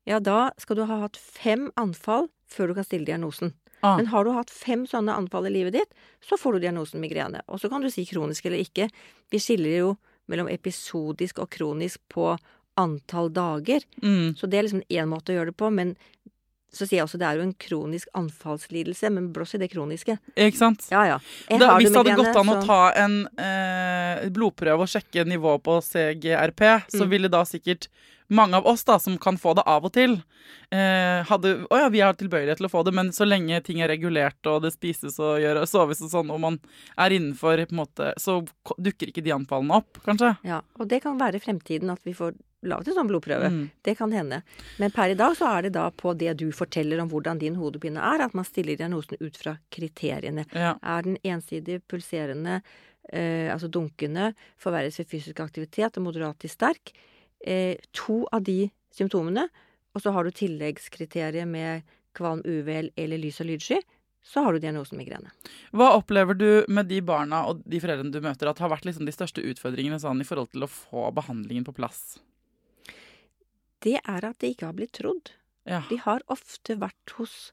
ja, 0.06 0.20
da 0.20 0.52
skal 0.60 0.78
du 0.78 0.84
ha 0.90 1.00
hatt 1.06 1.18
fem 1.18 1.70
anfall 1.80 2.28
før 2.52 2.70
du 2.70 2.78
kan 2.78 2.86
stille 2.88 3.08
diagnosen. 3.08 3.54
Ah. 3.84 3.98
Men 4.00 4.08
har 4.14 4.24
du 4.24 4.32
hatt 4.32 4.52
fem 4.54 4.86
sånne 4.88 5.16
anfall 5.20 5.50
i 5.50 5.54
livet 5.54 5.76
ditt, 5.76 5.94
så 6.24 6.38
får 6.40 6.56
du 6.56 6.64
diagnosen 6.64 7.04
migrene. 7.04 7.42
Og 7.52 7.60
så 7.60 7.70
kan 7.72 7.84
du 7.84 7.90
si 7.92 8.06
kronisk 8.08 8.48
eller 8.48 8.64
ikke. 8.64 8.88
Vi 9.34 9.42
skiller 9.44 9.76
jo 9.76 9.90
mellom 10.32 10.48
episodisk 10.48 11.42
og 11.44 11.52
kronisk 11.52 12.00
på 12.14 12.32
antall 12.80 13.28
dager. 13.36 13.84
Mm. 14.00 14.34
Så 14.40 14.48
det 14.48 14.58
er 14.58 14.68
liksom 14.68 14.86
én 14.88 15.12
måte 15.12 15.34
å 15.34 15.38
gjøre 15.38 15.52
det 15.52 15.60
på, 15.60 15.70
men 15.76 15.94
så 16.74 16.88
sier 16.88 17.00
jeg 17.00 17.06
også 17.06 17.20
det 17.22 17.28
er 17.30 17.38
jo 17.40 17.46
en 17.46 17.54
kronisk 17.62 18.08
anfallslidelse, 18.18 19.12
men 19.14 19.28
blås 19.36 19.54
i 19.56 19.62
det 19.62 19.70
kroniske. 19.74 20.18
Ikke 20.36 20.58
sant? 20.58 20.88
Ja, 20.92 21.04
ja. 21.06 21.20
Da, 21.50 21.68
har 21.70 21.80
hvis 21.80 21.92
det 21.94 22.00
hadde 22.02 22.18
gått 22.18 22.40
an 22.42 22.50
å 22.50 22.62
ta 22.66 22.80
en 23.04 23.20
eh, 23.38 24.26
blodprøve 24.34 24.88
og 24.88 24.90
sjekke 24.90 25.26
nivået 25.30 25.64
på 25.66 25.78
CGRP, 25.86 26.66
så 26.90 27.04
Mm. 27.06 27.10
ville 27.14 27.30
da 27.30 27.44
sikkert 27.46 27.88
mange 28.34 28.56
av 28.58 28.66
oss 28.66 28.84
da, 28.88 28.98
som 28.98 29.18
kan 29.22 29.36
få 29.38 29.54
det 29.56 29.64
av 29.68 29.86
og 29.86 29.92
til, 29.94 30.16
eh, 30.72 31.24
hadde 31.28 31.68
Å 31.70 31.78
ja, 31.84 31.90
vi 31.90 32.00
har 32.02 32.14
tilbøyelighet 32.18 32.58
til 32.58 32.66
å 32.66 32.72
få 32.72 32.84
det, 32.86 32.94
men 32.96 33.12
så 33.12 33.28
lenge 33.28 33.62
ting 33.64 33.82
er 33.82 33.90
regulert, 33.92 34.40
og 34.50 34.64
det 34.64 34.74
spises 34.74 35.20
og 35.20 35.38
gjør, 35.44 35.60
soves 35.68 36.02
og 36.02 36.10
sånn, 36.10 36.32
og 36.34 36.40
man 36.40 36.60
er 36.98 37.10
innenfor, 37.12 37.58
på 37.68 37.76
en 37.76 37.82
måte, 37.86 38.14
så 38.18 38.40
dukker 38.80 39.12
ikke 39.12 39.24
de 39.24 39.36
anfallene 39.36 39.76
opp, 39.78 40.00
kanskje? 40.08 40.38
Ja, 40.44 40.62
og 40.80 40.88
det 40.90 41.04
kan 41.04 41.20
være 41.20 41.40
fremtiden 41.44 41.92
at 41.92 42.00
vi 42.04 42.14
får 42.14 42.34
laget 42.70 42.92
en 42.92 42.98
sånn 43.00 43.10
blodprøve. 43.10 43.50
Mm. 43.54 43.64
Det 43.86 43.96
kan 44.00 44.14
hende. 44.16 44.42
Men 44.82 44.94
per 44.96 45.14
i 45.14 45.18
dag 45.20 45.36
så 45.38 45.50
er 45.52 45.68
det 45.68 45.74
da 45.78 45.88
på 45.92 46.14
det 46.18 46.36
du 46.42 46.48
forteller 46.56 47.02
om 47.04 47.12
hvordan 47.12 47.42
din 47.42 47.58
hodepine 47.60 48.02
er, 48.02 48.26
at 48.26 48.36
man 48.38 48.48
stiller 48.48 48.80
diagnosen 48.80 49.20
ut 49.22 49.40
fra 49.40 49.58
kriteriene. 49.74 50.46
Ja. 50.52 50.76
Er 50.82 51.08
den 51.08 51.18
ensidig 51.24 51.82
pulserende, 51.92 52.62
eh, 53.10 53.50
altså 53.54 53.72
dunkende, 53.72 54.32
forverres 54.62 55.00
ved 55.02 55.12
fysisk 55.12 55.44
aktivitet 55.44 56.00
og 56.00 56.08
moderat 56.10 56.40
til 56.44 56.54
sterk? 56.54 56.94
Eh, 57.44 57.76
to 57.92 58.24
av 58.32 58.46
de 58.48 58.70
symptomene, 58.94 59.50
og 59.94 60.02
så 60.02 60.14
har 60.14 60.24
du 60.24 60.32
tilleggskriteriet 60.32 61.48
med 61.50 61.84
kvalm, 62.18 62.42
uvel 62.46 62.92
eller 62.98 63.18
lys- 63.18 63.42
og 63.42 63.50
lydsky, 63.50 63.82
så 64.24 64.44
har 64.46 64.54
du 64.54 64.64
diagnosen 64.64 64.98
migrene. 64.98 65.34
Hva 65.76 65.92
opplever 65.98 66.38
du 66.38 66.50
med 66.72 66.88
de 66.88 67.02
barna 67.04 67.44
og 67.50 67.64
de 67.68 67.82
foreldrene 67.84 68.14
du 68.14 68.22
møter, 68.24 68.48
at 68.48 68.62
har 68.64 68.72
vært 68.72 68.88
liksom 68.88 69.08
de 69.08 69.16
største 69.16 69.44
utfordringene 69.44 70.00
sånn, 70.00 70.22
i 70.24 70.28
forhold 70.28 70.54
til 70.54 70.64
å 70.64 70.72
få 70.72 71.10
behandlingen 71.16 71.68
på 71.68 71.76
plass? 71.76 72.22
Det 73.84 73.98
er 74.00 74.26
at 74.30 74.40
de 74.40 74.52
ikke 74.54 74.68
har 74.70 74.76
blitt 74.78 74.94
trodd. 74.96 75.34
Ja. 75.68 75.82
De 75.90 75.98
har 76.04 76.24
ofte 76.32 76.76
vært 76.80 77.14
hos 77.18 77.52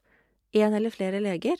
en 0.57 0.73
eller 0.77 0.91
flere 0.93 1.19
leger 1.23 1.59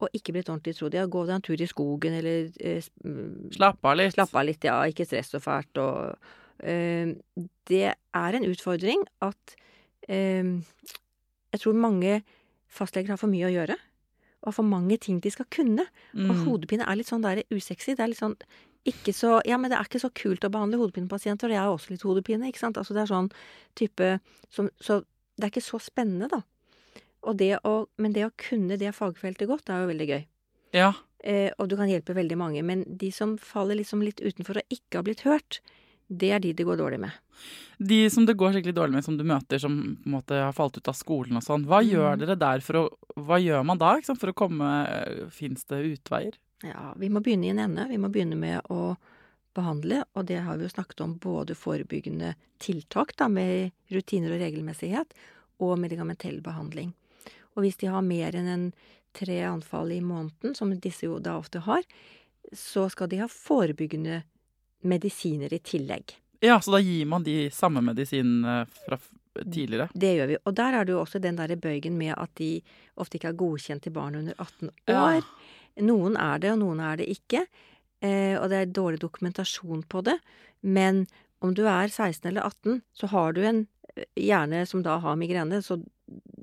og 0.00 0.08
ikke 0.16 0.32
blitt 0.32 0.48
ordentlig 0.48 0.76
trodd. 0.78 0.94
Ja, 0.96 1.04
gå 1.12 1.26
deg 1.28 1.34
en 1.38 1.44
tur 1.44 1.60
i 1.60 1.68
skogen, 1.68 2.14
eller 2.16 2.48
eh, 2.64 2.84
mm, 3.04 3.50
Slapp 3.56 3.84
av 3.84 3.98
litt. 4.00 4.14
slapp 4.14 4.32
av 4.40 4.46
litt, 4.48 4.64
ja, 4.64 4.78
ikke 4.88 5.04
stress 5.08 5.28
så 5.34 5.40
fælt, 5.44 5.76
og 5.76 6.16
eh, 6.64 7.12
Det 7.68 7.82
er 7.92 8.38
en 8.38 8.48
utfordring 8.48 9.04
at 9.24 9.54
eh, 10.08 10.54
jeg 11.52 11.60
tror 11.64 11.76
mange 11.76 12.22
fastleger 12.70 13.12
har 13.12 13.20
for 13.20 13.28
mye 13.32 13.48
å 13.50 13.52
gjøre. 13.52 13.76
Og 14.48 14.54
for 14.56 14.64
mange 14.64 14.96
ting 14.96 15.18
de 15.20 15.28
skal 15.34 15.44
kunne. 15.52 15.84
Og 16.14 16.30
Mm. 16.32 16.44
hodepine 16.46 16.86
er 16.88 16.96
litt 16.96 17.08
sånn 17.10 17.20
der 17.26 17.42
usexy. 17.52 17.92
Det 17.92 18.00
er 18.00 18.08
litt 18.14 18.20
sånn 18.22 18.38
ikke 18.88 19.12
så 19.16 19.40
Ja, 19.46 19.58
men 19.60 19.70
det 19.70 19.78
er 19.78 19.88
ikke 19.88 20.02
så 20.02 20.12
kult 20.14 20.44
å 20.46 20.52
behandle 20.52 20.80
hodepinepasienter, 20.80 21.50
og 21.50 21.56
jeg 21.56 21.62
har 21.62 21.74
også 21.74 21.94
litt 21.94 22.06
hodepine, 22.06 22.48
ikke 22.48 22.62
sant. 22.62 22.80
Altså 22.80 22.96
det 22.96 23.04
er 23.04 23.12
sånn 23.12 23.30
type 23.78 24.08
som, 24.48 24.70
Så 24.80 25.02
det 25.36 25.46
er 25.46 25.52
ikke 25.52 25.64
så 25.64 25.80
spennende, 25.82 26.30
da. 26.32 26.42
Og 27.28 27.36
det 27.36 27.58
å, 27.68 27.74
men 28.00 28.14
det 28.16 28.24
å 28.26 28.34
kunne 28.40 28.78
det 28.80 28.94
fagfeltet 28.96 29.48
godt, 29.48 29.68
er 29.68 29.82
jo 29.82 29.90
veldig 29.92 30.08
gøy. 30.08 30.22
Ja. 30.76 30.94
Eh, 31.20 31.50
og 31.60 31.68
du 31.68 31.76
kan 31.76 31.90
hjelpe 31.90 32.16
veldig 32.16 32.38
mange. 32.40 32.62
Men 32.64 32.84
de 32.88 33.10
som 33.12 33.36
faller 33.36 33.76
liksom 33.76 34.04
litt 34.04 34.22
utenfor 34.24 34.62
og 34.62 34.72
ikke 34.72 35.00
har 35.00 35.06
blitt 35.06 35.24
hørt, 35.26 35.60
det 36.10 36.32
er 36.34 36.42
de 36.42 36.52
det 36.56 36.66
går 36.66 36.80
dårlig 36.80 37.00
med. 37.04 37.14
De 37.78 38.00
som 38.12 38.26
det 38.26 38.36
går 38.40 38.56
skikkelig 38.56 38.76
dårlig 38.76 38.98
med, 38.98 39.06
som 39.06 39.16
du 39.16 39.24
møter 39.28 39.60
som 39.62 39.76
på 40.00 40.08
en 40.08 40.16
måte 40.16 40.40
har 40.40 40.56
falt 40.56 40.76
ut 40.80 40.90
av 40.90 40.96
skolen 40.98 41.38
og 41.38 41.44
sånn. 41.44 41.68
Hva 41.68 41.80
gjør 41.86 42.18
dere 42.20 42.38
der 42.40 42.64
for 42.64 42.82
å 42.82 42.84
Hva 43.20 43.38
gjør 43.40 43.64
man 43.66 43.80
da 43.80 43.94
for 44.08 44.32
å 44.32 44.36
komme 44.36 44.68
Fins 45.34 45.64
det 45.70 45.80
utveier? 45.92 46.36
Ja, 46.62 46.94
vi 46.96 47.08
må 47.08 47.22
begynne 47.24 47.48
i 47.48 47.52
en 47.54 47.62
ende. 47.62 47.86
Vi 47.88 47.98
må 47.98 48.10
begynne 48.12 48.36
med 48.36 48.70
å 48.72 48.96
behandle, 49.56 50.04
og 50.14 50.26
det 50.28 50.42
har 50.44 50.58
vi 50.58 50.66
jo 50.66 50.72
snakket 50.72 51.02
om 51.04 51.16
både 51.18 51.56
forebyggende 51.58 52.34
tiltak 52.62 53.16
da, 53.18 53.28
med 53.28 53.72
rutiner 53.90 54.36
og 54.36 54.42
regelmessighet, 54.44 55.14
og 55.60 55.78
medikamentell 55.80 56.40
behandling. 56.44 56.92
Og 57.56 57.64
hvis 57.64 57.80
de 57.80 57.90
har 57.90 58.04
mer 58.06 58.36
enn 58.36 58.48
en 58.48 58.66
tre 59.16 59.40
anfall 59.44 59.90
i 59.92 60.00
måneden, 60.00 60.54
som 60.54 60.72
disse 60.78 61.08
jo 61.08 61.18
da 61.18 61.36
ofte 61.40 61.64
har, 61.66 61.82
så 62.56 62.86
skal 62.92 63.10
de 63.10 63.20
ha 63.24 63.28
forebyggende 63.30 64.22
medisiner 64.86 65.52
i 65.52 65.58
tillegg. 65.58 66.14
Ja, 66.40 66.60
så 66.60 66.76
da 66.76 66.80
gir 66.80 67.04
man 67.06 67.26
de 67.26 67.50
samme 67.52 67.82
medisinene 67.84 68.62
fra 68.86 68.96
tidligere? 69.34 69.90
Det 69.92 70.14
gjør 70.16 70.30
vi. 70.30 70.38
Og 70.44 70.54
der 70.56 70.76
er 70.78 70.86
det 70.86 70.94
jo 70.94 71.02
også 71.02 71.20
den 71.22 71.36
derre 71.36 71.58
bøygen 71.60 71.98
med 71.98 72.14
at 72.16 72.32
de 72.40 72.54
ofte 73.00 73.18
ikke 73.18 73.34
er 73.34 73.40
godkjent 73.42 73.84
til 73.84 73.94
barn 73.94 74.16
under 74.22 74.34
18 74.38 74.70
Ja. 74.88 75.20
Noen 75.80 76.16
er 76.20 76.40
det, 76.42 76.52
og 76.54 76.60
noen 76.62 76.80
er 76.84 77.00
det 77.00 77.08
ikke. 77.12 77.44
Eh, 78.00 78.36
og 78.40 78.48
det 78.50 78.58
er 78.58 78.72
dårlig 78.74 79.00
dokumentasjon 79.02 79.84
på 79.88 80.02
det. 80.06 80.16
Men 80.60 81.04
om 81.44 81.54
du 81.56 81.64
er 81.68 81.88
16 81.88 82.28
eller 82.28 82.48
18, 82.48 82.80
så 82.92 83.10
har 83.12 83.32
du 83.36 83.42
en 83.44 83.64
eh, 83.94 84.04
hjerne 84.16 84.64
som 84.68 84.84
da 84.84 84.98
har 85.04 85.18
migrene. 85.20 85.62
Så 85.64 85.80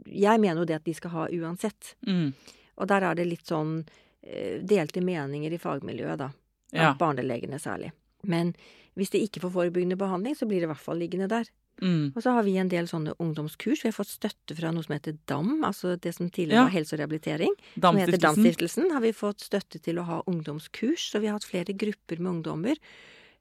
jeg 0.05 0.41
mener 0.41 0.63
jo 0.63 0.69
det 0.69 0.79
at 0.79 0.87
de 0.87 0.95
skal 0.97 1.13
ha 1.13 1.27
uansett. 1.33 1.95
Mm. 2.07 2.33
Og 2.77 2.89
der 2.89 3.05
er 3.05 3.17
det 3.17 3.27
litt 3.29 3.49
sånn 3.49 3.79
eh, 4.21 4.59
delte 4.61 5.03
meninger 5.05 5.53
i 5.53 5.61
fagmiljøet, 5.61 6.19
da. 6.21 6.31
Ja. 6.75 6.91
Barnelegene 6.99 7.59
særlig. 7.63 7.93
Men 8.27 8.51
hvis 8.97 9.13
de 9.13 9.21
ikke 9.23 9.43
får 9.45 9.53
forebyggende 9.53 9.97
behandling, 9.99 10.35
så 10.35 10.47
blir 10.49 10.61
det 10.61 10.67
i 10.67 10.71
hvert 10.73 10.83
fall 10.83 10.99
liggende 10.99 11.29
der. 11.31 11.49
Mm. 11.81 12.13
Og 12.15 12.23
så 12.23 12.31
har 12.33 12.43
vi 12.43 12.55
en 12.57 12.69
del 12.71 12.87
sånne 12.89 13.13
ungdomskurs. 13.21 13.83
Vi 13.83 13.89
har 13.91 13.95
fått 13.97 14.09
støtte 14.15 14.55
fra 14.57 14.71
noe 14.73 14.83
som 14.83 14.95
heter 14.95 15.17
DAM, 15.29 15.63
altså 15.63 15.95
det 15.99 16.15
som 16.15 16.29
tidligere 16.29 16.63
Ja. 16.63 16.63
var 16.65 16.73
helse 16.73 16.93
og 16.95 16.99
rehabilitering. 17.03 17.53
Som 17.79 17.97
heter 17.97 18.17
Damstiftelsen. 18.17 18.91
Har 18.91 19.01
vi 19.01 19.11
fått 19.13 19.39
støtte 19.45 19.81
til 19.81 19.99
å 19.99 20.05
ha 20.05 20.21
ungdomskurs. 20.25 21.11
Så 21.11 21.19
vi 21.21 21.27
har 21.27 21.37
hatt 21.37 21.45
flere 21.45 21.73
grupper 21.77 22.19
med 22.19 22.31
ungdommer 22.41 22.75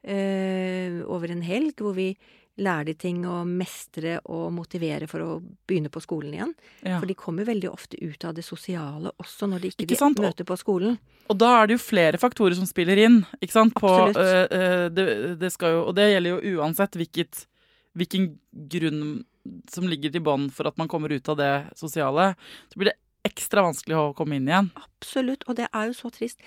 øh, 0.06 1.02
over 1.08 1.30
en 1.32 1.42
helg, 1.42 1.74
hvor 1.80 1.94
vi 1.96 2.10
lærer 2.56 2.86
de 2.88 2.94
ting 2.96 3.18
å 3.28 3.42
mestre 3.44 4.14
og 4.32 4.46
motivere 4.56 5.04
for 5.10 5.20
å 5.20 5.32
begynne 5.68 5.90
på 5.92 6.00
skolen 6.00 6.32
igjen. 6.32 6.54
Ja. 6.86 7.00
For 7.02 7.06
de 7.10 7.16
kommer 7.18 7.44
veldig 7.44 7.68
ofte 7.68 7.98
ut 8.00 8.24
av 8.24 8.32
det 8.38 8.46
sosiale 8.46 9.12
også 9.20 9.48
når 9.50 9.60
de 9.60 9.72
ikke, 9.74 9.84
Ikke 9.84 9.98
de 10.14 10.22
møter 10.24 10.48
på 10.48 10.56
skolen. 10.56 10.96
Og 11.28 11.36
da 11.36 11.50
er 11.60 11.66
det 11.68 11.76
jo 11.76 11.82
flere 11.84 12.20
faktorer 12.22 12.56
som 12.56 12.68
spiller 12.68 12.96
inn, 13.02 13.18
ikke 13.42 13.52
sant? 13.52 13.74
På, 13.76 13.90
Absolutt. 14.06 14.52
øh, 14.52 14.56
øh, 14.56 14.88
det, 14.94 15.06
det 15.42 15.52
skal 15.52 15.74
jo, 15.74 15.84
og 15.90 15.96
det 15.98 16.08
gjelder 16.14 16.32
jo 16.32 16.56
uansett 16.62 16.96
hvilket, 16.96 17.44
hvilken 17.96 18.30
grunn 18.52 19.02
som 19.70 19.86
ligger 19.88 20.12
til 20.12 20.24
bånn 20.26 20.48
for 20.52 20.68
at 20.68 20.78
man 20.80 20.90
kommer 20.90 21.12
ut 21.12 21.28
av 21.32 21.38
det 21.40 21.52
sosiale. 21.78 22.32
Så 22.72 22.80
blir 22.80 22.92
det 22.92 22.98
ekstra 23.26 23.64
vanskelig 23.66 23.98
å 23.98 24.14
komme 24.16 24.38
inn 24.38 24.48
igjen. 24.48 24.70
Absolutt, 24.78 25.46
og 25.46 25.58
det 25.58 25.68
er 25.70 25.90
jo 25.90 25.96
så 25.98 26.10
trist. 26.14 26.42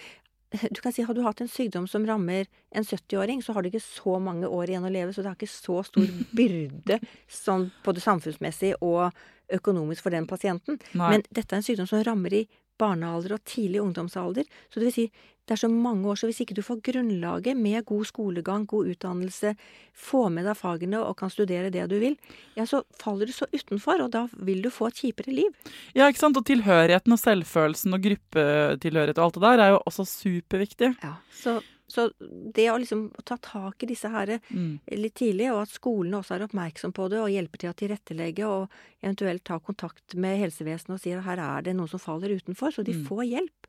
Du 0.50 0.82
kan 0.82 0.94
si, 0.94 1.04
Har 1.06 1.14
du 1.14 1.22
hatt 1.22 1.42
en 1.42 1.52
sykdom 1.52 1.88
som 1.88 2.06
rammer 2.08 2.48
en 2.74 2.84
70-åring, 2.84 3.44
så 3.46 3.54
har 3.54 3.62
du 3.62 3.70
ikke 3.70 3.84
så 3.84 4.18
mange 4.20 4.48
år 4.48 4.72
igjen 4.72 4.88
å 4.88 4.94
leve, 4.94 5.14
så 5.14 5.22
det 5.22 5.30
har 5.30 5.38
ikke 5.38 5.52
så 5.52 5.84
stor 5.86 6.08
byrde 6.38 7.00
sånn 7.30 7.70
både 7.86 8.02
samfunnsmessig 8.02 8.74
og 8.82 9.14
økonomisk 9.54 10.06
for 10.06 10.14
den 10.14 10.28
pasienten. 10.30 10.80
Nei. 10.94 11.14
Men 11.14 11.28
dette 11.30 11.54
er 11.54 11.62
en 11.62 11.66
sykdom 11.66 11.90
som 11.90 12.02
rammer 12.06 12.34
i 12.42 12.48
barnealder 12.80 13.36
og 13.36 13.44
tidlig 13.50 13.82
ungdomsalder. 13.84 14.48
Så 14.70 14.80
det 14.80 14.90
vil 14.90 14.96
si, 14.96 15.08
det 15.50 15.56
er 15.56 15.62
så 15.64 15.70
mange 15.74 16.06
år, 16.06 16.20
så 16.22 16.28
hvis 16.30 16.44
ikke 16.44 16.54
du 16.54 16.62
får 16.62 16.78
grunnlaget 16.86 17.58
med 17.58 17.82
god 17.90 18.06
skolegang, 18.06 18.68
god 18.70 18.92
utdannelse, 18.94 19.56
få 19.98 20.28
med 20.30 20.46
deg 20.46 20.54
fagene 20.60 21.00
og 21.02 21.16
kan 21.18 21.32
studere 21.34 21.72
det 21.74 21.88
du 21.90 21.96
vil, 22.00 22.14
ja, 22.56 22.68
så 22.70 22.84
faller 23.02 23.26
du 23.26 23.34
så 23.34 23.48
utenfor, 23.50 24.04
og 24.06 24.12
da 24.14 24.28
vil 24.46 24.62
du 24.62 24.70
få 24.70 24.92
et 24.92 25.02
kjipere 25.02 25.34
liv. 25.34 25.50
Ja, 25.98 26.06
ikke 26.08 26.22
sant? 26.22 26.38
Og 26.38 26.46
tilhørigheten 26.46 27.16
og 27.18 27.20
selvfølelsen 27.24 27.98
og 27.98 28.06
gruppetilhørighet 28.06 29.18
og 29.18 29.26
alt 29.26 29.40
det 29.40 29.44
der 29.48 29.66
er 29.66 29.74
jo 29.74 29.82
også 29.90 30.06
superviktig. 30.06 30.92
Ja, 31.04 31.16
så, 31.34 31.58
så 31.90 32.06
det 32.54 32.68
å 32.72 32.78
liksom 32.82 33.08
ta 33.26 33.40
tak 33.42 33.82
i 33.84 33.90
disse 33.90 34.10
her 34.14 34.36
Mm. 34.54 34.80
litt 35.02 35.16
tidlig, 35.18 35.50
og 35.52 35.64
at 35.66 35.74
skolene 35.74 36.20
også 36.22 36.36
er 36.38 36.46
oppmerksom 36.48 36.94
på 36.94 37.10
det 37.10 37.20
og 37.24 37.30
hjelper 37.34 37.58
til 37.66 37.72
å 37.74 37.78
tilrettelegge, 37.82 38.46
og 38.46 38.70
eventuelt 39.02 39.44
ta 39.50 39.58
kontakt 39.60 40.14
med 40.16 40.38
helsevesenet 40.46 40.96
og 40.96 41.02
sier 41.02 41.18
at 41.20 41.26
her 41.26 41.42
er 41.42 41.62
det 41.66 41.76
noen 41.76 41.90
som 41.90 42.00
faller 42.00 42.38
utenfor, 42.38 42.72
så 42.78 42.84
de 42.86 42.94
Mm. 42.94 43.06
får 43.10 43.24
hjelp. 43.34 43.66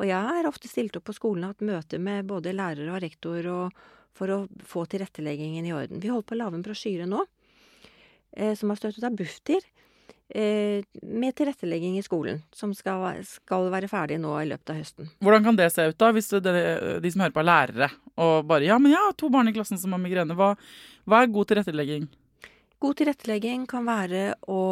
Og 0.00 0.08
jeg 0.08 0.28
har 0.28 0.48
ofte 0.48 0.70
stilt 0.70 0.96
opp 0.98 1.06
på 1.10 1.16
skolen 1.16 1.46
og 1.46 1.54
hatt 1.54 1.66
møte 1.66 2.00
med 2.02 2.28
både 2.30 2.54
lærere 2.56 2.94
og 2.94 3.02
rektor 3.04 3.46
og, 3.52 3.84
for 4.16 4.32
å 4.32 4.38
få 4.66 4.86
tilretteleggingen 4.90 5.68
i 5.68 5.74
orden. 5.76 6.00
Vi 6.02 6.10
holder 6.10 6.28
på 6.28 6.36
å 6.36 6.40
lage 6.40 6.58
en 6.58 6.64
brosjyre 6.64 7.06
nå, 7.10 7.22
eh, 8.36 8.54
som 8.58 8.72
har 8.72 8.80
støttet 8.80 9.06
av 9.06 9.16
Bufdir, 9.16 9.66
eh, 10.34 10.84
med 11.02 11.36
tilrettelegging 11.36 11.98
i 11.98 12.04
skolen, 12.04 12.42
som 12.52 12.72
skal, 12.74 13.22
skal 13.28 13.68
være 13.72 13.90
ferdig 13.90 14.18
nå 14.22 14.32
i 14.40 14.48
løpet 14.50 14.72
av 14.72 14.80
høsten. 14.80 15.12
Hvordan 15.22 15.46
kan 15.46 15.60
det 15.60 15.68
se 15.74 15.86
ut, 15.90 15.98
da, 16.00 16.10
hvis 16.16 16.32
det, 16.34 16.56
de 17.04 17.12
som 17.12 17.24
hører 17.24 17.36
på, 17.36 17.44
er 17.44 17.50
lærere 17.50 17.90
og 18.16 18.48
bare 18.48 18.68
Ja, 18.68 18.78
men 18.78 18.94
jeg 18.94 19.00
har 19.00 19.14
to 19.16 19.30
barn 19.32 19.48
i 19.48 19.54
klassen 19.56 19.80
som 19.80 19.94
har 19.94 20.02
migrene. 20.02 20.36
Hva, 20.36 20.54
hva 21.08 21.22
er 21.22 21.32
god 21.32 21.52
tilrettelegging? 21.52 22.08
God 22.82 22.98
tilrettelegging 22.98 23.68
kan 23.70 23.86
være 23.86 24.32
å 24.50 24.62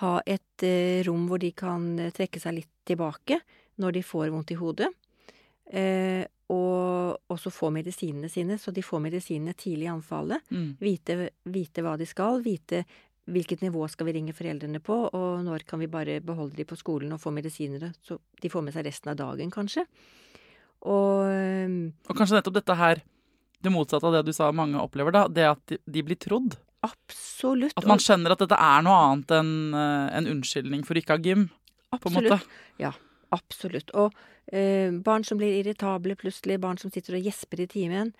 ha 0.00 0.14
et 0.26 0.64
eh, 0.66 1.02
rom 1.06 1.28
hvor 1.28 1.42
de 1.42 1.50
kan 1.54 1.84
eh, 2.00 2.14
trekke 2.14 2.40
seg 2.42 2.56
litt 2.56 2.70
tilbake 2.88 3.38
når 3.80 3.98
de 3.98 4.02
får 4.06 4.30
vondt 4.34 4.52
i 4.54 4.58
hodet. 4.58 4.90
Eh, 5.72 6.24
og 6.52 7.32
også 7.32 7.50
få 7.52 7.70
medisinene 7.72 8.28
sine, 8.28 8.58
så 8.60 8.72
de 8.74 8.84
får 8.84 9.00
medisinene 9.06 9.56
tidlig 9.56 9.88
i 9.88 9.94
anfallet. 9.94 10.44
Mm. 10.52 10.68
Vite, 10.80 11.16
vite 11.48 11.84
hva 11.84 11.96
de 12.00 12.06
skal, 12.08 12.42
vite 12.44 12.84
hvilket 13.24 13.62
nivå 13.64 13.86
skal 13.88 14.08
vi 14.08 14.12
ringe 14.18 14.34
foreldrene 14.36 14.82
på, 14.84 14.98
og 15.16 15.44
når 15.46 15.64
kan 15.68 15.80
vi 15.80 15.88
bare 15.88 16.18
beholde 16.24 16.58
de 16.58 16.66
på 16.68 16.76
skolen 16.76 17.14
og 17.16 17.22
få 17.22 17.32
medisiner, 17.32 17.88
så 18.04 18.18
de 18.42 18.50
får 18.52 18.66
med 18.66 18.76
seg 18.76 18.84
resten 18.84 19.14
av 19.14 19.16
dagen, 19.20 19.52
kanskje. 19.52 19.86
Og 20.84 21.24
eh, 21.32 21.78
Og 22.04 22.18
kanskje 22.18 22.36
nettopp 22.36 22.58
dette 22.58 22.76
her, 22.76 23.00
det 23.64 23.72
motsatte 23.72 24.10
av 24.10 24.18
det 24.18 24.26
du 24.28 24.36
sa 24.36 24.50
mange 24.52 24.76
opplever, 24.80 25.16
da, 25.16 25.24
det 25.32 25.48
at 25.54 25.72
de, 25.72 26.04
blir 26.04 26.20
trodd. 26.20 26.58
absolutt 26.84 27.72
At 27.80 27.88
man 27.88 28.02
skjønner 28.02 28.34
at 28.34 28.44
dette 28.44 28.60
er 28.60 28.84
noe 28.84 29.00
annet 29.06 29.32
enn 29.38 29.54
eh, 29.72 30.18
en 30.20 30.30
unnskyldning 30.36 30.84
for 30.84 31.00
ikke 31.00 31.16
å 31.16 31.18
ha 31.18 31.24
gym, 31.24 31.48
måte. 32.12 32.42
Ja, 32.82 32.92
absolutt. 33.34 33.92
Og 33.98 34.14
eh, 34.46 34.94
barn 35.04 35.26
som 35.26 35.40
blir 35.40 35.58
irritable 35.58 36.16
plutselig, 36.20 36.60
barn 36.62 36.80
som 36.80 36.92
sitter 36.94 37.18
og 37.18 37.28
gjesper 37.28 37.64
i 37.64 37.68
timen, 37.70 38.14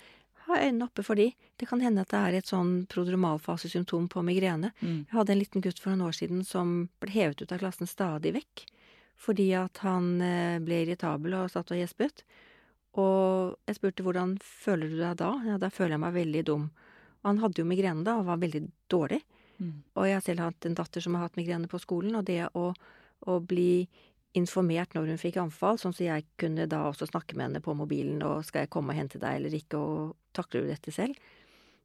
ha 0.44 0.60
øynene 0.60 0.88
oppe 0.88 1.04
for 1.06 1.16
de. 1.16 1.30
Det 1.56 1.68
kan 1.70 1.80
hende 1.80 2.04
at 2.04 2.12
det 2.12 2.20
er 2.20 2.38
et 2.38 2.50
sånn 2.50 2.84
prodromalfasesymptom 2.92 4.10
på 4.12 4.24
migrene. 4.26 4.74
Mm. 4.82 5.04
Jeg 5.06 5.16
hadde 5.16 5.34
en 5.34 5.40
liten 5.40 5.64
gutt 5.64 5.80
for 5.80 5.94
noen 5.94 6.10
år 6.10 6.16
siden 6.18 6.42
som 6.44 6.74
ble 7.00 7.14
hevet 7.14 7.40
ut 7.40 7.54
av 7.54 7.62
klassen 7.62 7.88
stadig 7.88 8.34
vekk. 8.36 8.66
Fordi 9.24 9.48
at 9.56 9.80
han 9.86 10.18
eh, 10.24 10.58
ble 10.64 10.82
irritabel 10.84 11.38
og 11.38 11.52
satt 11.52 11.72
og 11.72 11.80
gjespet. 11.80 12.26
Og 13.00 13.54
jeg 13.66 13.78
spurte 13.78 14.04
hvordan 14.06 14.36
føler 14.42 14.90
du 14.90 14.98
deg 15.00 15.16
da? 15.22 15.30
Ja, 15.48 15.60
da 15.62 15.70
føler 15.72 15.96
jeg 15.96 16.04
meg 16.04 16.18
veldig 16.18 16.44
dum. 16.50 16.66
Og 17.22 17.30
han 17.30 17.40
hadde 17.40 17.62
jo 17.62 17.68
migrene 17.68 18.04
da, 18.06 18.18
og 18.20 18.28
var 18.28 18.42
veldig 18.42 18.66
dårlig. 18.92 19.22
Mm. 19.58 19.78
Og 19.96 20.08
jeg 20.08 20.18
har 20.18 20.26
selv 20.26 20.44
hatt 20.44 20.68
en 20.68 20.76
datter 20.76 21.04
som 21.04 21.16
har 21.16 21.26
hatt 21.26 21.38
migrene 21.40 21.70
på 21.70 21.80
skolen, 21.82 22.18
og 22.18 22.26
det 22.28 22.42
å, 22.52 22.68
å 23.30 23.38
bli 23.40 23.86
informert 24.38 24.94
når 24.96 25.12
hun 25.12 25.20
fikk 25.20 25.38
anfall, 25.42 25.78
sånn 25.78 25.94
at 25.94 26.02
jeg 26.02 26.26
kunne 26.40 26.66
da 26.70 26.84
også 26.88 27.08
snakke 27.10 27.36
med 27.38 27.48
henne 27.48 27.62
på 27.64 27.74
mobilen 27.78 28.22
og 28.26 28.44
skal 28.46 28.64
jeg 28.64 28.72
komme 28.74 28.94
og 28.94 28.98
hente 28.98 29.20
deg 29.22 29.38
eller 29.38 29.54
ikke, 29.54 29.78
og 29.78 30.14
takler 30.36 30.64
du 30.64 30.72
dette 30.72 30.94
selv? 30.94 31.18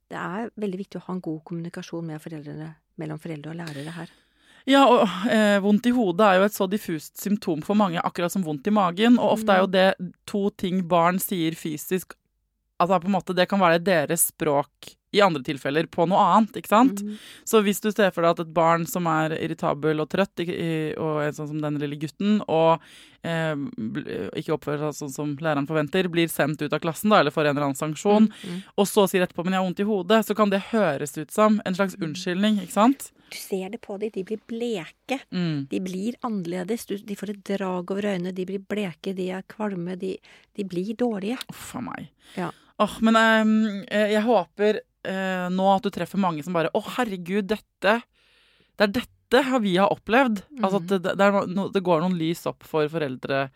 Det 0.10 0.18
er 0.18 0.50
veldig 0.58 0.80
viktig 0.82 0.98
å 0.98 1.06
ha 1.06 1.14
en 1.16 1.22
god 1.22 1.44
kommunikasjon 1.46 2.08
med 2.10 2.22
foreldrene, 2.24 2.72
mellom 2.98 3.22
foreldre 3.22 3.54
og 3.54 3.60
lærere 3.62 3.94
her. 4.00 4.16
Ja, 4.70 4.84
og 4.90 5.30
eh, 5.32 5.58
vondt 5.64 5.88
i 5.90 5.94
hodet 5.96 6.26
er 6.26 6.40
jo 6.40 6.48
et 6.50 6.56
så 6.56 6.68
diffust 6.70 7.22
symptom 7.22 7.62
for 7.66 7.78
mange, 7.80 8.02
akkurat 8.02 8.34
som 8.34 8.44
vondt 8.46 8.68
i 8.70 8.74
magen. 8.76 9.18
Og 9.22 9.38
ofte 9.38 9.54
er 9.54 9.64
jo 9.64 9.70
det 9.72 9.88
to 10.30 10.50
ting 10.60 10.82
barn 10.90 11.22
sier 11.22 11.58
fysisk 11.58 12.18
Altså 12.80 12.96
på 13.04 13.10
en 13.10 13.12
måte, 13.18 13.34
det 13.36 13.44
kan 13.52 13.60
være 13.60 13.82
deres 13.84 14.30
språk 14.30 14.94
i 15.12 15.22
andre 15.26 15.42
tilfeller 15.46 15.88
på 15.90 16.06
noe 16.10 16.22
annet, 16.36 16.60
ikke 16.60 16.72
sant? 16.72 17.02
Mm. 17.02 17.18
Så 17.48 17.64
hvis 17.66 17.82
du 17.82 17.90
ser 17.90 18.12
for 18.14 18.22
deg 18.22 18.36
at 18.36 18.44
et 18.44 18.54
barn 18.54 18.86
som 18.90 19.08
er 19.10 19.34
irritabel 19.40 20.04
og 20.04 20.10
trøtt, 20.12 20.44
og 20.44 21.22
er 21.24 21.34
sånn 21.34 21.50
som 21.50 21.62
denne 21.64 21.82
lille 21.82 21.98
gutten, 22.00 22.40
og 22.46 22.84
eh, 23.26 23.56
ikke 24.40 24.54
oppfører 24.56 24.92
seg 24.92 25.00
sånn 25.08 25.16
som 25.16 25.36
læreren 25.42 25.70
forventer, 25.70 26.12
blir 26.14 26.30
sendt 26.30 26.62
ut 26.62 26.76
av 26.76 26.84
klassen 26.84 27.10
da, 27.10 27.24
eller 27.24 27.34
får 27.34 27.50
en 27.50 27.56
eller 27.56 27.70
annen 27.72 27.80
sanksjon, 27.80 28.30
mm. 28.30 28.60
og 28.78 28.90
så 28.90 29.08
sier 29.10 29.26
etterpå 29.26 29.46
'men 29.46 29.58
jeg 29.58 29.64
har 29.64 29.70
vondt 29.70 29.82
i 29.82 29.90
hodet', 29.90 30.26
så 30.30 30.38
kan 30.38 30.54
det 30.54 30.68
høres 30.70 31.18
ut 31.18 31.34
som 31.34 31.62
en 31.66 31.80
slags 31.80 31.98
unnskyldning, 31.98 32.62
ikke 32.62 32.78
sant? 32.78 33.10
Du 33.30 33.38
ser 33.38 33.70
det 33.70 33.82
på 33.82 33.98
dem. 34.02 34.10
De 34.14 34.24
blir 34.26 34.40
bleke. 34.50 35.20
Mm. 35.30 35.68
De 35.70 35.80
blir 35.86 36.16
annerledes. 36.26 36.86
Du, 36.90 36.98
de 36.98 37.16
får 37.16 37.36
et 37.36 37.44
drag 37.46 37.92
over 37.92 38.08
øynene. 38.10 38.34
De 38.34 38.46
blir 38.46 38.64
bleke, 38.66 39.14
de 39.14 39.30
er 39.38 39.46
kvalme. 39.46 39.94
De, 40.02 40.16
de 40.58 40.66
blir 40.66 40.96
dårlige. 40.98 41.38
Uff 41.54 41.76
a 41.78 41.84
meg. 41.86 42.10
Ja. 42.34 42.50
Oh, 42.80 42.96
men 43.04 43.18
ehm, 43.20 43.84
eh, 43.92 44.14
jeg 44.14 44.24
håper 44.24 44.80
eh, 45.08 45.48
nå 45.54 45.68
at 45.74 45.86
du 45.86 45.92
treffer 45.94 46.22
mange 46.22 46.44
som 46.44 46.56
bare 46.56 46.72
'Å, 46.74 46.82
herregud, 46.98 47.48
dette 47.48 48.02
Det 48.80 48.88
er 48.88 48.94
dette 48.96 49.60
vi 49.62 49.76
har 49.76 49.92
opplevd'. 49.92 50.42
Altså 50.64 50.80
at 50.80 50.88
det, 50.88 51.16
det, 51.20 51.28
no, 51.52 51.68
det 51.70 51.84
går 51.84 52.02
noen 52.02 52.18
lys 52.18 52.46
opp 52.48 52.64
for 52.64 52.88
foreldre 52.88 53.50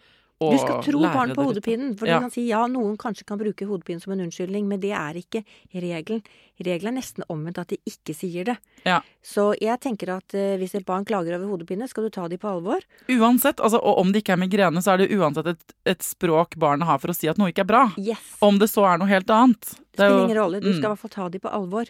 Du 0.52 0.58
skal 0.60 0.82
tro 0.84 1.00
barn 1.02 1.32
på 1.34 1.44
hodepinen. 1.48 1.96
For 1.98 2.06
Ja. 2.08 2.18
du 2.20 2.26
kan 2.26 2.32
si 2.32 2.48
ja, 2.48 2.66
noen 2.68 2.98
kanskje 2.98 3.26
kan 3.26 3.38
bruke 3.40 3.66
hodepinen 3.66 4.02
som 4.02 4.12
en 4.14 4.20
unnskyldning, 4.28 4.68
men 4.68 4.80
det 4.80 4.92
er 4.92 5.14
ikke 5.16 5.44
regelen. 5.74 6.22
Regelen 6.64 6.94
er 6.94 7.02
nesten 7.02 7.24
omvendt 7.30 7.58
at 7.60 7.68
de 7.70 7.78
ikke 7.88 8.14
sier 8.16 8.44
det. 8.46 8.58
Ja. 8.86 9.02
Så 9.24 9.56
jeg 9.62 9.80
tenker 9.80 10.16
at 10.18 10.34
eh, 10.34 10.58
hvis 10.58 10.76
et 10.76 10.86
barn 10.86 11.06
klager 11.06 11.36
over 11.40 11.48
hodepine, 11.58 11.88
skal 11.90 12.04
du 12.04 12.10
ta 12.10 12.28
dem 12.28 12.38
på 12.40 12.50
alvor. 12.52 12.82
Uansett, 13.10 13.60
altså, 13.60 13.80
og 13.82 13.98
om 14.04 14.12
det 14.12 14.24
ikke 14.24 14.34
er 14.34 14.42
migrene, 14.44 14.82
så 14.84 14.94
er 14.94 14.98
det 15.06 15.12
uansett 15.18 15.48
et, 15.48 15.74
et 15.86 16.00
språk 16.06 16.56
barnet 16.58 16.86
har 16.88 17.00
for 17.00 17.10
å 17.10 17.16
si 17.16 17.28
at 17.28 17.38
noe 17.38 17.50
ikke 17.52 17.62
er 17.66 17.72
bra. 17.72 17.86
Yes. 17.98 18.38
Om 18.42 18.60
det 18.60 18.70
så 18.70 18.86
er 18.92 18.98
noe 19.02 19.08
helt 19.08 19.30
annet. 19.30 19.62
Det 19.94 20.00
er 20.04 20.10
spiller 20.10 20.26
ingen 20.28 20.38
rolle. 20.38 20.60
Du 20.62 20.70
Mm. 20.70 20.78
skal 20.78 20.86
i 20.86 20.94
hvert 20.96 21.00
fall 21.00 21.10
ta 21.10 21.30
dem 21.30 21.42
på 21.42 21.50
alvor. 21.54 21.86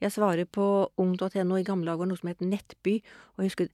Jeg 0.00 0.12
svarer 0.14 0.46
på 0.46 0.88
ung.no 0.96 1.56
i 1.58 1.64
gamle 1.66 1.86
dager 1.90 2.06
noe 2.06 2.16
som 2.16 2.28
het 2.28 2.38
Nettby. 2.40 3.02
Og 3.36 3.42
jeg 3.42 3.50
husker 3.50 3.68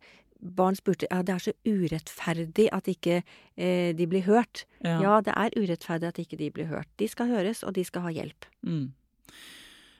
barn 0.45 0.77
spurte 0.77 1.09
ja, 1.11 1.23
det 1.25 1.35
er 1.35 1.43
så 1.43 1.55
urettferdig 1.65 2.69
at 2.77 2.89
ikke 2.91 3.21
eh, 3.23 3.95
de 3.97 4.07
blir 4.11 4.27
hørt. 4.29 4.65
Ja. 4.85 4.99
Ja. 5.03 5.15
det 5.25 5.35
er 5.37 5.57
urettferdig 5.57 6.11
at 6.11 6.21
ikke 6.21 6.39
de 6.41 6.51
blir 6.53 6.69
hørt. 6.69 6.89
De 7.01 7.09
skal 7.09 7.33
høres, 7.33 7.63
og 7.65 7.75
de 7.75 7.85
skal 7.85 8.05
ha 8.07 8.13
hjelp. 8.13 8.49
Mm. 8.67 8.93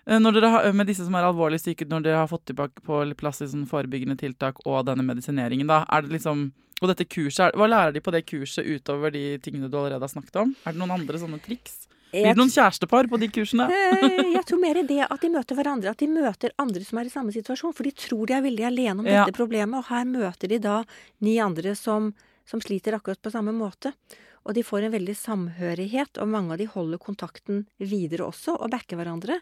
Eh, 0.07 0.21
Når 0.21 0.37
dere 0.37 0.51
har, 0.53 0.73
med 0.77 0.91
disse 0.91 1.07
som 1.07 1.17
er 1.17 1.27
alvorlig 1.27 1.61
syke, 1.63 1.89
når 1.89 2.05
dere 2.05 2.21
har 2.23 2.29
fått 2.31 2.47
tilbake 2.51 2.85
på 2.85 3.01
plass 3.21 3.41
i 3.41 3.49
sånn 3.49 3.65
forebyggende 3.71 4.19
tiltak 4.21 4.61
og 4.67 4.85
denne 4.89 5.07
medisineringen, 5.07 5.71
da, 5.71 5.85
er 5.89 6.05
det 6.05 6.19
liksom 6.19 6.51
Og 6.83 6.89
dette 6.91 7.07
kurset, 7.07 7.55
hva 7.55 7.69
lærer 7.71 7.93
de 7.95 8.01
på 8.03 8.13
det 8.13 8.25
kurset 8.27 8.67
utover 8.67 9.13
de 9.15 9.39
tingene 9.39 9.71
du 9.71 9.77
allerede 9.79 10.03
har 10.03 10.11
snakket 10.11 10.37
om? 10.43 10.51
Er 10.67 10.75
det 10.75 10.81
noen 10.83 10.91
andre 10.93 11.21
sånne 11.23 11.39
triks? 11.41 11.87
Blir 12.15 12.31
det 12.33 12.39
noen 12.39 12.53
kjærestepar 12.55 13.09
på 13.11 13.19
de 13.21 13.29
kursene? 13.35 13.67
Eh, 13.71 14.33
Jeg 14.37 14.45
tror 14.47 14.61
mer 14.63 14.79
i 14.81 14.87
det 14.87 15.01
at 15.11 15.21
de 15.21 15.31
møter 15.35 15.59
hverandre, 15.59 15.91
at 15.91 15.99
de 15.99 16.07
møter 16.11 16.55
andre 16.59 16.85
som 16.87 16.99
er 17.03 17.09
i 17.11 17.15
samme 17.15 17.33
situasjon. 17.35 17.75
For 17.75 17.83
de 17.87 17.93
tror 17.93 18.27
de 18.31 18.37
er 18.39 18.45
veldig 18.47 18.67
alene 18.71 19.01
om 19.01 19.07
Ja. 19.07 19.25
dette 19.25 19.37
problemet, 19.37 19.79
og 19.79 19.85
her 19.91 20.05
møter 20.05 20.49
de 20.49 20.59
da 20.59 20.85
ni 21.21 21.39
andre 21.43 21.75
som, 21.75 22.13
som 22.47 22.61
sliter 22.61 22.95
akkurat 22.97 23.21
på 23.23 23.33
samme 23.35 23.53
måte. 23.53 23.93
Og 24.47 24.55
de 24.55 24.63
får 24.63 24.85
en 24.85 24.93
veldig 24.93 25.17
samhørighet, 25.17 26.19
og 26.21 26.29
mange 26.29 26.53
av 26.53 26.59
de 26.61 26.67
holder 26.69 26.99
kontakten 27.01 27.67
videre 27.81 28.27
også, 28.29 28.59
og 28.61 28.71
backer 28.71 28.97
hverandre. 29.01 29.39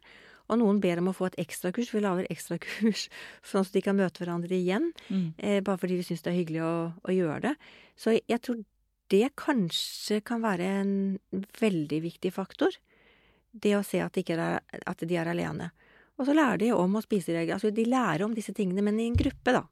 Og 0.51 0.59
noen 0.59 0.81
ber 0.83 0.99
om 0.99 1.09
å 1.09 1.15
få 1.17 1.27
et 1.31 1.37
ekstrakurs. 1.47 1.93
Vi 1.95 2.01
lager 2.03 2.27
ekstrakurs 2.31 3.09
sånn 3.49 3.63
at 3.67 3.73
de 3.73 3.81
kan 3.83 3.97
møte 3.97 4.23
hverandre 4.23 4.51
igjen. 4.55 4.93
Mm. 5.09 5.35
Eh, 5.39 5.61
bare 5.65 5.79
fordi 5.79 5.97
vi 6.01 6.07
syns 6.07 6.23
det 6.23 6.33
er 6.33 6.39
hyggelig 6.45 6.63
å, 6.67 6.75
å 7.09 7.15
gjøre 7.15 7.41
det. 7.47 7.55
Så 7.97 8.15
jeg 8.29 8.41
tror 8.43 8.59
det 9.13 9.35
kanskje 9.39 10.23
kan 10.25 10.43
være 10.45 10.71
en 10.81 10.95
veldig 11.61 12.01
viktig 12.07 12.33
faktor. 12.35 12.75
Det 13.53 13.75
å 13.77 13.85
se 13.85 14.01
at, 14.01 14.15
de 14.15 14.25
ikke 14.25 14.39
er, 14.41 14.63
at 14.89 15.05
de 15.05 15.19
er 15.19 15.29
alene. 15.29 15.71
Og 16.21 16.29
så 16.29 16.35
lærer 16.37 16.61
de 16.63 16.73
om 16.77 16.97
å 16.97 17.05
spise 17.05 17.35
regler. 17.35 17.57
Altså, 17.57 17.73
de 17.75 17.85
lærer 17.89 18.25
om 18.25 18.35
disse 18.37 18.55
tingene, 18.57 18.85
men 18.85 19.01
i 19.01 19.11
en 19.11 19.19
gruppe, 19.19 19.55
da. 19.55 19.65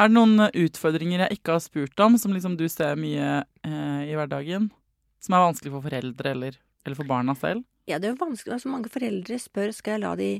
Er 0.00 0.08
det 0.10 0.16
noen 0.16 0.48
utfordringer 0.48 1.24
jeg 1.24 1.38
ikke 1.38 1.56
har 1.56 1.62
spurt 1.62 2.00
om, 2.02 2.16
som 2.18 2.32
liksom 2.34 2.56
du 2.58 2.66
ser 2.72 2.98
mye 2.98 3.42
eh, 3.42 4.00
i 4.10 4.16
hverdagen? 4.18 4.70
Som 5.22 5.36
er 5.36 5.44
vanskelig 5.44 5.74
for 5.76 5.86
foreldre 5.86 6.32
eller, 6.34 6.56
eller 6.82 6.98
for 6.98 7.08
barna 7.08 7.36
selv? 7.38 7.62
Ja, 7.88 7.98
det 7.98 8.08
er 8.08 8.16
jo 8.16 8.24
vanskelig. 8.24 8.56
Altså, 8.56 8.72
mange 8.72 8.90
foreldre 8.92 9.38
spør 9.40 9.72
skal 9.76 9.96
jeg 9.96 10.04
la 10.04 10.16
de, 10.18 10.32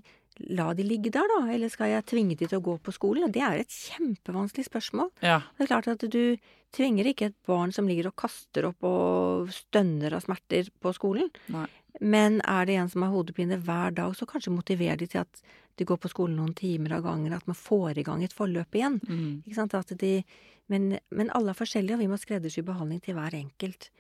la 0.52 0.72
de 0.74 0.86
ligge 0.86 1.12
der, 1.12 1.28
da, 1.28 1.40
eller 1.52 1.70
skal 1.72 1.92
jeg 1.92 2.06
tvinge 2.08 2.36
de 2.38 2.48
til 2.48 2.58
å 2.58 2.64
gå 2.64 2.78
på 2.82 2.94
skolen? 2.94 3.32
Det 3.34 3.42
er 3.44 3.60
et 3.60 3.72
kjempevanskelig 3.72 4.66
spørsmål. 4.68 5.12
Ja. 5.24 5.40
Det 5.56 5.66
er 5.66 5.70
klart 5.70 5.90
at 5.92 6.06
du 6.10 6.36
tvinger 6.72 7.08
ikke 7.10 7.28
et 7.30 7.38
barn 7.48 7.72
som 7.74 7.88
ligger 7.88 8.08
og 8.08 8.16
kaster 8.22 8.70
opp 8.70 8.84
og 8.88 9.52
stønner 9.52 10.16
av 10.16 10.24
smerter 10.24 10.70
på 10.80 10.94
skolen. 10.96 11.28
Nei. 11.52 11.66
Men 12.00 12.40
er 12.48 12.66
det 12.66 12.78
en 12.80 12.88
som 12.88 13.04
har 13.04 13.12
hodepine 13.12 13.58
hver 13.60 13.92
dag, 13.94 14.14
så 14.16 14.26
kanskje 14.26 14.54
motiverer 14.54 14.96
de 15.02 15.10
til 15.12 15.20
at 15.22 15.42
de 15.76 15.86
går 15.88 16.00
på 16.00 16.10
skolen 16.12 16.38
noen 16.40 16.54
timer 16.56 16.96
av 16.96 17.04
gangen, 17.06 17.34
at 17.36 17.46
man 17.48 17.56
får 17.56 18.00
i 18.00 18.06
gang 18.06 18.24
et 18.24 18.34
forløp 18.36 18.76
igjen. 18.76 18.98
Mm. 19.08 19.42
Ikke 19.44 19.58
sant? 19.58 19.76
At 19.76 19.92
de, 20.00 20.14
men, 20.72 20.96
men 21.12 21.30
alle 21.36 21.52
er 21.52 21.58
forskjellige, 21.58 21.96
og 21.96 22.02
vi 22.02 22.08
må 22.10 22.18
skreddersy 22.20 22.64
behandling 22.66 23.00
til 23.04 23.16
hver 23.18 23.36
enkelt. 23.36 23.90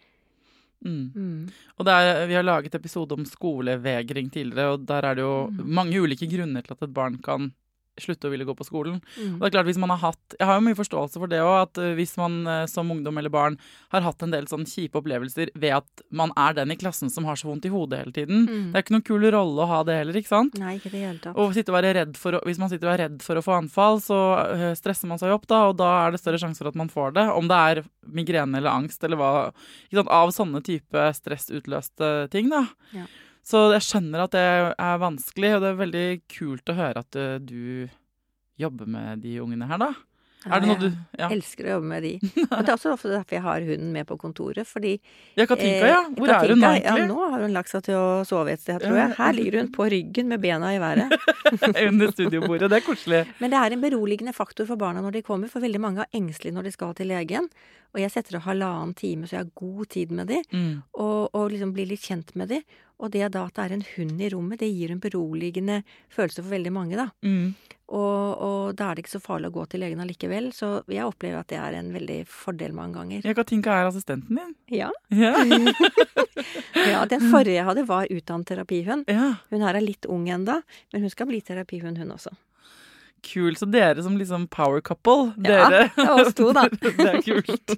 Mm. 0.84 1.10
Mm. 1.14 1.48
Og 1.78 1.86
er, 1.94 2.26
vi 2.26 2.34
har 2.34 2.42
laget 2.42 2.74
episode 2.74 3.12
om 3.14 3.24
skolevegring 3.24 4.30
tidligere, 4.34 4.72
og 4.76 4.86
der 4.88 5.02
er 5.10 5.14
det 5.14 5.22
jo 5.22 5.48
Mm. 5.50 5.66
mange 5.78 6.00
ulike 6.02 6.26
grunner 6.26 6.60
til 6.62 6.72
at 6.74 6.82
et 6.82 6.94
barn 6.94 7.18
kan 7.22 7.52
slutte 8.00 8.28
å 8.28 8.32
ville 8.32 8.46
gå 8.48 8.54
på 8.56 8.64
skolen. 8.66 9.00
Mm. 9.18 9.36
Og 9.36 9.42
det 9.42 9.50
er 9.50 9.54
klart 9.56 9.68
hvis 9.68 9.80
man 9.80 9.92
har 9.92 10.00
hatt, 10.00 10.36
Jeg 10.38 10.48
har 10.48 10.58
jo 10.58 10.64
mye 10.64 10.78
forståelse 10.78 11.20
for 11.20 11.30
det 11.30 11.42
òg, 11.44 11.54
at 11.66 11.80
eh, 11.82 11.94
hvis 11.98 12.14
man 12.20 12.38
eh, 12.48 12.64
som 12.70 12.90
ungdom 12.90 13.18
eller 13.20 13.32
barn 13.32 13.58
har 13.92 14.04
hatt 14.06 14.24
en 14.24 14.32
del 14.32 14.48
sånn 14.48 14.64
kjipe 14.68 15.00
opplevelser 15.00 15.52
ved 15.54 15.76
at 15.76 16.04
man 16.10 16.32
er 16.40 16.56
den 16.56 16.72
i 16.72 16.78
klassen 16.80 17.12
som 17.12 17.26
har 17.28 17.36
så 17.36 17.50
vondt 17.50 17.68
i 17.68 17.72
hodet 17.72 18.00
hele 18.02 18.14
tiden. 18.16 18.46
Mm. 18.48 18.70
Det 18.72 18.80
er 18.80 18.86
ikke 18.86 18.96
noen 18.96 19.06
kul 19.10 19.26
rolle 19.34 19.64
å 19.64 19.68
ha 19.68 19.82
det 19.86 19.98
heller, 20.00 20.18
ikke 20.18 20.32
sant? 20.32 20.56
Nei, 20.60 20.76
ikke 20.78 20.92
det 20.94 21.02
hele 21.04 21.20
tatt. 21.22 21.36
Og 21.36 21.52
sitte 21.56 21.74
og 21.74 21.78
være 21.78 21.94
redd 21.98 22.16
for 22.20 22.38
å, 22.38 22.42
hvis 22.48 22.60
man 22.62 22.72
sitter 22.72 22.88
og 22.88 22.94
er 22.94 23.04
redd 23.06 23.18
for 23.24 23.40
å 23.40 23.44
få 23.44 23.56
anfall, 23.58 24.00
så 24.04 24.20
eh, 24.54 24.68
stresser 24.78 25.10
man 25.10 25.20
seg 25.20 25.34
opp, 25.34 25.48
da, 25.50 25.64
og 25.70 25.76
da 25.80 25.90
er 26.06 26.14
det 26.14 26.22
større 26.22 26.40
sjanse 26.40 26.64
for 26.64 26.72
at 26.72 26.78
man 26.78 26.92
får 26.92 27.18
det. 27.18 27.26
Om 27.32 27.50
det 27.50 27.60
er 27.72 27.82
migrene 28.12 28.60
eller 28.60 28.72
angst 28.72 29.04
eller 29.04 29.20
hva. 29.20 29.34
Ikke 29.88 30.00
sant? 30.00 30.14
Av 30.22 30.32
sånne 30.34 30.64
type 30.64 31.10
stressutløste 31.18 32.14
ting, 32.32 32.48
da. 32.52 32.64
Ja. 32.96 33.06
Så 33.42 33.64
jeg 33.74 33.82
skjønner 33.88 34.24
at 34.28 34.36
det 34.36 34.44
er 34.78 35.02
vanskelig, 35.02 35.56
og 35.56 35.64
det 35.64 35.72
er 35.72 35.80
veldig 35.82 36.06
kult 36.30 36.70
å 36.72 36.78
høre 36.78 37.02
at 37.02 37.16
eh, 37.18 37.36
du 37.42 37.88
jobber 38.60 38.86
med 38.86 39.22
de 39.24 39.38
ungene 39.42 39.66
her, 39.66 39.80
da. 39.82 39.92
Ja, 40.42 40.56
Er 40.56 40.62
det 40.64 40.68
noe 40.72 40.78
du 40.82 40.86
Ja, 41.20 41.28
elsker 41.30 41.66
å 41.68 41.74
jobbe 41.76 41.86
med 41.86 42.02
de. 42.02 42.10
Og 42.50 42.62
det 42.66 42.70
er 42.72 42.74
også 42.74 42.92
ofte 42.96 43.10
derfor 43.12 43.36
jeg 43.36 43.42
har 43.44 43.62
hunden 43.62 43.92
med 43.94 44.08
på 44.08 44.16
kontoret, 44.18 44.66
fordi 44.66 44.96
ja 45.38 45.46
Katinka, 45.46 45.86
ja. 45.86 46.00
Hvor 46.08 46.18
Hvor 46.18 46.32
er 46.34 46.50
hun 46.50 46.64
Katinka, 46.64 46.96
Ja, 46.98 47.06
nå 47.06 47.28
har 47.30 47.44
hun 47.44 47.54
lagt 47.54 47.70
seg 47.70 47.84
til 47.86 47.94
å 47.94 48.08
sove 48.26 48.50
et 48.56 48.62
sted, 48.64 48.82
tror 48.82 48.98
jeg. 48.98 49.14
Her 49.20 49.36
ligger 49.38 49.58
hun 49.60 49.70
på 49.76 49.86
ryggen 49.94 50.26
med 50.32 50.42
bena 50.42 50.72
i 50.74 50.80
været. 50.82 51.14
Under 51.86 52.10
studiobordet. 52.10 52.72
Det 52.74 52.80
er 52.80 52.86
koselig. 52.88 53.22
Men 53.38 53.54
det 53.54 53.60
er 53.62 53.76
en 53.76 53.84
beroligende 53.86 54.34
faktor 54.34 54.66
for 54.66 54.82
barna 54.82 55.04
når 55.06 55.20
de 55.20 55.22
kommer, 55.30 55.50
for 55.52 55.62
veldig 55.62 55.82
mange 55.84 56.02
er 56.08 56.18
engstelige 56.18 56.58
når 56.58 56.66
de 56.66 56.74
skal 56.74 56.98
til 56.98 57.12
legen. 57.14 57.46
Og 57.94 58.02
jeg 58.02 58.10
setter 58.10 58.40
av 58.40 58.46
halvannen 58.48 58.96
time, 58.98 59.28
så 59.30 59.36
jeg 59.38 59.44
har 59.44 59.52
god 59.62 59.86
tid 59.94 60.10
med 60.10 60.26
de, 60.32 60.42
Mm. 60.50 60.82
og, 60.98 61.30
og 61.38 61.50
liksom 61.54 61.70
blir 61.76 61.86
litt 61.86 62.02
kjent 62.02 62.34
med 62.34 62.50
de. 62.50 62.64
Og 63.02 63.10
det 63.10 63.32
da 63.34 63.44
at 63.48 63.56
det 63.58 63.64
er 63.64 63.76
en 63.76 63.86
hund 63.96 64.22
i 64.22 64.30
rommet, 64.30 64.60
det 64.62 64.70
gir 64.70 64.92
en 64.94 65.02
beroligende 65.02 65.80
følelse 66.12 66.42
for 66.42 66.54
veldig 66.54 66.72
mange, 66.74 66.98
da. 67.00 67.08
Mm. 67.26 67.54
Og, 67.92 68.42
og 68.46 68.76
da 68.78 68.88
er 68.88 68.96
det 68.96 69.02
ikke 69.04 69.16
så 69.18 69.20
farlig 69.20 69.50
å 69.50 69.54
gå 69.56 69.64
til 69.68 69.82
legen 69.82 70.00
allikevel, 70.00 70.48
så 70.56 70.70
jeg 70.88 71.04
opplever 71.04 71.42
at 71.42 71.50
det 71.50 71.58
er 71.60 71.76
en 71.76 71.90
veldig 71.92 72.20
fordel 72.30 72.72
mange 72.76 72.96
ganger. 73.00 73.26
Ja, 73.26 73.34
Katinka 73.36 73.74
er 73.74 73.90
assistenten 73.90 74.38
din. 74.38 74.54
Ja. 74.72 74.88
Ja. 75.12 75.34
ja 76.92 77.02
den 77.10 77.26
forrige 77.26 77.58
jeg 77.58 77.68
hadde, 77.68 77.84
var 77.90 78.08
utdannet 78.08 78.48
terapihund. 78.48 79.10
ja. 79.12 79.34
Hun 79.52 79.66
her 79.66 79.76
er 79.76 79.84
litt 79.84 80.08
ung 80.08 80.24
enda, 80.32 80.62
men 80.94 81.04
hun 81.04 81.12
skal 81.12 81.28
bli 81.28 81.42
terapihund, 81.44 82.00
hun 82.00 82.14
også. 82.14 82.32
Kul. 83.22 83.54
Så 83.56 83.68
dere 83.70 84.02
som 84.02 84.16
liksom 84.18 84.48
power 84.50 84.80
couple, 84.82 85.32
Ja, 85.38 85.68
dere 85.68 85.82
det 85.94 86.04
er 86.04 86.12
oss 86.18 86.34
to, 86.34 86.48
da. 86.56 86.64
det 86.82 87.06
er 87.06 87.20
kult. 87.22 87.74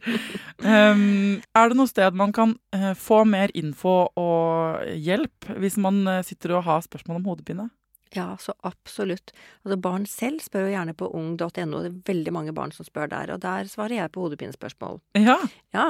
Um, 0.64 1.40
er 1.54 1.68
det 1.72 1.76
noe 1.78 1.90
sted 1.90 2.16
man 2.16 2.32
kan 2.34 2.56
eh, 2.74 2.92
få 2.96 3.22
mer 3.28 3.52
info 3.56 3.96
og 4.20 4.84
hjelp 4.96 5.50
hvis 5.60 5.76
man 5.82 6.02
eh, 6.08 6.22
sitter 6.26 6.56
og 6.58 6.64
har 6.68 6.84
spørsmål 6.86 7.20
om 7.20 7.28
hodepine? 7.28 7.68
Ja, 8.14 8.36
så 8.38 8.54
absolutt. 8.62 9.32
Altså 9.64 9.76
Barn 9.82 10.04
selv 10.06 10.40
spør 10.44 10.68
jo 10.68 10.74
gjerne 10.76 10.94
på 10.94 11.08
ung.no. 11.18 11.40
Det 11.50 11.64
er 11.90 11.96
veldig 12.06 12.32
mange 12.36 12.52
barn 12.54 12.70
som 12.72 12.86
spør 12.86 13.10
der, 13.10 13.32
og 13.34 13.40
der 13.42 13.66
svarer 13.66 13.96
jeg 13.98 14.12
på 14.14 14.22
hodepinespørsmål. 14.22 15.00
Ja. 15.18 15.36
Ja. 15.74 15.88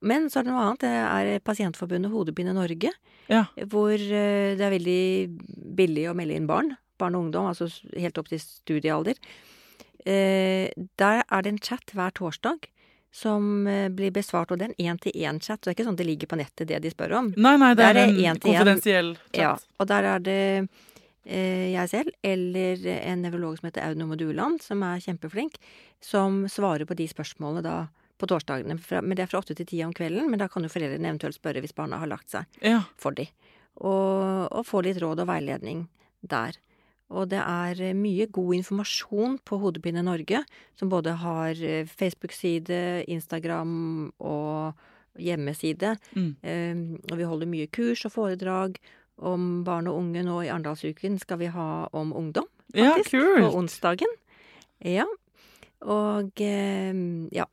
Men 0.00 0.30
så 0.32 0.40
er 0.40 0.46
det 0.48 0.54
noe 0.54 0.62
annet. 0.70 0.80
Det 0.86 0.92
er 1.36 1.42
Pasientforbundet 1.44 2.10
Hodepine 2.14 2.54
Norge, 2.56 2.94
Ja. 3.28 3.44
hvor 3.68 3.92
eh, 3.92 4.56
det 4.56 4.64
er 4.64 4.72
veldig 4.72 5.02
billig 5.76 6.06
å 6.08 6.14
melde 6.16 6.38
inn 6.40 6.48
barn. 6.48 6.72
Barn 7.00 7.16
og 7.18 7.26
ungdom, 7.28 7.48
altså 7.50 7.66
helt 7.96 8.18
opp 8.20 8.28
til 8.30 8.40
studiealder. 8.44 9.16
Eh, 10.06 10.68
Der 10.96 11.22
er 11.26 11.42
det 11.42 11.52
en 11.54 11.58
chat 11.60 11.92
hver 11.96 12.12
torsdag 12.16 12.68
som 13.12 13.66
eh, 13.66 13.88
blir 13.90 14.12
besvart, 14.14 14.52
og 14.54 14.60
det 14.60 14.68
er 14.68 14.74
en 14.76 14.94
én-til-én-chat. 14.94 15.58
Så 15.58 15.66
det 15.66 15.72
er 15.72 15.78
ikke 15.80 15.88
sånn 15.88 15.98
det 15.98 16.06
ligger 16.06 16.30
på 16.30 16.38
nettet, 16.38 16.68
det 16.70 16.78
de 16.84 16.92
spør 16.92 17.16
om. 17.18 17.32
Nei, 17.36 17.56
nei, 17.58 17.72
det 17.74 17.82
Der 17.88 17.98
er 18.04 18.12
en. 18.30 18.38
konfidensiell 18.38 19.14
chat. 19.32 19.40
Ja, 19.42 19.56
og 19.80 19.88
der 19.90 20.06
er 20.14 20.18
det 20.22 20.68
eh, 21.26 21.72
jeg 21.74 21.88
selv, 21.90 22.10
eller 22.24 22.86
en 23.02 23.22
nevrolog 23.26 23.58
som 23.58 23.66
heter 23.68 23.88
Audun 23.88 24.08
Moduland, 24.12 24.62
som 24.62 24.82
er 24.86 25.02
kjempeflink, 25.02 25.58
som 26.00 26.44
svarer 26.48 26.86
på 26.88 26.96
de 26.96 27.08
spørsmålene 27.10 27.62
da 27.66 27.74
på 28.20 28.28
torsdagene. 28.30 28.78
Fra, 28.84 29.00
men 29.02 29.16
det 29.18 29.24
er 29.26 29.30
fra 29.32 29.40
åtte 29.42 29.56
til 29.58 29.66
ti 29.66 29.82
om 29.84 29.92
kvelden, 29.96 30.30
men 30.30 30.38
da 30.40 30.46
kan 30.48 30.62
jo 30.64 30.68
foreldrene 30.72 31.08
eventuelt 31.10 31.36
spørre 31.36 31.60
hvis 31.64 31.74
barna 31.76 31.98
har 31.98 32.06
lagt 32.08 32.30
seg 32.30 32.44
Ja. 32.62 32.82
for 32.96 33.10
de. 33.16 33.26
Og, 33.80 34.48
og 34.52 34.64
få 34.68 34.82
litt 34.84 34.98
råd 35.02 35.22
og 35.24 35.28
veiledning 35.30 35.86
der. 36.22 36.52
Og 37.10 37.26
det 37.32 37.40
er 37.42 37.80
eh, 37.82 37.96
mye 37.96 38.28
god 38.30 38.54
informasjon 38.60 39.38
på 39.46 39.58
Hodepine 39.62 40.02
Norge, 40.06 40.44
som 40.78 40.90
både 40.92 41.16
har 41.24 41.58
eh, 41.58 41.88
Facebook-side, 41.90 43.04
Instagram 43.10 44.12
og 44.22 44.78
hjemmeside. 45.18 45.96
Mm. 46.14 46.30
Eh, 46.46 46.82
og 47.10 47.16
vi 47.18 47.26
holder 47.26 47.50
mye 47.50 47.70
kurs 47.74 48.04
og 48.06 48.14
foredrag 48.14 48.78
om 49.18 49.64
barn 49.66 49.90
og 49.90 49.98
unge. 50.04 50.22
Nå 50.26 50.38
i 50.46 50.52
Arendalsuken 50.52 51.18
skal 51.20 51.42
vi 51.42 51.50
ha 51.52 51.70
om 51.92 52.14
ungdom, 52.16 52.46
Ja, 52.72 52.94
faktisk. 52.94 53.18
kult. 53.18 53.42
På 53.42 53.56
onsdagen. 53.58 54.18
Ja. 54.86 55.08
Og 55.82 56.40
ja. 56.40 57.44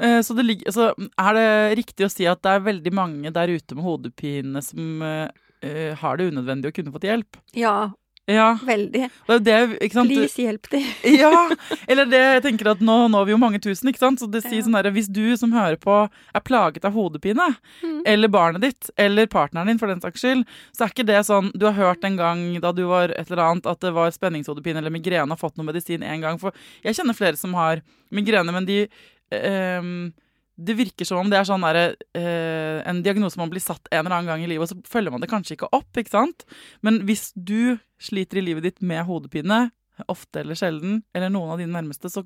Så, 0.00 0.32
det 0.32 0.44
ligger, 0.46 0.72
så 0.72 0.86
er 1.20 1.34
det 1.36 1.48
riktig 1.76 2.06
å 2.06 2.12
si 2.12 2.24
at 2.28 2.40
det 2.44 2.52
er 2.54 2.62
veldig 2.64 2.92
mange 2.96 3.32
der 3.34 3.50
ute 3.52 3.76
med 3.76 3.84
hodepine 3.84 4.62
som 4.64 5.02
eh, 5.04 5.92
har 6.00 6.16
det 6.16 6.30
unødvendig 6.30 6.70
å 6.70 6.76
kunne 6.78 6.92
fått 6.94 7.04
hjelp? 7.04 7.36
Ja, 7.58 7.90
Ja. 8.30 8.54
veldig. 8.64 9.08
Det? 9.42 9.78
Please, 10.06 10.36
hjelp 10.38 10.68
de. 10.70 10.80
Ja, 11.20 11.50
eller 11.88 12.06
det 12.06 12.20
jeg 12.20 12.42
tenker 12.44 12.70
at 12.72 12.80
nå 12.84 12.96
når 13.10 13.26
vi 13.26 13.32
jo 13.34 13.38
mange 13.42 13.58
tusen, 13.62 13.90
ikke 13.90 13.98
sant? 14.02 14.20
Så 14.22 14.28
det 14.30 14.42
sier 14.44 14.60
Ja. 14.60 14.66
sånn 14.68 14.76
derre 14.78 14.92
Hvis 14.94 15.08
du 15.10 15.36
som 15.36 15.52
hører 15.52 15.76
på 15.82 15.96
er 16.34 16.40
plaget 16.46 16.84
av 16.84 16.92
hodepine, 16.94 17.48
Mm. 17.82 18.02
eller 18.06 18.28
barnet 18.28 18.60
ditt, 18.62 18.90
eller 18.96 19.26
partneren 19.26 19.66
din 19.66 19.78
for 19.78 19.88
den 19.88 20.00
saks 20.00 20.20
skyld, 20.22 20.44
så 20.76 20.84
er 20.84 20.92
ikke 20.92 21.06
det 21.06 21.20
sånn 21.26 21.50
Du 21.58 21.66
har 21.66 21.72
hørt 21.74 22.04
en 22.04 22.16
gang 22.16 22.60
da 22.60 22.72
du 22.72 22.84
var 22.86 23.08
et 23.10 23.30
eller 23.30 23.42
annet 23.50 23.66
at 23.66 23.80
det 23.80 23.92
var 23.94 24.10
spenningshodepine 24.10 24.78
eller 24.78 24.90
migrene, 24.90 25.28
har 25.28 25.36
fått 25.40 25.56
noe 25.58 25.66
medisin 25.66 26.02
en 26.02 26.20
gang. 26.20 26.38
For 26.38 26.52
jeg 26.84 26.94
kjenner 26.94 27.16
flere 27.16 27.36
som 27.36 27.54
har 27.54 27.82
migrene, 28.12 28.52
men 28.52 28.64
de 28.66 28.88
ehm, 29.32 30.12
det 30.60 30.76
virker 30.76 31.08
som 31.08 31.22
om 31.22 31.30
det 31.32 31.38
er 31.40 31.46
sånn 31.48 31.64
der, 31.64 31.94
eh, 32.18 32.78
en 32.88 33.02
diagnose 33.04 33.40
man 33.40 33.50
blir 33.52 33.62
satt 33.64 33.88
en 33.90 34.02
eller 34.04 34.16
annen 34.18 34.30
gang 34.30 34.44
i 34.44 34.48
livet, 34.50 34.66
og 34.66 34.72
så 34.72 34.92
følger 34.92 35.14
man 35.14 35.22
det 35.24 35.30
kanskje 35.32 35.56
ikke 35.56 35.70
opp. 35.72 35.90
ikke 35.96 36.12
sant? 36.12 36.44
Men 36.84 37.00
hvis 37.08 37.30
du 37.34 37.78
sliter 38.00 38.40
i 38.40 38.44
livet 38.44 38.66
ditt 38.68 38.82
med 38.84 39.06
hodepine, 39.08 39.70
ofte 40.08 40.40
eller 40.42 40.56
sjelden, 40.56 41.02
eller 41.16 41.32
noen 41.32 41.54
av 41.54 41.60
dine 41.60 41.74
nærmeste, 41.76 42.08
så 42.12 42.24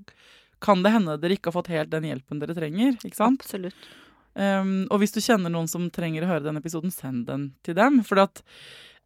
kan 0.62 0.82
det 0.85 0.93
hende 0.95 1.16
dere 1.20 1.37
ikke 1.37 1.51
har 1.51 1.59
fått 1.59 1.72
helt 1.74 1.91
den 1.93 2.07
hjelpen 2.09 2.41
dere 2.41 2.55
trenger. 2.57 2.97
ikke 3.05 3.18
sant? 3.18 3.43
Absolutt. 3.43 3.87
Um, 4.35 4.87
og 4.91 4.99
hvis 5.03 5.12
du 5.14 5.20
kjenner 5.22 5.53
noen 5.53 5.68
som 5.70 5.87
trenger 5.95 6.24
å 6.24 6.30
høre 6.32 6.43
denne 6.47 6.62
episoden, 6.62 6.91
send 6.95 7.26
den 7.28 7.53
til 7.62 7.76
dem. 7.78 8.01
For 8.07 8.18
at, 8.22 8.41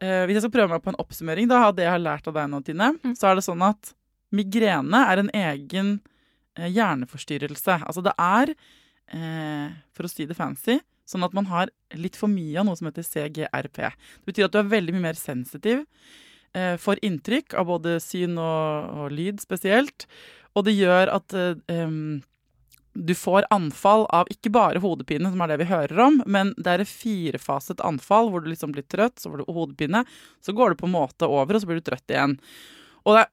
uh, 0.01 0.24
hvis 0.29 0.39
jeg 0.39 0.45
skal 0.47 0.55
prøve 0.55 0.72
meg 0.76 0.85
på 0.85 0.93
en 0.95 1.01
oppsummering 1.03 1.49
da, 1.51 1.66
av 1.68 1.74
det 1.76 1.85
jeg 1.85 1.93
har 1.93 2.05
lært 2.05 2.29
av 2.31 2.37
deg 2.39 2.49
nå, 2.53 2.62
Tine, 2.64 2.93
Mm. 3.05 3.16
så 3.18 3.29
er 3.29 3.37
det 3.37 3.45
sånn 3.45 3.64
at 3.66 3.93
migrene 4.33 5.03
er 5.09 5.18
en 5.24 5.31
egen 5.35 5.91
uh, 6.59 6.68
hjerneforstyrrelse. 6.68 7.81
Altså 7.85 8.05
det 8.05 8.14
er, 8.18 8.55
eh, 9.13 9.69
for 9.97 10.05
å 10.09 10.11
si 10.13 10.27
det 10.29 10.37
fancy, 10.39 10.79
sånn 11.09 11.25
at 11.25 11.33
man 11.37 11.47
har 11.49 11.71
litt 11.97 12.17
for 12.21 12.29
mye 12.29 12.59
av 12.61 12.67
noe 12.69 12.77
som 12.77 12.89
heter 12.91 13.07
CGRP. 13.07 13.79
Det 13.89 14.27
betyr 14.29 14.49
at 14.49 14.53
du 14.53 14.59
er 14.61 14.73
veldig 14.75 14.93
mye 14.97 15.07
mer 15.09 15.19
sensitiv 15.19 15.85
eh, 16.55 16.77
for 16.81 17.01
inntrykk 17.03 17.55
av 17.59 17.67
både 17.71 17.99
syn 18.05 18.37
og, 18.39 18.91
og 19.05 19.13
lyd 19.17 19.41
spesielt. 19.41 20.07
Og 20.57 20.67
det 20.69 20.75
gjør 20.77 21.15
at 21.15 21.33
eh, 21.39 21.95
du 22.99 23.15
får 23.15 23.47
anfall 23.55 24.05
av 24.11 24.27
ikke 24.33 24.51
bare 24.51 24.81
hodepine, 24.83 25.31
som 25.31 25.41
er 25.45 25.53
det 25.53 25.61
vi 25.61 25.69
hører 25.71 26.01
om, 26.03 26.17
men 26.27 26.51
det 26.59 26.73
er 26.73 26.83
et 26.83 26.91
firefaset 26.91 27.81
anfall 27.87 28.29
hvor 28.33 28.43
du 28.43 28.49
liksom 28.51 28.73
blir 28.75 28.85
trøtt, 28.91 29.21
så 29.23 29.31
får 29.31 29.45
du 29.45 29.53
hodepine, 29.55 30.01
så 30.43 30.53
går 30.57 30.75
det 30.75 30.81
på 30.81 30.89
en 30.89 30.97
måte 30.97 31.29
over, 31.31 31.55
og 31.55 31.63
så 31.63 31.69
blir 31.71 31.79
du 31.79 31.87
trøtt 31.87 32.11
igjen. 32.11 32.35
Og 33.07 33.15
det 33.15 33.23
er 33.23 33.33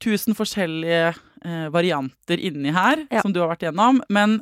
tusen 0.00 0.36
forskjellige 0.38 1.08
eh, 1.10 1.66
varianter 1.74 2.40
inni 2.40 2.70
her, 2.72 3.02
Ja. 3.10 3.20
som 3.24 3.34
du 3.34 3.40
har 3.42 3.50
vært 3.50 3.66
gjennom, 3.66 3.98
men 4.08 4.38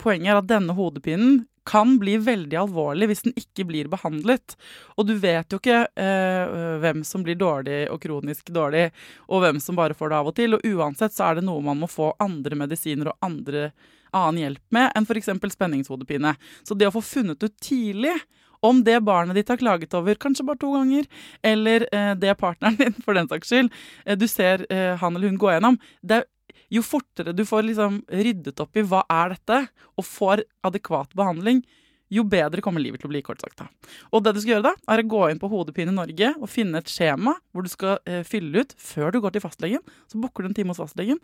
poenget 0.00 0.32
er 0.32 0.40
at 0.40 0.50
denne 0.50 0.74
hodepinen 0.76 1.40
kan 1.70 1.98
bli 1.98 2.16
veldig 2.16 2.56
alvorlig 2.56 3.10
hvis 3.10 3.22
den 3.26 3.36
ikke 3.38 3.66
blir 3.68 3.90
behandlet. 3.92 4.56
Og 4.98 5.06
du 5.06 5.14
vet 5.20 5.52
jo 5.52 5.60
ikke 5.60 5.84
eh, 5.94 6.56
hvem 6.82 7.04
som 7.06 7.24
blir 7.26 7.38
dårlig 7.38 7.84
og 7.92 8.00
kronisk 8.02 8.50
dårlig, 8.54 8.88
og 9.28 9.44
hvem 9.44 9.60
som 9.62 9.78
bare 9.78 9.96
får 9.96 10.10
det 10.10 10.18
av 10.18 10.32
og 10.32 10.36
til. 10.38 10.56
Og 10.56 10.66
uansett 10.72 11.14
så 11.14 11.28
er 11.28 11.38
det 11.38 11.46
noe 11.46 11.62
man 11.64 11.80
må 11.82 11.90
få 11.90 12.12
andre 12.22 12.58
medisiner 12.58 13.12
og 13.12 13.26
andre, 13.30 13.70
annen 14.10 14.42
hjelp 14.42 14.74
med 14.74 14.90
enn 14.98 15.06
f.eks. 15.06 15.30
spenningshodepine. 15.54 16.34
Så 16.66 16.74
det 16.74 16.88
å 16.90 16.96
få 16.96 17.04
funnet 17.06 17.44
ut 17.44 17.58
tidlig 17.62 18.16
om 18.60 18.82
det 18.84 18.98
barnet 19.00 19.38
ditt 19.38 19.48
har 19.48 19.56
klaget 19.60 19.94
over, 19.96 20.18
kanskje 20.20 20.44
bare 20.44 20.60
to 20.60 20.72
ganger, 20.74 21.06
eller 21.42 21.86
eh, 21.94 22.10
det 22.20 22.34
partneren 22.40 22.76
din, 22.76 22.98
for 23.04 23.16
den 23.16 23.30
saks 23.30 23.48
skyld, 23.48 23.70
eh, 24.04 24.18
du 24.20 24.26
ser 24.28 24.66
eh, 24.68 24.98
han 25.00 25.16
eller 25.16 25.32
hun 25.32 25.40
gå 25.40 25.54
gjennom 25.54 25.78
det 26.02 26.18
er, 26.20 26.28
Jo 26.70 26.82
fortere 26.86 27.34
du 27.34 27.42
får 27.46 27.66
liksom 27.66 28.00
ryddet 28.08 28.60
opp 28.62 28.78
i 28.78 28.84
hva 28.86 29.02
er 29.10 29.34
dette, 29.34 29.60
og 29.98 30.06
får 30.06 30.44
adekvat 30.66 31.14
behandling, 31.18 31.64
jo 32.10 32.24
bedre 32.26 32.62
kommer 32.62 32.82
livet 32.82 33.02
til 33.02 33.06
å 33.06 33.12
bli, 33.12 33.22
kort 33.22 33.42
sagt. 33.42 33.60
da. 33.60 33.68
Og 34.10 34.24
det 34.24 34.34
du 34.34 34.40
skal 34.42 34.56
gjøre 34.56 34.70
da, 34.70 34.72
er 34.90 35.02
å 35.02 35.10
gå 35.12 35.20
inn 35.30 35.38
på 35.38 35.50
Hodepine 35.50 35.94
Norge 35.94 36.32
og 36.40 36.50
finne 36.50 36.82
et 36.82 36.90
skjema 36.90 37.36
hvor 37.54 37.66
du 37.66 37.70
skal 37.70 38.00
eh, 38.02 38.24
fylle 38.26 38.64
ut 38.64 38.74
før 38.82 39.14
du 39.14 39.20
går 39.22 39.36
til 39.36 39.44
fastlegen. 39.44 39.84
Så 40.10 40.18
booker 40.18 40.42
du 40.42 40.50
en 40.50 40.56
time 40.56 40.74
hos 40.74 40.82
fastlegen. 40.82 41.20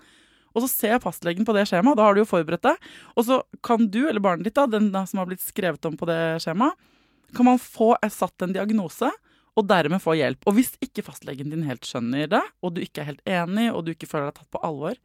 Og 0.54 0.62
så 0.62 0.70
ser 0.70 1.02
fastlegen 1.02 1.44
på 1.44 1.54
det 1.56 1.66
skjemaet, 1.68 1.98
da 1.98 2.06
har 2.06 2.14
du 2.14 2.22
jo 2.22 2.30
forberedt 2.30 2.64
deg. 2.64 2.90
Og 3.18 3.26
så 3.26 3.40
kan 3.66 3.90
du 3.90 4.04
eller 4.06 4.22
barnet 4.24 4.46
ditt, 4.46 4.56
da, 4.56 4.68
den 4.70 4.92
da 4.94 5.02
som 5.10 5.20
har 5.20 5.28
blitt 5.28 5.42
skrevet 5.44 5.90
om 5.90 5.98
på 5.98 6.08
det 6.08 6.20
skjemaet, 6.46 6.78
kan 7.34 7.48
man 7.48 7.58
få 7.60 7.90
satt 8.14 8.46
en 8.46 8.54
diagnose, 8.54 9.10
og 9.56 9.64
dermed 9.68 10.02
få 10.04 10.14
hjelp. 10.18 10.44
Og 10.48 10.58
hvis 10.58 10.74
ikke 10.84 11.04
fastlegen 11.04 11.50
din 11.52 11.64
helt 11.66 11.86
skjønner 11.88 12.28
det, 12.30 12.42
og 12.64 12.76
du 12.76 12.82
ikke 12.84 13.02
er 13.02 13.10
helt 13.10 13.28
enig, 13.28 13.70
og 13.72 13.86
du 13.86 13.94
ikke 13.94 14.08
føler 14.08 14.28
deg 14.28 14.38
tatt 14.38 14.52
på 14.52 14.60
alvor, 14.64 14.98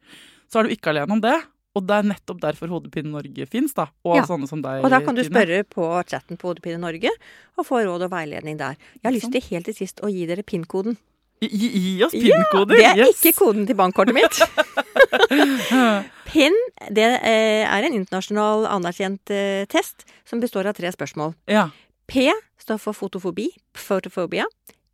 så 0.52 0.60
er 0.60 0.68
du 0.68 0.74
ikke 0.76 0.92
alene 0.92 1.16
om 1.16 1.22
det. 1.24 1.34
Og 1.72 1.86
det 1.88 1.94
er 1.96 2.04
nettopp 2.04 2.40
derfor 2.42 2.68
Hodepine 2.68 3.08
Norge 3.08 3.46
fins, 3.48 3.72
da. 3.72 3.86
Og 4.04 4.18
Ja. 4.18 4.26
sånne 4.28 4.46
som 4.48 4.60
deg. 4.60 4.82
Og 4.84 4.90
da 4.92 5.00
kan 5.00 5.16
du 5.16 5.22
spørre 5.24 5.62
på 5.64 5.86
chatten 6.04 6.36
på 6.36 6.50
Hodepine 6.50 6.76
Norge 6.78 7.08
og 7.56 7.64
få 7.64 7.80
råd 7.86 8.04
og 8.04 8.10
veiledning 8.12 8.58
der. 8.60 8.76
Jeg 9.00 9.08
har 9.08 9.14
lyst 9.16 9.32
til 9.32 9.40
helt 9.48 9.64
til 9.64 9.74
sist 9.74 10.02
å 10.04 10.10
gi 10.12 10.26
dere 10.28 10.44
PIN-koden. 10.44 10.98
Gi, 11.40 11.48
gi 11.48 12.04
oss 12.04 12.12
PIN-koder! 12.12 12.76
Ja, 12.76 12.92
Det 12.94 13.00
er 13.00 13.08
yes. 13.08 13.24
ikke 13.24 13.38
koden 13.40 13.66
til 13.66 13.74
bankkortet 13.74 14.14
mitt. 14.14 14.36
PIN 16.28 16.54
det 16.92 17.08
eh, 17.24 17.64
er 17.66 17.86
en 17.88 17.96
internasjonal 17.96 18.66
anerkjent 18.70 19.32
eh, 19.34 19.64
test 19.72 20.04
som 20.28 20.40
består 20.40 20.68
av 20.68 20.76
tre 20.78 20.92
spørsmål. 20.92 21.34
Ja. 21.50 21.70
P 22.06 22.28
står 22.60 22.78
for 22.78 22.92
fotofobi, 22.92 23.48
photofobia. 23.74 24.44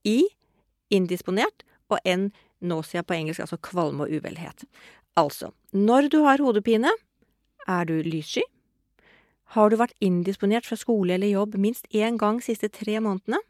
I 0.06 0.22
indisponert. 0.94 1.64
Og 1.90 1.98
N 2.04 2.30
nausea 2.60 3.02
på 3.06 3.14
engelsk, 3.14 3.40
altså 3.40 3.56
kvalme 3.62 4.04
og 4.06 4.10
uvelhet. 4.12 4.64
Altså, 5.18 5.52
når 5.74 6.08
du 6.12 6.22
har 6.24 6.42
hodepine, 6.42 6.92
er 7.68 7.84
du 7.88 7.98
lyssky? 8.06 8.44
Har 9.56 9.70
du 9.70 9.78
vært 9.80 9.96
indisponert 10.04 10.66
fra 10.68 10.76
skole 10.76 11.14
eller 11.16 11.30
jobb 11.30 11.56
minst 11.60 11.88
én 11.90 12.18
gang 12.20 12.40
de 12.40 12.48
siste 12.50 12.68
tre 12.72 12.98
månedene? 13.00 13.40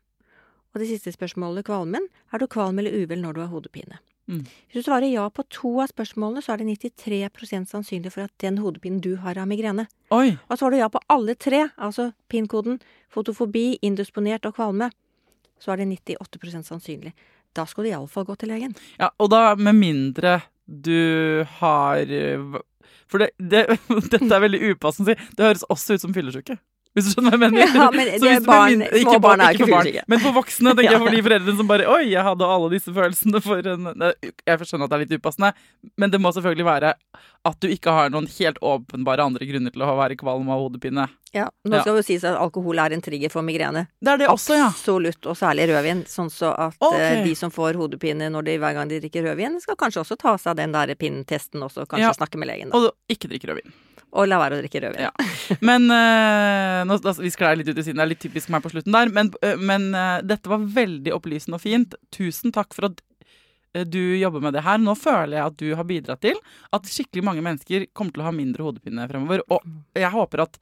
Og 0.75 0.83
det 0.83 0.91
siste 0.91 1.13
spørsmålet, 1.15 1.67
kvalmen, 1.67 2.05
er 2.33 2.39
du 2.39 2.47
kvalm 2.47 2.79
eller 2.79 2.95
uvel 2.95 3.23
når 3.23 3.35
du 3.35 3.41
har 3.43 3.51
hodepine? 3.51 3.99
Mm. 4.29 4.43
Hvis 4.45 4.85
du 4.85 4.91
svarer 4.91 5.09
ja 5.09 5.25
på 5.33 5.43
to 5.49 5.73
av 5.81 5.89
spørsmålene, 5.89 6.43
så 6.45 6.53
er 6.53 6.61
det 6.61 6.77
93% 6.85 7.71
sannsynlig 7.71 8.13
for 8.13 8.27
at 8.29 8.35
den 8.45 8.61
hodepinen 8.61 9.01
du 9.01 9.15
har, 9.23 9.39
er 9.41 9.49
migrene. 9.49 9.89
Oi. 10.13 10.37
Og 10.49 10.61
svarer 10.61 10.77
du 10.77 10.83
ja 10.83 10.91
på 10.93 11.01
alle 11.09 11.35
tre, 11.35 11.65
altså 11.77 12.11
PIN-koden, 12.29 12.79
fotofobi, 13.11 13.79
indisponert 13.83 14.47
og 14.47 14.59
kvalme, 14.61 14.91
så 15.59 15.73
er 15.73 15.81
det 15.81 15.89
98% 16.05 16.69
sannsynlig. 16.69 17.15
Da 17.57 17.65
skal 17.67 17.87
du 17.87 17.91
iallfall 17.91 18.29
gå 18.29 18.37
til 18.39 18.53
legen. 18.53 18.77
Ja, 19.01 19.09
og 19.19 19.33
da 19.33 19.57
med 19.57 19.81
mindre 19.81 20.37
du 20.69 21.45
har 21.59 21.97
eh, 22.13 22.59
For 23.09 23.25
det, 23.25 23.31
det, 23.41 23.65
dette 24.13 24.29
er 24.29 24.45
veldig 24.45 24.61
upassende 24.75 25.15
å 25.15 25.17
si. 25.17 25.31
Det 25.37 25.47
høres 25.47 25.65
også 25.73 25.97
ut 25.97 26.05
som 26.05 26.15
fyllesyke. 26.17 26.59
Hvis 26.97 27.05
du 27.07 27.11
skjønner 27.13 27.31
hva 27.37 27.39
jeg 27.47 27.53
mener? 27.53 27.75
Ja, 27.79 27.91
men 27.95 28.07
det 28.09 28.31
er 28.33 28.41
barn- 28.47 28.79
min- 28.81 29.03
små 29.05 29.19
barn 29.23 29.41
er 29.45 29.55
ikke 29.55 29.69
barn. 29.71 29.91
Men 30.09 30.19
for 30.25 30.33
voksne, 30.35 30.73
tenker 30.75 30.93
jeg, 30.97 31.01
for 31.05 31.11
de 31.15 31.23
foreldrene 31.23 31.57
som 31.61 31.69
bare 31.69 31.87
Oi, 31.93 32.05
jeg 32.11 32.25
hadde 32.27 32.49
alle 32.49 32.71
disse 32.73 32.91
følelsene 32.97 33.43
for 33.45 33.59
en 33.75 33.91
Jeg 33.93 34.59
skjønner 34.67 34.89
at 34.89 34.91
det 34.91 34.97
er 34.97 35.05
litt 35.05 35.15
upassende, 35.21 35.53
men 36.01 36.11
det 36.11 36.21
må 36.21 36.33
selvfølgelig 36.35 36.67
være 36.67 36.95
at 37.49 37.61
du 37.63 37.69
ikke 37.71 37.93
har 37.95 38.11
noen 38.11 38.27
helt 38.27 38.59
åpenbare 38.65 39.23
andre 39.25 39.47
grunner 39.47 39.71
til 39.73 39.85
å 39.87 39.95
være 39.97 40.17
kvalm 40.19 40.49
av 40.51 40.59
hodepine. 40.65 41.07
Ja, 41.33 41.47
Nå 41.69 41.77
Ja. 41.77 41.83
skal 41.85 41.95
det 41.95 42.03
jo 42.03 42.09
sies 42.09 42.25
at 42.25 42.37
alkohol 42.41 42.79
er 42.83 42.93
en 42.97 43.01
trigger 43.05 43.31
for 43.31 43.43
migrene. 43.47 43.87
Det 44.03 44.11
er 44.15 44.19
det 44.25 44.29
også, 44.33 44.57
ja. 44.59 44.67
Absolutt, 44.73 45.25
og 45.29 45.37
særlig 45.39 45.69
rødvin. 45.71 46.03
Sånn 46.09 46.31
så 46.33 46.51
at 46.59 46.75
eh, 46.93 47.23
de 47.25 47.35
som 47.39 47.51
får 47.55 47.77
hodepine 47.79 48.29
de, 48.43 48.59
hver 48.59 48.75
gang 48.75 48.89
de 48.91 48.99
drikker 49.01 49.23
rødvin, 49.29 49.61
skal 49.63 49.77
kanskje 49.77 50.03
også 50.03 50.17
ta 50.19 50.35
seg 50.41 50.57
den 50.57 50.73
der 50.73 50.95
pinntesten 50.99 51.63
også, 51.63 51.87
kanskje 51.87 52.09
Ja. 52.11 52.13
snakke 52.17 52.37
med 52.41 52.49
legen. 52.49 52.71
Da. 52.73 52.79
Og 52.79 52.93
ikke 53.09 53.29
drikke 53.31 53.53
rødvin. 53.53 53.73
Og 54.17 54.29
la 54.29 54.39
være 54.41 54.57
å 54.57 54.63
drikke 54.63 54.81
rødvin. 54.83 55.09
Ja. 55.09 55.57
Men 55.69 55.85
uh, 55.93 56.85
nå, 56.89 56.97
da, 57.05 57.13
Vi 57.21 57.33
sklei 57.33 57.59
litt 57.61 57.69
ut 57.69 57.77
i 57.77 57.85
siden, 57.85 58.01
det 58.01 58.07
er 58.07 58.13
litt 58.15 58.23
typisk 58.25 58.53
meg 58.53 58.65
på 58.65 58.73
slutten 58.73 58.95
der. 58.95 59.13
Men, 59.15 59.33
uh, 59.45 59.55
men 59.61 59.91
uh, 59.93 60.21
dette 60.25 60.51
var 60.51 60.65
veldig 60.65 61.13
opplysende 61.17 61.59
og 61.59 61.65
fint. 61.65 61.97
Tusen 62.15 62.55
takk 62.55 62.77
for 62.77 62.91
at 62.91 63.05
du 63.85 64.01
jobber 64.17 64.41
med 64.43 64.57
det 64.57 64.63
her. 64.65 64.79
Nå 64.81 64.95
føler 64.97 65.37
jeg 65.37 65.45
at 65.45 65.59
du 65.61 65.67
har 65.77 65.87
bidratt 65.87 66.23
til 66.25 66.39
at 66.75 66.89
skikkelig 66.89 67.23
mange 67.27 67.43
mennesker 67.45 67.85
kommer 67.93 68.17
til 68.17 68.25
å 68.25 68.27
ha 68.31 68.33
mindre 68.35 68.65
hodepine 68.65 69.05
fremover. 69.11 69.43
Og 69.53 70.01
jeg 70.01 70.09
håper 70.15 70.43
at 70.47 70.57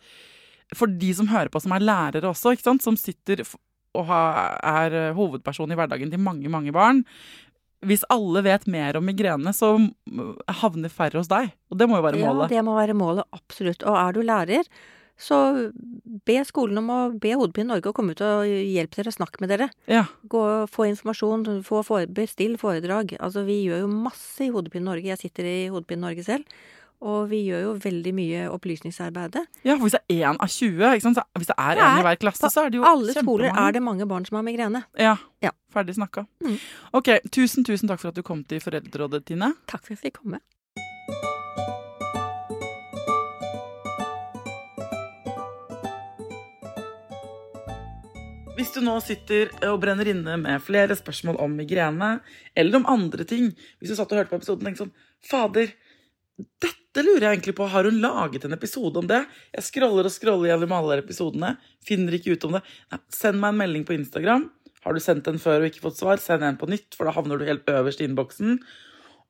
for 0.75 0.91
de 0.91 1.13
som 1.15 1.31
hører 1.31 1.49
på, 1.55 1.63
som 1.63 1.73
er 1.77 1.87
lærere 1.87 2.27
også, 2.33 2.57
som 2.83 2.99
sitter 2.99 3.45
og 3.97 4.11
er 4.11 5.15
hovedperson 5.17 5.71
i 5.71 5.79
hverdagen 5.79 6.11
til 6.13 6.21
mange, 6.21 6.51
mange 6.53 6.75
barn 6.75 7.05
Hvis 7.87 8.05
alle 8.13 8.43
vet 8.47 8.67
mer 8.71 8.99
om 8.99 9.07
migrene, 9.07 9.53
så 9.55 9.73
havner 10.61 10.93
færre 10.93 11.21
hos 11.21 11.31
deg. 11.31 11.53
Og 11.71 11.79
det 11.81 11.89
må 11.89 12.01
jo 12.01 12.07
være 12.07 12.21
målet. 12.21 12.51
Ja, 12.51 12.57
det 12.57 12.67
må 12.67 12.77
være 12.77 12.97
målet, 12.99 13.27
absolutt. 13.37 13.87
Og 13.87 13.99
er 14.01 14.17
du 14.17 14.23
lærer, 14.27 14.69
Så 15.17 15.73
be 16.29 16.35
skolen 16.45 16.77
om 16.77 16.91
å 16.93 16.97
be 17.17 17.31
Hodepine 17.33 17.71
Norge 17.71 17.89
å 17.89 17.95
komme 17.97 18.13
ut 18.13 18.21
og 18.21 18.45
hjelpe 18.45 18.99
dere, 18.99 19.15
snakke 19.15 19.41
med 19.41 19.49
dere. 19.49 19.71
Ja. 19.89 20.03
Gå, 20.29 20.43
få 20.69 20.91
informasjon, 20.91 21.63
få 21.65 21.81
bestill 22.13 22.59
foredrag. 22.61 23.17
Altså, 23.17 23.47
vi 23.49 23.63
gjør 23.65 23.87
jo 23.87 23.93
masse 23.95 24.45
i 24.45 24.51
Hodepine 24.53 24.85
Norge. 24.85 25.09
Jeg 25.09 25.23
sitter 25.23 25.49
i 25.49 25.57
Hodepine 25.73 26.05
Norge 26.05 26.27
selv. 26.27 26.45
Og 27.01 27.29
vi 27.31 27.43
gjør 27.51 27.63
jo 27.63 27.73
veldig 27.83 28.13
mye 28.17 28.47
opplysningsarbeidet. 28.51 29.43
ja, 29.65 29.75
for 29.77 29.85
hvis 29.87 29.97
det 29.99 30.03
er 30.09 30.31
én 30.31 30.39
av 30.41 30.49
20, 30.49 30.95
ikke 30.95 31.03
sant? 31.03 31.19
Hvis 31.37 31.51
det 31.51 31.57
er 31.59 31.77
én 31.77 32.01
i 32.01 32.03
hver 32.07 32.17
klasse, 32.23 32.51
så 32.51 32.65
er 32.67 32.71
det 32.71 32.81
jo 32.81 32.85
Alle 32.89 33.13
skoler 33.13 33.53
er 33.53 33.73
det 33.73 33.83
mange 33.83 34.07
barn 34.09 34.25
som 34.25 34.37
har 34.37 34.43
migrene. 34.47 34.85
Ja. 34.99 35.17
Ja. 35.43 35.51
Ferdig 35.73 35.95
snakka. 35.99 36.27
Mm. 36.41 36.57
Ok, 36.97 37.09
tusen, 37.31 37.65
tusen 37.65 37.89
takk 37.89 38.01
for 38.01 38.09
at 38.09 38.17
du 38.17 38.23
kom 38.23 38.45
til 38.45 38.61
Foreldrerådet, 38.65 39.27
Tine. 39.29 39.53
Takk 39.69 39.85
for 39.85 39.93
at 39.93 39.99
jeg 39.99 40.11
fikk 40.11 40.23
komme. 40.23 40.41
Hvis 48.57 48.71
du 48.73 48.81
nå 48.81 48.95
sitter 49.05 49.51
og 49.69 49.83
brenner 49.83 50.09
inne 50.09 50.37
med 50.41 50.63
flere 50.65 50.97
spørsmål 50.97 51.37
om 51.45 51.57
migrene, 51.59 52.15
eller 52.57 52.79
om 52.79 52.87
andre 52.89 53.27
ting 53.29 53.51
Hvis 53.53 53.93
du 53.93 53.97
satt 53.99 54.13
og 54.15 54.23
hørte 54.23 54.33
på 54.33 54.39
episoden 54.41 54.65
og 54.65 54.71
tenkte 54.71 54.87
sånn 54.87 54.95
Fader, 55.27 55.73
dette 56.39 56.71
lurer 57.05 57.27
jeg 57.27 57.37
egentlig 57.37 57.57
på. 57.59 57.67
Har 57.69 57.89
hun 57.89 58.01
laget 58.01 58.47
en 58.47 58.57
episode 58.57 59.01
om 59.01 59.09
det? 59.11 59.25
Jeg 59.53 59.67
scroller 59.67 60.09
og 60.09 60.15
scroller 60.15 60.53
gjennom 60.53 60.75
alle 60.77 61.01
episodene. 61.03 61.57
Finner 61.85 62.17
ikke 62.17 62.37
ut 62.37 62.47
om 62.49 62.57
det. 62.57 62.63
Nei, 62.93 63.01
send 63.13 63.43
meg 63.43 63.53
en 63.53 63.61
melding 63.61 63.87
på 63.89 63.97
Instagram. 63.99 64.49
Har 64.87 64.95
du 64.95 65.03
sendt 65.03 65.27
den 65.27 65.41
før 65.43 65.65
og 65.65 65.69
ikke 65.69 65.83
fått 65.83 65.99
svar, 65.99 66.21
send 66.23 66.47
en 66.47 66.59
på 66.61 66.69
nytt, 66.71 66.95
for 66.95 67.09
da 67.09 67.17
havner 67.17 67.41
du 67.41 67.49
helt 67.49 67.67
øverst 67.69 68.01
i 68.01 68.07
innboksen. 68.07 68.61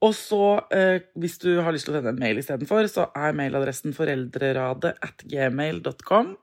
Og 0.04 0.12
så, 0.12 0.42
eh, 0.76 1.06
hvis 1.16 1.38
du 1.40 1.62
har 1.64 1.72
lyst 1.72 1.88
til 1.88 1.94
å 1.94 1.98
sende 1.98 2.12
en 2.12 2.20
mail 2.20 2.36
istedenfor, 2.36 2.84
så 2.92 3.08
er 3.16 3.36
mailadressen 3.36 3.96
foreldreradet 3.96 4.92
at 5.00 5.24
gmail.com. 5.24 6.36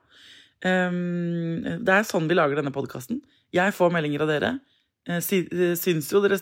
Um, 0.64 1.60
det 1.84 1.92
er 1.92 2.06
sånn 2.08 2.26
vi 2.26 2.34
lager 2.34 2.58
denne 2.58 2.72
podkasten. 2.74 3.20
Jeg 3.54 3.74
får 3.76 3.92
meldinger 3.94 4.24
av 4.24 4.32
dere. 4.32 4.52
Eh, 5.06 5.20
eh, 5.20 5.74
Syns 5.78 6.10
jo 6.10 6.22
dere 6.24 6.40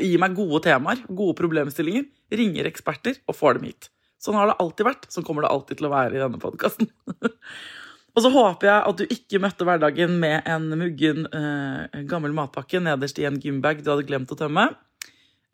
gir 0.00 0.20
meg 0.22 0.36
gode 0.36 0.62
temaer, 0.64 1.02
gode 1.08 1.36
problemstillinger. 1.38 2.06
Ringer 2.34 2.68
eksperter 2.70 3.20
og 3.28 3.36
får 3.38 3.58
dem 3.58 3.68
hit. 3.70 3.90
Sånn 4.22 4.38
har 4.38 4.48
det 4.48 4.58
alltid 4.62 4.88
vært. 4.88 5.08
Sånn 5.12 5.26
kommer 5.26 5.44
det 5.44 5.52
alltid 5.52 5.80
til 5.80 5.88
å 5.88 5.92
være 5.92 6.16
i 6.16 6.22
denne 6.22 6.40
podkasten. 6.40 6.88
og 8.14 8.24
så 8.24 8.32
håper 8.32 8.70
jeg 8.70 8.88
at 8.90 9.00
du 9.00 9.16
ikke 9.18 9.40
møtte 9.44 9.66
hverdagen 9.68 10.16
med 10.22 10.48
en 10.48 10.70
muggen 10.80 11.28
eh, 11.28 12.02
gammel 12.08 12.34
matpakke 12.36 12.80
nederst 12.82 13.20
i 13.20 13.28
en 13.28 13.40
gymbag 13.42 13.82
du 13.84 13.92
hadde 13.92 14.06
glemt 14.08 14.32
å 14.32 14.38
tømme. 14.38 14.70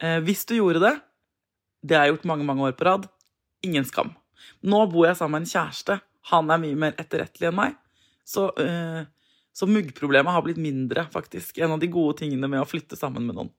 Eh, 0.01 0.21
hvis 0.25 0.47
du 0.49 0.57
gjorde 0.61 0.85
det, 0.87 0.95
det 1.83 1.97
har 1.97 2.07
jeg 2.07 2.17
gjort 2.17 2.29
mange 2.31 2.47
mange 2.47 2.69
år 2.69 2.77
på 2.79 2.87
rad, 2.87 3.09
ingen 3.67 3.87
skam. 3.89 4.15
Nå 4.63 4.85
bor 4.93 5.09
jeg 5.09 5.19
sammen 5.19 5.41
med 5.41 5.49
en 5.49 5.53
kjæreste. 5.53 6.01
Han 6.31 6.53
er 6.53 6.61
mye 6.63 6.79
mer 6.79 6.99
etterrettelig 7.01 7.51
enn 7.51 7.59
meg. 7.59 7.79
Så, 8.29 8.51
eh, 8.61 9.03
så 9.57 9.67
muggproblemet 9.67 10.33
har 10.33 10.45
blitt 10.47 10.61
mindre, 10.61 11.09
faktisk. 11.13 11.59
En 11.59 11.75
av 11.75 11.81
de 11.83 11.91
gode 11.91 12.21
tingene 12.23 12.49
med 12.49 12.63
å 12.63 12.69
flytte 12.69 12.97
sammen 12.97 13.27
med 13.27 13.37
noen. 13.37 13.51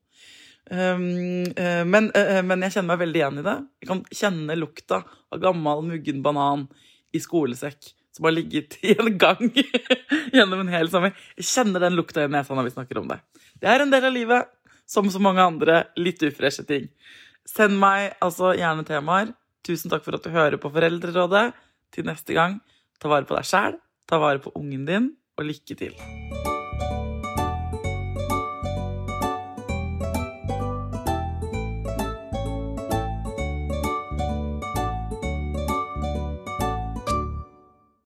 Um, 0.69 1.43
eh, 1.57 1.81
men, 1.87 2.11
uh, 2.15 2.39
men 2.45 2.61
jeg 2.67 2.77
kjenner 2.77 2.93
meg 2.93 3.01
veldig 3.01 3.19
igjen 3.21 3.41
i 3.41 3.47
det. 3.47 3.57
Jeg 3.81 3.89
kan 3.89 4.03
kjenne 4.11 4.59
lukta 4.59 5.01
av 5.31 5.41
gammel, 5.41 5.83
muggen 5.89 6.21
banan 6.25 6.67
i 7.11 7.19
skolesekk 7.19 7.91
som 8.11 8.27
har 8.27 8.35
ligget 8.35 8.77
i 8.83 8.95
en 8.99 9.17
gang 9.17 9.51
gjennom 10.35 10.59
en 10.59 10.71
hel 10.71 10.89
sommer. 10.91 11.15
Jeg 11.39 11.47
kjenner 11.47 11.83
den 11.85 11.97
lukta 11.97 12.25
i 12.25 12.31
nesa 12.31 12.55
når 12.55 12.69
vi 12.69 12.75
snakker 12.75 13.01
om 13.01 13.07
det. 13.11 13.21
Det 13.61 13.71
er 13.71 13.83
en 13.83 13.93
del 13.93 14.07
av 14.07 14.15
livet, 14.15 14.51
som 14.85 15.07
så 15.11 15.21
mange 15.23 15.43
andre 15.43 15.85
litt 15.99 16.23
ufreshe 16.27 16.65
ting. 16.67 16.89
Send 17.47 17.79
meg 17.81 18.17
altså 18.23 18.53
gjerne 18.57 18.85
temaer. 18.87 19.31
Tusen 19.65 19.91
takk 19.93 20.03
for 20.05 20.17
at 20.17 20.25
du 20.25 20.33
hører 20.33 20.59
på 20.61 20.71
Foreldrerådet. 20.73 21.51
Til 21.91 22.07
neste 22.07 22.35
gang, 22.35 22.59
ta 22.99 23.11
vare 23.11 23.27
på 23.27 23.35
deg 23.35 23.47
sjæl, 23.47 23.75
ta 24.07 24.21
vare 24.21 24.43
på 24.43 24.53
ungen 24.55 24.87
din, 24.87 25.11
og 25.39 25.47
lykke 25.47 25.75
til. 25.75 25.95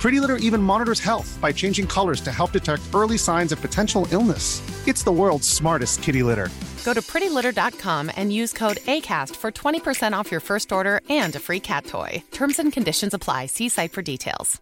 Pretty 0.00 0.18
Litter 0.18 0.36
even 0.36 0.62
monitors 0.62 0.98
health 0.98 1.38
by 1.42 1.52
changing 1.52 1.86
colors 1.86 2.22
to 2.22 2.32
help 2.32 2.52
detect 2.52 2.82
early 2.94 3.18
signs 3.18 3.52
of 3.52 3.60
potential 3.60 4.08
illness. 4.10 4.62
It's 4.88 5.02
the 5.02 5.12
world's 5.12 5.46
smartest 5.46 6.02
kitty 6.02 6.22
litter. 6.22 6.48
Go 6.84 6.94
to 6.94 7.02
prettylitter.com 7.02 8.10
and 8.16 8.32
use 8.32 8.54
code 8.54 8.78
ACAST 8.78 9.36
for 9.36 9.52
20% 9.52 10.14
off 10.14 10.30
your 10.30 10.40
first 10.40 10.72
order 10.72 11.02
and 11.10 11.36
a 11.36 11.38
free 11.38 11.60
cat 11.60 11.84
toy. 11.84 12.22
Terms 12.30 12.58
and 12.58 12.72
conditions 12.72 13.12
apply. 13.12 13.46
See 13.46 13.68
site 13.68 13.92
for 13.92 14.00
details. 14.00 14.58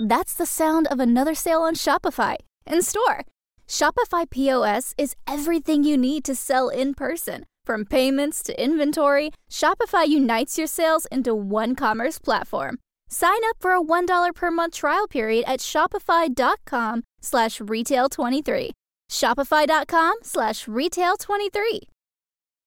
That's 0.00 0.32
the 0.32 0.46
sound 0.46 0.86
of 0.88 0.98
another 0.98 1.34
sale 1.34 1.60
on 1.60 1.74
Shopify 1.74 2.36
in 2.66 2.80
store. 2.80 3.26
Shopify 3.68 4.28
POS 4.30 4.94
is 4.96 5.14
everything 5.26 5.84
you 5.84 5.98
need 5.98 6.24
to 6.24 6.34
sell 6.34 6.70
in 6.70 6.94
person. 6.94 7.44
From 7.66 7.84
payments 7.84 8.42
to 8.44 8.64
inventory, 8.64 9.30
Shopify 9.50 10.08
unites 10.08 10.56
your 10.56 10.66
sales 10.66 11.06
into 11.12 11.34
one 11.34 11.74
commerce 11.74 12.18
platform. 12.18 12.78
Sign 13.12 13.40
up 13.50 13.56
for 13.60 13.72
a 13.72 13.82
$1 13.82 14.34
per 14.34 14.50
month 14.50 14.72
trial 14.72 15.06
period 15.06 15.44
at 15.46 15.60
shopify.com 15.60 17.02
slash 17.20 17.58
retail23. 17.58 18.70
Shopify.com 19.10 20.14
slash 20.22 20.64
retail23. 20.64 21.91